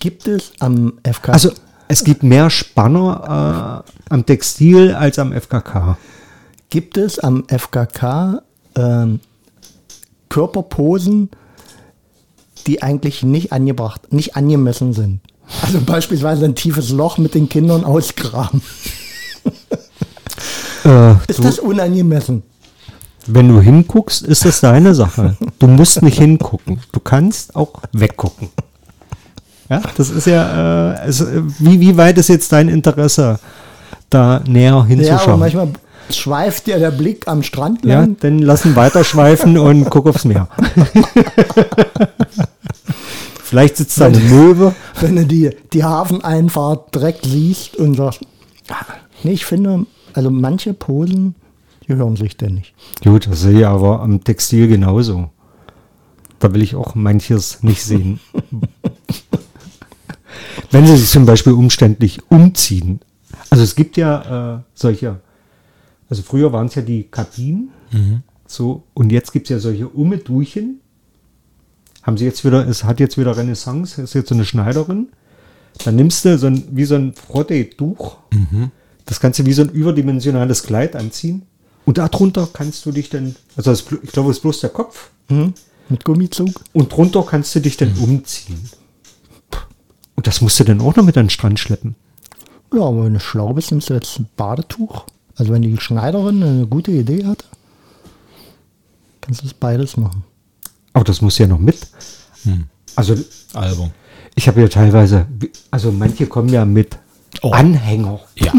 gibt 0.00 0.26
es 0.26 0.50
am 0.58 0.94
FKK, 1.04 1.32
Also 1.32 1.50
es 1.88 2.02
gibt 2.02 2.24
mehr 2.24 2.50
Spanner 2.50 3.84
äh, 3.86 4.12
am 4.12 4.26
Textil 4.26 4.92
als 4.92 5.20
am 5.20 5.32
FKK. 5.32 5.96
gibt 6.68 6.96
es 6.96 7.20
am 7.20 7.44
FKK 7.46 8.42
ähm, 8.74 9.20
Körperposen, 10.36 11.30
die 12.66 12.82
eigentlich 12.82 13.22
nicht 13.22 13.52
angebracht, 13.52 14.12
nicht 14.12 14.36
angemessen 14.36 14.92
sind? 14.92 15.20
Also 15.62 15.80
beispielsweise 15.80 16.44
ein 16.44 16.54
tiefes 16.54 16.90
Loch 16.90 17.16
mit 17.16 17.34
den 17.34 17.48
Kindern 17.48 17.84
ausgraben. 17.84 18.60
Äh, 20.84 21.12
Ist 21.26 21.38
du, 21.38 21.42
das 21.44 21.58
unangemessen? 21.58 22.42
wenn 23.26 23.48
du 23.48 23.62
hinguckst, 23.62 24.22
ist 24.22 24.44
das 24.44 24.60
deine 24.60 24.94
Sache. 24.94 25.38
Du 25.58 25.68
musst 25.68 26.02
nicht 26.02 26.18
hingucken. 26.18 26.80
Du 26.92 27.00
kannst 27.00 27.56
auch 27.56 27.80
weggucken. 27.92 28.50
Ja, 29.70 29.80
das 29.96 30.10
ist 30.10 30.26
ja, 30.26 30.92
äh, 30.92 31.08
es, 31.08 31.22
äh, 31.22 31.42
wie, 31.58 31.80
wie 31.80 31.96
weit 31.96 32.18
ist 32.18 32.28
jetzt 32.28 32.52
dein 32.52 32.68
Interesse, 32.68 33.40
da 34.10 34.42
näher 34.46 34.64
Ja, 34.70 34.76
aber 34.76 34.86
hinzuschauen? 34.86 35.40
manchmal 35.40 35.68
schweift 36.10 36.66
dir 36.66 36.78
der 36.78 36.90
Blick 36.90 37.26
am 37.28 37.42
Strand 37.42 37.84
Ja, 37.84 38.00
lang. 38.00 38.16
dann 38.20 38.38
lass 38.38 38.64
ihn 38.64 38.76
weiterschweifen 38.76 39.58
und 39.58 39.90
guck 39.90 40.06
aufs 40.06 40.24
Meer. 40.24 40.48
Vielleicht 43.42 43.76
sitzt 43.76 44.00
da 44.00 44.06
eine 44.06 44.18
Möwe. 44.18 44.74
wenn 45.00 45.16
du 45.16 45.24
die, 45.26 45.50
die 45.72 45.84
Hafeneinfahrt 45.84 46.94
direkt 46.94 47.24
siehst 47.24 47.76
und 47.76 47.94
sagst, 47.96 48.20
nee, 49.22 49.32
ich 49.32 49.44
finde, 49.46 49.86
also 50.14 50.30
manche 50.30 50.74
Posen, 50.74 51.34
die 51.86 51.94
hören 51.94 52.16
sich 52.16 52.36
denn 52.36 52.54
nicht. 52.54 52.74
Gut, 53.04 53.28
das 53.30 53.42
sehe 53.42 53.60
ich 53.60 53.66
aber 53.66 54.00
am 54.00 54.24
Textil 54.24 54.66
genauso. 54.68 55.30
Da 56.40 56.52
will 56.52 56.62
ich 56.62 56.74
auch 56.74 56.94
manches 56.94 57.62
nicht 57.62 57.82
sehen. 57.82 58.18
Wenn 60.70 60.86
sie 60.86 60.96
sich 60.96 61.08
zum 61.10 61.24
Beispiel 61.26 61.52
umständlich 61.52 62.20
umziehen. 62.28 63.00
Also 63.50 63.62
es 63.62 63.74
gibt 63.76 63.96
ja 63.96 64.56
äh, 64.56 64.60
solche, 64.74 65.20
also 66.08 66.22
früher 66.22 66.52
waren 66.52 66.66
es 66.66 66.74
ja 66.74 66.82
die 66.82 67.04
Kabinen, 67.04 67.70
so, 68.46 68.84
und 68.94 69.10
jetzt 69.10 69.32
gibt 69.32 69.46
es 69.46 69.50
ja 69.50 69.58
solche 69.58 69.88
Umedurchen. 69.88 70.80
Haben 72.02 72.16
sie 72.16 72.24
jetzt 72.24 72.44
wieder, 72.44 72.66
es 72.68 72.84
hat 72.84 73.00
jetzt 73.00 73.18
wieder 73.18 73.36
Renaissance, 73.36 74.00
ist 74.00 74.14
jetzt 74.14 74.28
so 74.28 74.34
eine 74.34 74.44
Schneiderin. 74.44 75.08
Dann 75.84 75.96
nimmst 75.96 76.24
du 76.24 76.38
so 76.38 76.46
ein, 76.46 76.64
wie 76.70 76.84
so 76.84 76.94
ein 76.94 77.12
Frotte-Tuch, 77.12 78.16
das 79.04 79.20
kannst 79.20 79.38
du 79.38 79.46
wie 79.46 79.52
so 79.52 79.62
ein 79.62 79.70
überdimensionales 79.70 80.62
Kleid 80.62 80.96
anziehen. 80.96 81.42
Und 81.84 81.98
darunter 81.98 82.48
kannst 82.52 82.84
du 82.86 82.92
dich 82.92 83.10
dann, 83.10 83.36
also 83.56 83.70
das, 83.70 83.84
ich 84.02 84.10
glaube, 84.12 84.30
es 84.30 84.38
ist 84.38 84.42
bloß 84.42 84.60
der 84.60 84.70
Kopf. 84.70 85.10
Hm? 85.28 85.54
Mit 85.88 86.04
Gummizug? 86.04 86.50
Und 86.72 86.92
drunter 86.92 87.24
kannst 87.24 87.54
du 87.54 87.60
dich 87.60 87.76
dann 87.76 87.92
umziehen. 87.98 88.68
Und 90.16 90.26
das 90.26 90.40
musst 90.40 90.58
du 90.58 90.64
dann 90.64 90.80
auch 90.80 90.96
noch 90.96 91.04
mit 91.04 91.16
an 91.16 91.26
den 91.26 91.30
Strand 91.30 91.60
schleppen. 91.60 91.94
Ja, 92.74 92.82
aber 92.82 93.04
wenn 93.04 93.14
du 93.14 93.20
schlau 93.20 93.52
bist, 93.52 93.70
nimmst 93.70 93.90
du 93.90 93.94
jetzt 93.94 94.18
ein 94.18 94.28
Badetuch. 94.36 95.06
Also 95.36 95.52
wenn 95.52 95.62
die 95.62 95.76
Schneiderin 95.78 96.42
eine 96.42 96.66
gute 96.66 96.90
Idee 96.90 97.24
hat, 97.24 97.44
kannst 99.20 99.40
du 99.40 99.44
das 99.44 99.54
beides 99.54 99.96
machen. 99.96 100.24
Aber 100.92 101.04
das 101.04 101.20
muss 101.20 101.36
ja 101.38 101.46
noch 101.46 101.58
mit. 101.58 101.78
Also 102.94 103.16
Album. 103.54 103.90
ich 104.34 104.48
habe 104.48 104.60
ja 104.62 104.68
teilweise, 104.68 105.26
also 105.70 105.92
manche 105.92 106.26
kommen 106.26 106.48
ja 106.48 106.64
mit 106.64 106.98
Oh. 107.42 107.50
Anhänger. 107.50 108.20
Ja. 108.36 108.50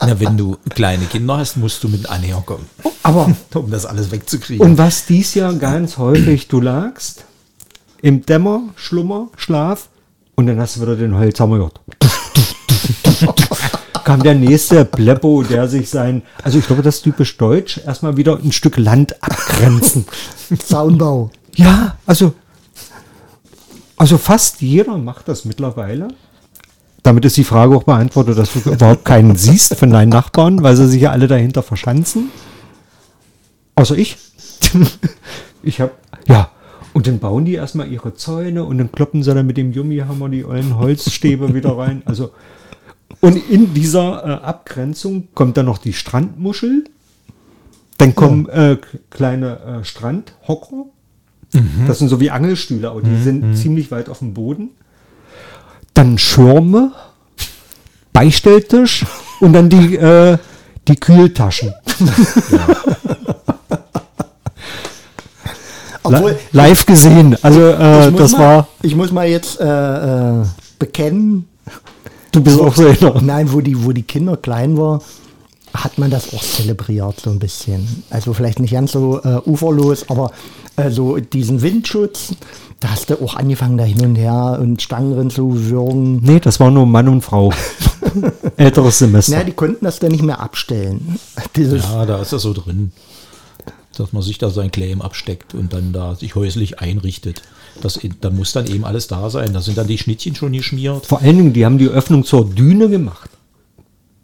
Na, 0.00 0.18
wenn 0.18 0.38
du 0.38 0.56
kleine 0.70 1.04
Kinder 1.04 1.36
hast, 1.36 1.56
musst 1.58 1.84
du 1.84 1.88
mit 1.88 2.08
Anhänger 2.08 2.40
kommen, 2.46 2.64
Aber 3.02 3.30
um 3.54 3.70
das 3.70 3.84
alles 3.84 4.10
wegzukriegen. 4.10 4.64
und 4.66 4.78
was 4.78 5.04
dies 5.04 5.34
Jahr 5.34 5.52
ganz 5.54 5.98
häufig, 5.98 6.48
du 6.48 6.62
lagst 6.62 7.24
im 8.00 8.24
Dämmer, 8.24 8.62
Schlummer, 8.76 9.28
Schlaf 9.36 9.90
und 10.34 10.46
dann 10.46 10.58
hast 10.58 10.76
du 10.76 10.80
wieder 10.82 10.96
den 10.96 11.14
Holzhammer 11.14 11.56
gehört. 11.58 11.80
Kam 14.04 14.22
der 14.22 14.34
nächste 14.34 14.84
Pleppo, 14.84 15.42
der 15.42 15.68
sich 15.68 15.88
sein, 15.88 16.22
also 16.42 16.58
ich 16.58 16.66
glaube, 16.66 16.82
das 16.82 16.96
ist 16.96 17.02
typisch 17.02 17.36
deutsch, 17.36 17.80
erstmal 17.86 18.16
wieder 18.16 18.38
ein 18.42 18.52
Stück 18.52 18.76
Land 18.76 19.22
abgrenzen. 19.22 20.06
Zaunbau. 20.58 21.30
Ja, 21.54 21.96
also, 22.06 22.34
also 23.96 24.18
fast 24.18 24.60
jeder 24.60 24.98
macht 24.98 25.28
das 25.28 25.44
mittlerweile. 25.44 26.08
Damit 27.02 27.24
ist 27.24 27.36
die 27.36 27.44
Frage 27.44 27.76
auch 27.76 27.84
beantwortet, 27.84 28.38
dass 28.38 28.52
du 28.52 28.70
überhaupt 28.70 29.04
keinen 29.04 29.36
siehst 29.36 29.76
von 29.76 29.90
deinen 29.90 30.08
Nachbarn, 30.08 30.62
weil 30.62 30.76
sie 30.76 30.88
sich 30.88 31.02
ja 31.02 31.10
alle 31.10 31.28
dahinter 31.28 31.62
verschanzen. 31.62 32.30
Außer 33.74 33.96
ich. 33.96 34.16
ich 35.62 35.80
habe, 35.80 35.92
ja, 36.26 36.50
und 36.92 37.06
dann 37.06 37.18
bauen 37.18 37.44
die 37.44 37.54
erstmal 37.54 37.90
ihre 37.90 38.14
Zäune 38.14 38.64
und 38.64 38.78
dann 38.78 38.92
kloppen 38.92 39.22
sie 39.22 39.34
dann 39.34 39.46
mit 39.46 39.56
dem 39.56 39.72
Yummi-Hammer 39.72 40.28
die 40.28 40.44
ollen 40.44 40.76
Holzstäbe 40.76 41.54
wieder 41.54 41.76
rein. 41.76 42.02
Also, 42.04 42.30
und 43.20 43.36
in 43.50 43.72
dieser 43.74 44.24
äh, 44.24 44.44
Abgrenzung 44.44 45.28
kommt 45.34 45.56
dann 45.56 45.66
noch 45.66 45.78
die 45.78 45.92
Strandmuschel. 45.92 46.84
Dann 47.98 48.14
kommen 48.14 48.48
äh, 48.48 48.76
k- 48.76 48.98
kleine 49.10 49.58
äh, 49.80 49.84
Strandhocker. 49.84 50.86
Das 51.86 51.98
sind 51.98 52.08
so 52.08 52.18
wie 52.18 52.30
Angelstühle, 52.30 52.88
aber 52.90 53.02
die 53.02 53.22
sind 53.22 53.56
ziemlich 53.56 53.90
weit 53.90 54.08
auf 54.08 54.20
dem 54.20 54.32
Boden. 54.32 54.70
Dann 55.92 56.16
Schirme, 56.16 56.92
Beistelltisch 58.14 59.04
und 59.40 59.52
dann 59.52 59.68
die, 59.68 59.96
äh, 59.96 60.38
die 60.88 60.96
Kühltaschen. 60.96 61.74
Obwohl, 66.04 66.36
live 66.52 66.84
gesehen. 66.86 67.36
Also 67.42 67.60
äh, 67.60 68.06
ich 68.06 68.10
muss 68.12 68.20
das 68.22 68.32
mal, 68.32 68.38
war, 68.40 68.68
Ich 68.82 68.96
muss 68.96 69.12
mal 69.12 69.28
jetzt 69.28 69.60
äh, 69.60 70.40
äh, 70.40 70.44
bekennen, 70.78 71.48
du 72.32 72.40
bist 72.42 72.60
auch 72.60 72.74
so 72.74 72.86
einer. 72.88 73.22
nein, 73.22 73.52
wo 73.52 73.60
die, 73.60 73.84
wo 73.84 73.92
die 73.92 74.02
Kinder 74.02 74.36
klein 74.36 74.76
waren, 74.76 75.00
hat 75.74 75.98
man 75.98 76.10
das 76.10 76.34
auch 76.34 76.42
zelebriert 76.42 77.20
so 77.20 77.30
ein 77.30 77.38
bisschen. 77.38 78.04
Also 78.10 78.34
vielleicht 78.34 78.58
nicht 78.58 78.72
ganz 78.72 78.92
so 78.92 79.22
äh, 79.22 79.40
uferlos, 79.46 80.08
aber 80.10 80.30
äh, 80.76 80.90
so 80.90 81.16
diesen 81.18 81.62
Windschutz, 81.62 82.34
da 82.80 82.90
hast 82.90 83.10
du 83.10 83.22
auch 83.22 83.36
angefangen 83.36 83.78
da 83.78 83.84
hin 83.84 84.04
und 84.04 84.16
her 84.16 84.58
und 84.60 84.82
Stangen 84.82 85.14
drin 85.14 85.30
zu 85.30 85.68
würgen. 85.70 86.20
Nee, 86.22 86.40
das 86.40 86.60
war 86.60 86.70
nur 86.70 86.86
Mann 86.86 87.08
und 87.08 87.22
Frau. 87.22 87.52
Älteres 88.56 88.98
Semester. 88.98 89.36
Na, 89.36 89.44
die 89.44 89.52
konnten 89.52 89.84
das 89.84 89.98
dann 89.98 90.12
nicht 90.12 90.24
mehr 90.24 90.40
abstellen. 90.40 91.18
Dieses, 91.56 91.84
Ja, 91.84 92.04
da 92.04 92.20
ist 92.20 92.32
das 92.32 92.42
so 92.42 92.52
drin, 92.52 92.92
dass 93.96 94.12
man 94.12 94.22
sich 94.22 94.38
da 94.38 94.50
sein 94.50 94.70
Claim 94.70 95.00
absteckt 95.00 95.54
und 95.54 95.72
dann 95.72 95.92
da 95.92 96.16
sich 96.16 96.34
häuslich 96.34 96.80
einrichtet. 96.80 97.42
Das, 97.80 97.98
da 98.20 98.30
muss 98.30 98.52
dann 98.52 98.66
eben 98.66 98.84
alles 98.84 99.06
da 99.08 99.28
sein. 99.30 99.52
Da 99.52 99.60
sind 99.60 99.78
dann 99.78 99.86
die 99.86 99.98
Schnittchen 99.98 100.34
schon 100.34 100.52
geschmiert. 100.52 101.06
Vor 101.06 101.20
allen 101.20 101.36
Dingen, 101.36 101.52
die 101.52 101.64
haben 101.64 101.78
die 101.78 101.88
Öffnung 101.88 102.24
zur 102.24 102.44
Düne 102.44 102.88
gemacht. 102.88 103.30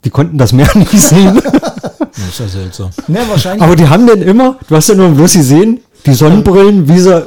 Die 0.05 0.11
konnten 0.11 0.39
das 0.39 0.53
Meer 0.53 0.71
nicht 0.75 0.93
sehen. 0.93 1.41
Das 1.41 2.29
ist 2.29 2.41
ja 2.41 2.49
seltsam. 2.49 2.91
ne, 3.09 3.21
wahrscheinlich. 3.29 3.63
Aber 3.63 3.77
die 3.77 3.89
haben 3.89 4.07
dann 4.07 4.23
immer, 4.23 4.59
du 4.69 4.77
hast 4.77 4.89
ja 4.89 4.95
nur 4.95 5.11
bloß 5.11 5.33
gesehen, 5.35 5.81
die 6.07 6.15
Sonnenbrillen, 6.15 6.89
wie 6.89 6.99
sie. 6.99 7.27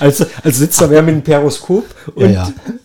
als, 0.00 0.26
als 0.42 0.58
sitzt 0.58 0.80
da 0.80 0.90
wer 0.90 1.02
mit 1.02 1.14
einem 1.14 1.22
Periskop. 1.22 1.84
Und, 2.14 2.36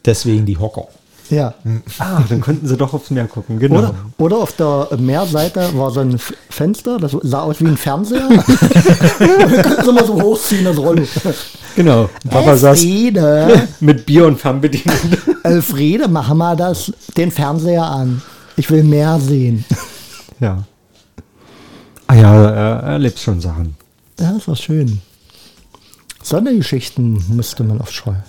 Deswegen 0.05 0.45
die 0.45 0.57
Hocker. 0.57 0.87
Ja. 1.29 1.53
Ah, 1.99 2.21
dann 2.27 2.41
konnten 2.41 2.67
sie 2.67 2.77
doch 2.77 2.93
aufs 2.93 3.09
Meer 3.09 3.25
gucken, 3.27 3.59
genau. 3.59 3.79
Oder, 3.79 3.95
oder 4.17 4.37
auf 4.37 4.53
der 4.53 4.89
Meerseite 4.97 5.69
war 5.77 5.91
so 5.91 6.01
ein 6.01 6.19
Fenster, 6.49 6.97
das 6.99 7.15
sah 7.21 7.41
aus 7.41 7.59
wie 7.61 7.67
ein 7.67 7.77
Fernseher. 7.77 8.27
Dann 8.29 9.61
konnten 9.63 9.85
sie 9.85 9.91
mal 9.93 10.05
so 10.05 10.21
hochziehen, 10.21 10.65
das 10.65 10.77
Rollo. 10.77 11.03
Genau. 11.75 12.09
Papa 12.29 12.55
saß 12.57 12.79
Elfriede, 12.79 13.67
mit 13.79 14.05
Bier 14.05 14.27
und 14.27 14.39
Fernbedienung. 14.39 14.95
Elfriede, 15.43 16.07
mach 16.07 16.33
mal 16.33 16.55
das, 16.55 16.91
den 17.17 17.31
Fernseher 17.31 17.85
an. 17.85 18.21
Ich 18.55 18.69
will 18.69 18.83
mehr 18.83 19.19
sehen. 19.19 19.65
ja. 20.39 20.63
Ah 22.07 22.15
ja, 22.15 22.45
er 22.49 22.79
erlebt 22.83 23.17
schon 23.17 23.41
Sachen. 23.41 23.75
Ja, 24.19 24.31
ist 24.31 24.47
doch 24.47 24.57
schön. 24.57 25.01
Sondergeschichten 26.21 27.23
müsste 27.29 27.63
man 27.63 27.81
oft 27.81 27.93
schreiben. 27.93 28.23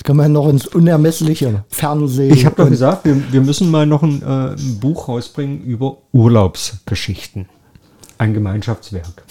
Das 0.00 0.06
kann 0.06 0.16
man 0.16 0.32
noch 0.32 0.48
ins 0.48 0.66
Unermessliche. 0.66 1.62
Fernsehen. 1.68 2.32
Ich 2.32 2.46
habe 2.46 2.56
doch 2.56 2.70
gesagt, 2.70 3.04
wir, 3.04 3.20
wir 3.30 3.42
müssen 3.42 3.70
mal 3.70 3.84
noch 3.84 4.02
ein, 4.02 4.22
äh, 4.22 4.54
ein 4.54 4.78
Buch 4.80 5.08
rausbringen 5.08 5.62
über 5.62 5.98
Urlaubsgeschichten. 6.12 7.50
Ein 8.16 8.32
Gemeinschaftswerk. 8.32 9.24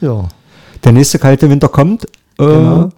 Ja. 0.00 0.28
Der 0.82 0.90
nächste 0.90 1.20
kalte 1.20 1.48
Winter 1.48 1.68
kommt. 1.68 2.04
Äh, 2.04 2.08
Genau. 2.36 2.88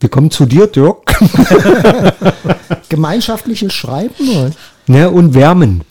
Wir 0.00 0.08
kommen 0.08 0.32
zu 0.32 0.46
dir, 0.46 0.66
Dirk. 0.66 1.14
Gemeinschaftliches 2.88 3.72
Schreiben? 3.72 4.14
oder? 4.30 4.50
ne, 4.88 5.08
und 5.08 5.32
wärmen. 5.32 5.84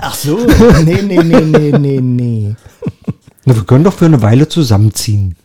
Ach 0.00 0.16
so. 0.16 0.40
Nee, 0.84 1.02
nee, 1.02 1.22
nee, 1.22 1.40
nee, 1.40 1.78
nee, 1.78 2.00
nee. 2.00 2.56
Na, 3.44 3.54
wir 3.54 3.62
können 3.62 3.84
doch 3.84 3.92
für 3.94 4.06
eine 4.06 4.22
Weile 4.22 4.48
zusammenziehen. 4.48 5.36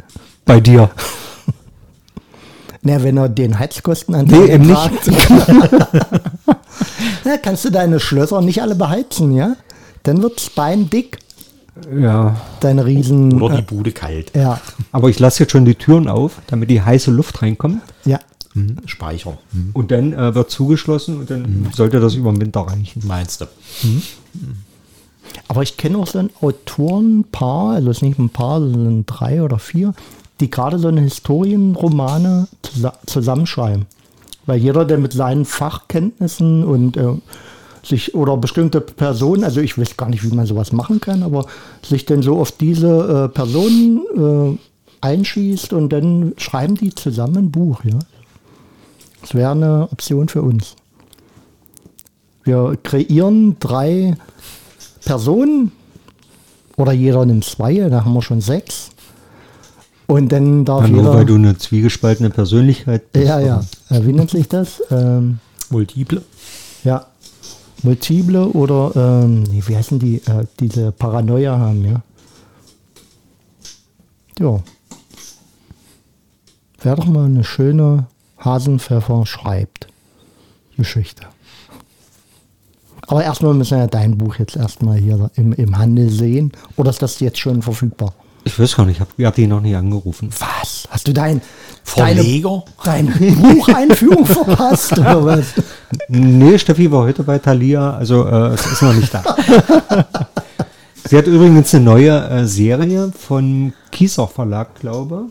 Bei 0.44 0.60
dir. 0.60 0.90
Na, 2.88 3.04
wenn 3.04 3.18
er 3.18 3.28
den 3.30 3.60
Heizkostenanteil 3.60 4.40
Nee, 4.48 4.54
eben 4.54 4.68
nicht. 4.68 4.80
Na, 7.26 7.38
kannst 7.42 7.66
du 7.66 7.70
deine 7.70 8.00
Schlösser 8.00 8.42
nicht 8.42 8.62
alle 8.62 8.76
beheizen, 8.76 9.34
ja? 9.36 9.56
Dann 10.04 10.22
wird's 10.22 10.50
beindick, 10.50 11.18
Ja. 11.94 12.38
deine 12.62 12.86
Riesen. 12.86 13.42
Oder 13.42 13.56
die 13.58 13.62
äh, 13.62 13.66
Bude 13.66 13.92
kalt. 13.92 14.32
ja, 14.36 14.62
Aber 14.92 15.10
ich 15.10 15.20
lasse 15.20 15.44
jetzt 15.44 15.52
schon 15.52 15.66
die 15.66 15.76
Türen 15.76 16.08
auf, 16.08 16.40
damit 16.48 16.70
die 16.70 16.82
heiße 16.82 17.12
Luft 17.12 17.42
reinkommt. 17.42 17.82
ja. 18.06 18.20
Hm, 18.54 18.78
Speicher. 18.86 19.38
Hm, 19.52 19.72
Und 19.74 19.92
dann 19.92 20.14
äh, 20.14 20.34
wird 20.34 20.50
zugeschlossen 20.50 21.18
und 21.20 21.30
dann 21.30 21.68
sollte 21.76 22.00
das 22.00 22.16
über 22.16 22.32
den 22.32 22.40
Winter 22.42 22.62
reichen. 22.62 23.04
Meinst 23.06 23.42
du? 23.42 23.46
Aber 25.50 25.62
ich 25.62 25.78
kenne 25.78 25.98
auch 25.98 26.08
so 26.08 26.20
ein 26.20 26.30
Autorenpaar, 26.42 27.76
also 27.76 27.92
es 27.92 27.98
ist 27.98 28.04
nicht 28.04 28.18
ein 28.18 28.30
Paar, 28.30 28.60
sondern 28.62 29.06
drei 29.06 29.44
oder 29.44 29.60
vier, 29.60 29.94
die 30.40 30.50
gerade 30.50 30.80
so 30.80 30.88
eine 30.88 31.02
Historienromane 31.02 32.48
zusa 32.62 32.94
zusammenschreiben. 33.06 33.86
Weil 34.46 34.60
jeder, 34.60 34.86
der 34.86 34.98
mit 34.98 35.14
seinen 35.14 35.46
Fachkenntnissen 35.46 36.64
und 36.64 36.96
äh, 36.98 37.14
sich 37.84 38.16
oder 38.16 38.38
bestimmte 38.38 38.82
Personen, 38.82 39.44
also 39.44 39.62
ich 39.62 39.78
weiß 39.78 39.98
gar 39.98 40.10
nicht, 40.10 40.24
wie 40.24 40.36
man 40.36 40.46
sowas 40.46 40.72
machen 40.72 41.02
kann, 41.02 41.24
aber 41.24 41.46
sich 41.82 42.06
dann 42.06 42.22
so 42.22 42.38
auf 42.40 42.52
diese 42.52 43.26
äh, 43.26 43.34
Personen 43.34 44.58
äh, 44.58 44.58
einschießt 45.02 45.74
und 45.74 45.90
dann 45.90 46.34
schreiben 46.38 46.76
die 46.76 46.94
zusammen 46.94 47.38
ein 47.38 47.52
Buch, 47.52 47.84
ja. 47.84 48.00
Das 49.22 49.34
wäre 49.34 49.52
eine 49.52 49.90
Option 49.92 50.30
für 50.30 50.42
uns. 50.42 50.76
Wir 52.44 52.78
kreieren 52.82 53.58
drei 53.60 54.16
Personen 55.04 55.72
oder 56.78 56.94
jeder 56.94 57.26
nimmt 57.26 57.44
zwei, 57.44 57.76
da 57.90 58.06
haben 58.06 58.14
wir 58.14 58.22
schon 58.22 58.40
sechs. 58.40 58.92
Und 60.08 60.32
dann 60.32 60.64
darf 60.66 60.82
Ja, 60.84 60.88
jeder. 60.88 61.02
nur 61.04 61.14
weil 61.14 61.26
du 61.26 61.36
eine 61.36 61.58
zwiegespaltene 61.58 62.30
Persönlichkeit 62.30 63.12
bist. 63.12 63.28
ja, 63.28 63.40
ja. 63.40 63.62
Äh, 63.90 64.06
wie 64.06 64.14
nennt 64.14 64.30
sich 64.32 64.48
das? 64.48 64.82
Ähm, 64.90 65.40
Multiple. 65.70 66.22
ja. 66.84 67.06
Multiple 67.84 68.48
oder 68.48 68.92
ähm, 69.24 69.44
wie 69.52 69.76
heißen 69.76 70.00
die? 70.00 70.16
Äh, 70.26 70.46
diese 70.60 70.92
Paranoia 70.92 71.60
haben, 71.60 71.86
ja. 71.86 72.02
Ja. 74.40 74.60
Wäre 76.82 76.96
doch 76.96 77.06
mal 77.06 77.26
eine 77.26 77.44
schöne 77.44 78.08
Hasenpfeffer 78.40 79.26
schreibt. 79.26 79.88
Geschichte. 80.78 81.24
Aber 83.08 83.24
erstmal 83.24 83.54
müssen 83.54 83.72
wir 83.72 83.80
ja 83.80 83.88
dein 83.88 84.18
Buch 84.18 84.36
jetzt 84.36 84.56
erstmal 84.56 84.98
hier 84.98 85.30
im, 85.36 85.54
im 85.54 85.78
Handel 85.78 86.10
sehen. 86.10 86.52
Oder 86.78 86.90
ist 86.92 87.02
das 87.02 87.20
jetzt 87.20 87.40
schon 87.40 87.62
verfügbar? 87.62 88.14
Ich 88.48 88.58
weiß 88.58 88.78
gar 88.78 88.86
nicht, 88.86 88.96
ich 88.96 89.02
habe 89.02 89.26
hab 89.26 89.36
die 89.36 89.46
noch 89.46 89.60
nie 89.60 89.76
angerufen. 89.76 90.30
Was? 90.40 90.88
Hast 90.90 91.06
du 91.06 91.14
dein, 91.14 91.42
Verleger? 91.84 92.64
deine, 92.82 93.12
deine 93.12 93.36
Bucheinführung 93.36 94.26
verpasst? 94.26 94.98
Oder 94.98 95.26
was? 95.26 95.48
Nee, 96.08 96.58
Steffi 96.58 96.90
war 96.90 97.04
heute 97.04 97.24
bei 97.24 97.40
Thalia, 97.40 97.98
also 97.98 98.26
äh, 98.26 98.54
es 98.54 98.66
ist 98.66 98.82
noch 98.82 98.94
nicht 98.94 99.14
da. 99.14 99.24
Sie 101.10 101.18
hat 101.18 101.28
übrigens 101.28 101.76
eine 101.76 101.84
neue 101.84 102.30
äh, 102.30 102.46
Serie 102.46 103.12
von 103.12 103.74
Kieser 103.92 104.30
Verlag, 104.30 104.80
glaube 104.80 105.26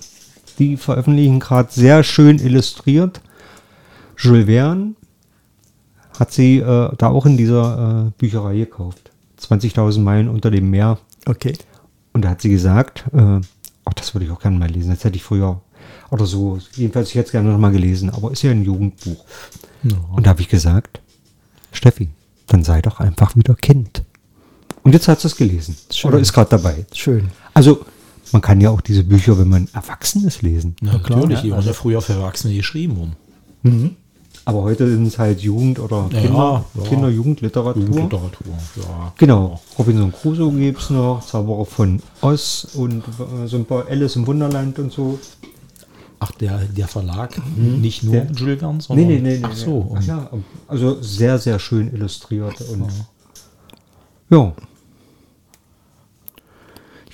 Die 0.59 0.77
veröffentlichen 0.77 1.41
gerade 1.41 1.73
sehr 1.73 2.05
schön 2.05 2.39
illustriert. 2.39 3.23
Jules 4.19 4.45
Verne 4.45 4.95
hat 6.19 6.33
sie 6.33 6.59
äh, 6.59 6.91
da 6.99 7.09
auch 7.09 7.25
in 7.25 7.39
dieser 7.39 8.09
äh, 8.09 8.11
Bücherei 8.19 8.57
gekauft. 8.57 9.11
20.000 9.41 10.01
Meilen 10.01 10.29
unter 10.29 10.51
dem 10.51 10.69
Meer. 10.69 10.99
Okay. 11.25 11.55
Und 12.17 12.23
da 12.23 12.31
hat 12.31 12.41
sie 12.41 12.49
gesagt, 12.49 13.05
äh, 13.13 13.41
ach, 13.85 13.93
das 13.93 14.15
würde 14.15 14.25
ich 14.25 14.31
auch 14.31 14.41
gerne 14.41 14.59
mal 14.59 14.71
lesen. 14.71 14.89
Das 14.89 15.05
hätte 15.05 15.17
ich 15.17 15.23
früher 15.23 15.61
oder 16.11 16.25
so. 16.25 16.59
Jedenfalls, 16.75 17.11
ich 17.11 17.15
hätte 17.17 17.27
es 17.27 17.33
gerne 17.33 17.51
noch 17.53 17.59
mal 17.59 17.73
gelesen. 17.73 18.09
Aber 18.09 18.33
ist 18.33 18.41
ja 18.41 18.53
ein 18.53 18.65
Jugendbuch. 18.65 19.23
Und 19.83 20.25
da 20.25 20.31
habe 20.31 20.41
ich 20.41 20.49
gesagt, 20.49 21.03
Steffi, 21.73 22.09
dann 22.47 22.65
sei 22.65 22.81
doch 22.81 23.01
einfach 23.01 23.37
wieder 23.37 23.55
Kind. 23.55 24.03
Und 24.83 24.95
jetzt 24.95 25.09
hat 25.09 25.21
sie 25.21 25.27
es 25.27 25.37
gelesen. 25.37 25.77
Schön. 25.93 26.09
Oder 26.09 26.19
ist 26.19 26.33
gerade 26.33 26.49
dabei. 26.49 26.87
Schön. 26.95 27.29
Also, 27.53 27.85
man 28.33 28.41
kann 28.41 28.63
ja 28.63 28.71
auch 28.71 28.81
diese 28.81 29.05
Bücher, 29.05 29.39
wenn 29.39 29.49
man 29.49 29.69
erwachsen 29.75 30.27
ist, 30.27 30.41
lesen. 30.41 30.75
Ja, 30.81 30.99
klar. 30.99 31.19
natürlich, 31.19 31.43
die 31.43 31.51
waren 31.51 31.67
ja 31.67 31.75
früher 31.75 32.01
für 32.01 32.15
Erwachsene 32.15 32.55
geschrieben 32.55 32.97
worden. 32.97 33.17
Aber 34.49 34.63
heute 34.63 34.89
sind 34.89 35.07
es 35.09 35.19
halt 35.19 35.41
Jugend- 35.41 35.81
oder 35.81 36.09
Ja, 36.13 36.21
Kinder, 36.21 36.65
ja. 36.75 36.83
Kinder 36.89 37.09
Jugendliteratur. 37.09 37.83
Jugendliteratur, 37.83 38.47
ja. 38.77 39.13
Genau, 39.19 39.61
Robinson 39.77 40.13
Crusoe 40.13 40.53
gibt 40.53 40.81
es 40.81 40.91
noch, 40.91 41.21
Zauberer 41.27 41.67
von 41.67 42.01
Oz 42.21 42.69
und 42.75 43.03
äh, 43.09 43.47
so 43.49 43.57
ein 43.57 43.65
paar 43.65 43.87
Alice 43.89 44.15
im 44.15 44.25
Wunderland 44.27 44.79
und 44.79 44.93
so. 44.93 45.19
Ach, 46.21 46.31
der, 46.31 46.59
der 46.61 46.87
Verlag, 46.89 47.37
nicht 47.57 48.05
nur 48.05 48.15
Der- 48.15 48.31
Jules 48.31 48.61
Verne, 48.61 48.81
sondern... 48.81 49.41
Ach 49.43 49.55
so. 49.55 49.95
Ach 49.99 50.03
ja, 50.05 50.31
also 50.69 51.03
sehr, 51.03 51.39
sehr 51.39 51.59
schön 51.59 51.93
illustriert. 51.93 52.55
Und 52.73 52.87
ja, 54.31 54.53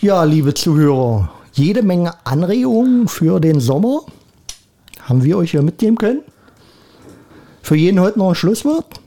Ja, 0.01 0.24
liebe 0.24 0.53
Zuhörer, 0.53 1.30
jede 1.53 1.83
Menge 1.83 2.12
Anregungen 2.26 3.09
für 3.09 3.41
den 3.41 3.59
Sommer 3.61 4.01
haben 5.01 5.22
wir 5.24 5.39
euch 5.39 5.53
ja 5.55 5.62
mitgeben 5.62 5.97
können. 5.97 6.20
Für 7.63 7.77
jeden 7.77 8.01
heute 8.01 8.19
noch 8.19 8.31
ein 8.31 8.35
Schlusswort. 8.35 9.01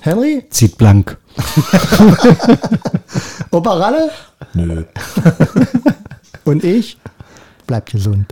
Henry, 0.00 0.44
zieht 0.50 0.76
blank. 0.78 1.16
Opa 3.50 3.72
Ralle 3.74 4.10
Nö. 4.54 4.84
und 6.44 6.64
ich. 6.64 6.98
Bleibt 7.66 7.92
gesund. 7.92 8.26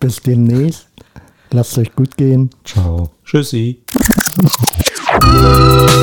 Bis 0.00 0.16
demnächst. 0.16 0.88
Lasst 1.50 1.78
euch 1.78 1.94
gut 1.94 2.16
gehen. 2.16 2.50
Ciao. 2.64 3.10
Tschüssi. 3.24 3.82